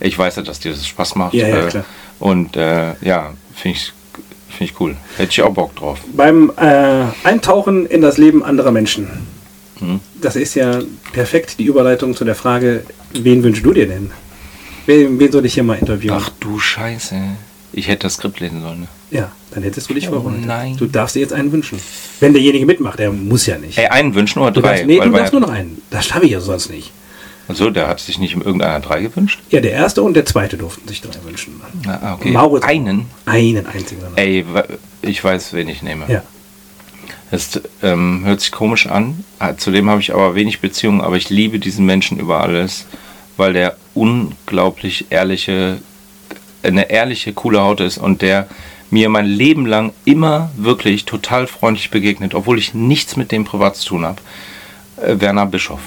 ich 0.00 0.18
weiß 0.18 0.36
ja, 0.36 0.42
dass 0.42 0.60
dir 0.60 0.72
das 0.72 0.86
Spaß 0.86 1.14
macht. 1.16 1.34
Ja, 1.34 1.48
ja, 1.48 1.66
äh, 1.68 1.82
und 2.18 2.56
äh, 2.56 2.94
ja, 3.00 3.32
finde 3.54 3.78
ich, 3.78 3.92
find 4.48 4.70
ich 4.70 4.80
cool. 4.80 4.96
Hätte 5.16 5.30
ich 5.30 5.42
auch 5.42 5.52
Bock 5.52 5.74
drauf. 5.76 6.00
Beim 6.14 6.52
äh, 6.56 7.04
Eintauchen 7.24 7.86
in 7.86 8.02
das 8.02 8.18
Leben 8.18 8.44
anderer 8.44 8.70
Menschen. 8.70 9.08
Hm. 9.78 10.00
Das 10.20 10.36
ist 10.36 10.54
ja 10.54 10.80
perfekt 11.12 11.58
die 11.58 11.64
Überleitung 11.64 12.14
zu 12.14 12.24
der 12.24 12.34
Frage, 12.34 12.84
wen 13.12 13.42
wünschst 13.42 13.64
du 13.64 13.72
dir 13.72 13.86
denn? 13.86 14.10
Wen, 14.86 15.18
wen 15.18 15.32
soll 15.32 15.44
ich 15.44 15.54
hier 15.54 15.64
mal 15.64 15.78
interviewen? 15.78 16.16
Ach 16.18 16.30
du 16.40 16.58
Scheiße. 16.58 17.16
Ich 17.76 17.88
hätte 17.88 18.04
das 18.04 18.14
Skript 18.14 18.40
lesen 18.40 18.62
sollen. 18.62 18.80
Ne? 18.80 18.88
Ja, 19.10 19.30
dann 19.50 19.62
hättest 19.62 19.90
du 19.90 19.94
dich 19.94 20.08
oh, 20.08 20.12
vorbereitet. 20.12 20.46
Nein. 20.46 20.76
Du 20.78 20.86
darfst 20.86 21.14
dir 21.14 21.20
jetzt 21.20 21.34
einen 21.34 21.52
wünschen. 21.52 21.78
Wenn 22.20 22.32
derjenige 22.32 22.64
mitmacht, 22.64 22.98
der 22.98 23.12
muss 23.12 23.44
ja 23.44 23.58
nicht. 23.58 23.76
Ey, 23.76 23.86
einen 23.88 24.14
wünschen 24.14 24.40
oder 24.40 24.50
du 24.50 24.62
drei? 24.62 24.70
Darfst, 24.70 24.86
nee, 24.86 24.98
du 24.98 25.10
darfst 25.10 25.32
nur 25.34 25.42
noch 25.42 25.50
einen. 25.50 25.82
Das 25.90 26.06
schaffe 26.06 26.24
ich 26.24 26.32
ja 26.32 26.40
sonst 26.40 26.70
nicht. 26.70 26.90
So, 27.50 27.68
der 27.68 27.86
hat 27.86 28.00
sich 28.00 28.18
nicht 28.18 28.34
irgendeiner 28.34 28.80
drei 28.80 29.02
gewünscht? 29.02 29.40
Ja, 29.50 29.60
der 29.60 29.72
erste 29.72 30.02
und 30.02 30.14
der 30.14 30.24
zweite 30.24 30.56
durften 30.56 30.88
sich 30.88 31.02
drei 31.02 31.22
wünschen. 31.22 31.60
Ah, 31.86 32.14
okay. 32.14 32.30
Maurits 32.30 32.66
einen? 32.66 33.06
Einen 33.26 33.66
einzigen. 33.66 34.02
Ey, 34.16 34.44
ich 35.02 35.22
weiß, 35.22 35.52
wen 35.52 35.68
ich 35.68 35.82
nehme. 35.82 36.06
Ja. 36.08 36.22
Es 37.30 37.60
ähm, 37.82 38.22
hört 38.24 38.40
sich 38.40 38.52
komisch 38.52 38.86
an. 38.86 39.22
Ah, 39.38 39.54
zudem 39.54 39.90
habe 39.90 40.00
ich 40.00 40.14
aber 40.14 40.34
wenig 40.34 40.60
Beziehungen, 40.60 41.02
aber 41.02 41.16
ich 41.16 41.28
liebe 41.28 41.58
diesen 41.58 41.84
Menschen 41.84 42.18
über 42.18 42.40
alles, 42.40 42.86
weil 43.36 43.52
der 43.52 43.76
unglaublich 43.94 45.06
ehrliche, 45.10 45.78
eine 46.66 46.90
ehrliche, 46.90 47.32
coole 47.32 47.60
Haut 47.60 47.80
ist 47.80 47.98
und 47.98 48.22
der 48.22 48.48
mir 48.90 49.08
mein 49.08 49.26
Leben 49.26 49.66
lang 49.66 49.92
immer 50.04 50.50
wirklich 50.56 51.04
total 51.04 51.46
freundlich 51.46 51.90
begegnet, 51.90 52.34
obwohl 52.34 52.58
ich 52.58 52.74
nichts 52.74 53.16
mit 53.16 53.32
dem 53.32 53.44
privat 53.44 53.76
zu 53.76 53.88
tun 53.88 54.04
habe. 54.04 54.20
Äh, 55.02 55.20
Werner 55.20 55.46
Bischof. 55.46 55.80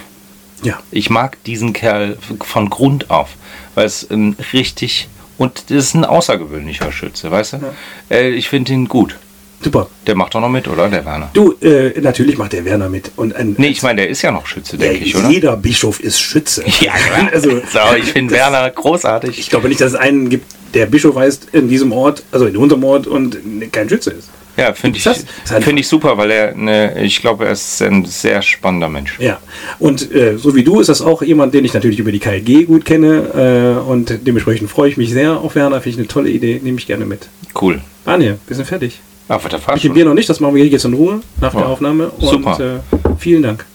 Ja. 0.63 0.79
Ich 0.91 1.09
mag 1.09 1.41
diesen 1.45 1.71
Kerl 1.71 2.17
von 2.41 2.69
Grund 2.69 3.09
auf, 3.09 3.29
weil 3.75 3.85
es 3.85 4.09
ein 4.09 4.35
richtig 4.51 5.07
und 5.37 5.69
das 5.69 5.85
ist 5.85 5.93
ein 5.95 6.03
außergewöhnlicher 6.03 6.91
Schütze, 6.91 7.31
weißt 7.31 7.53
du? 7.53 7.57
Ja. 7.57 8.17
Äh, 8.17 8.29
ich 8.31 8.49
finde 8.49 8.73
ihn 8.73 8.89
gut. 8.89 9.17
Super. 9.61 9.89
Der 10.07 10.15
macht 10.15 10.33
doch 10.33 10.41
noch 10.41 10.49
mit, 10.49 10.67
oder? 10.67 10.87
Der 10.87 11.03
Werner. 11.05 11.29
Du, 11.33 11.53
äh, 11.61 11.99
natürlich 11.99 12.37
macht 12.37 12.53
der 12.53 12.63
Werner 12.63 12.89
mit. 12.89 13.11
Und 13.15 13.35
ein, 13.35 13.55
nee, 13.57 13.67
ich 13.67 13.83
meine, 13.83 14.01
der 14.01 14.09
ist 14.09 14.21
ja 14.21 14.31
noch 14.31 14.47
Schütze, 14.47 14.77
denke 14.77 14.99
ja, 14.99 15.05
ich, 15.05 15.15
oder? 15.15 15.29
Jeder 15.29 15.57
Bischof 15.57 15.99
ist 15.99 16.19
Schütze. 16.19 16.63
Ja, 16.79 16.93
also, 17.33 17.49
so, 17.49 17.79
ich 17.97 18.05
finde 18.05 18.33
Werner 18.35 18.69
großartig. 18.69 19.37
Ich 19.37 19.49
glaube 19.49 19.67
nicht, 19.67 19.81
dass 19.81 19.93
es 19.93 19.99
einen 19.99 20.29
gibt, 20.29 20.45
der 20.73 20.85
Bischof 20.85 21.15
heißt 21.15 21.49
in 21.51 21.67
diesem 21.67 21.91
Ort, 21.91 22.23
also 22.31 22.45
in 22.45 22.55
unserem 22.55 22.83
Ort 22.85 23.05
und 23.05 23.37
kein 23.71 23.89
Schütze 23.89 24.11
ist. 24.11 24.29
Ja, 24.55 24.73
finde 24.73 24.97
ich, 24.97 25.03
find 25.05 25.79
ich 25.79 25.87
super, 25.87 26.17
weil 26.17 26.31
er, 26.31 26.49
eine, 26.49 27.01
ich 27.03 27.21
glaube, 27.21 27.45
er 27.45 27.51
ist 27.51 27.81
ein 27.81 28.05
sehr 28.05 28.41
spannender 28.41 28.89
Mensch. 28.89 29.17
Ja, 29.19 29.39
und 29.79 30.13
äh, 30.13 30.37
so 30.37 30.53
wie 30.53 30.63
du 30.63 30.81
ist 30.81 30.87
das 30.87 31.01
auch 31.01 31.21
jemand, 31.21 31.53
den 31.53 31.63
ich 31.63 31.73
natürlich 31.73 31.99
über 31.99 32.11
die 32.11 32.19
KLG 32.19 32.65
gut 32.65 32.83
kenne 32.83 33.77
äh, 33.85 33.89
und 33.89 34.19
dementsprechend 34.27 34.69
freue 34.69 34.89
ich 34.89 34.97
mich 34.97 35.11
sehr 35.11 35.39
auf 35.39 35.55
Werner, 35.55 35.81
finde 35.81 35.89
ich 35.89 35.97
eine 35.97 36.07
tolle 36.07 36.29
Idee, 36.29 36.59
nehme 36.61 36.77
ich 36.77 36.87
gerne 36.87 37.05
mit. 37.05 37.29
Cool. 37.59 37.81
Daniel, 38.03 38.37
wir 38.47 38.55
sind 38.55 38.65
fertig. 38.65 38.99
Der 39.29 39.75
ich 39.75 39.83
bin 39.83 39.93
Bier 39.93 40.05
noch 40.05 40.15
nicht, 40.15 40.27
das 40.27 40.39
machen 40.39 40.55
wir 40.55 40.65
jetzt 40.65 40.85
in 40.85 40.93
Ruhe 40.93 41.21
nach 41.39 41.51
der 41.51 41.67
oh, 41.67 41.73
Aufnahme. 41.73 42.09
Und, 42.09 42.27
super. 42.27 42.59
Äh, 42.59 42.97
vielen 43.19 43.43
Dank. 43.43 43.65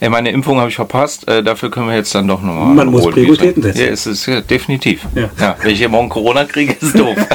Ey, 0.00 0.08
meine 0.08 0.30
Impfung 0.30 0.58
habe 0.58 0.70
ich 0.70 0.74
verpasst, 0.74 1.28
äh, 1.28 1.42
dafür 1.42 1.70
können 1.70 1.88
wir 1.88 1.94
jetzt 1.94 2.14
dann 2.14 2.26
doch 2.26 2.42
nochmal. 2.42 2.74
Man 2.74 2.88
muss 2.88 3.06
Prioritäten 3.08 3.62
setzen. 3.62 3.78
Ja, 3.78 3.86
es 3.86 4.06
ist 4.06 4.26
ja, 4.26 4.40
definitiv. 4.40 5.06
Ja. 5.14 5.30
ja. 5.38 5.56
wenn 5.60 5.70
ich 5.70 5.78
hier 5.78 5.90
morgen 5.90 6.08
Corona 6.08 6.44
kriege, 6.44 6.74
ist 6.80 6.98
doof. 6.98 7.14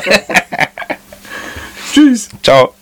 Tschüss. 1.94 2.30
Ciao. 2.44 2.77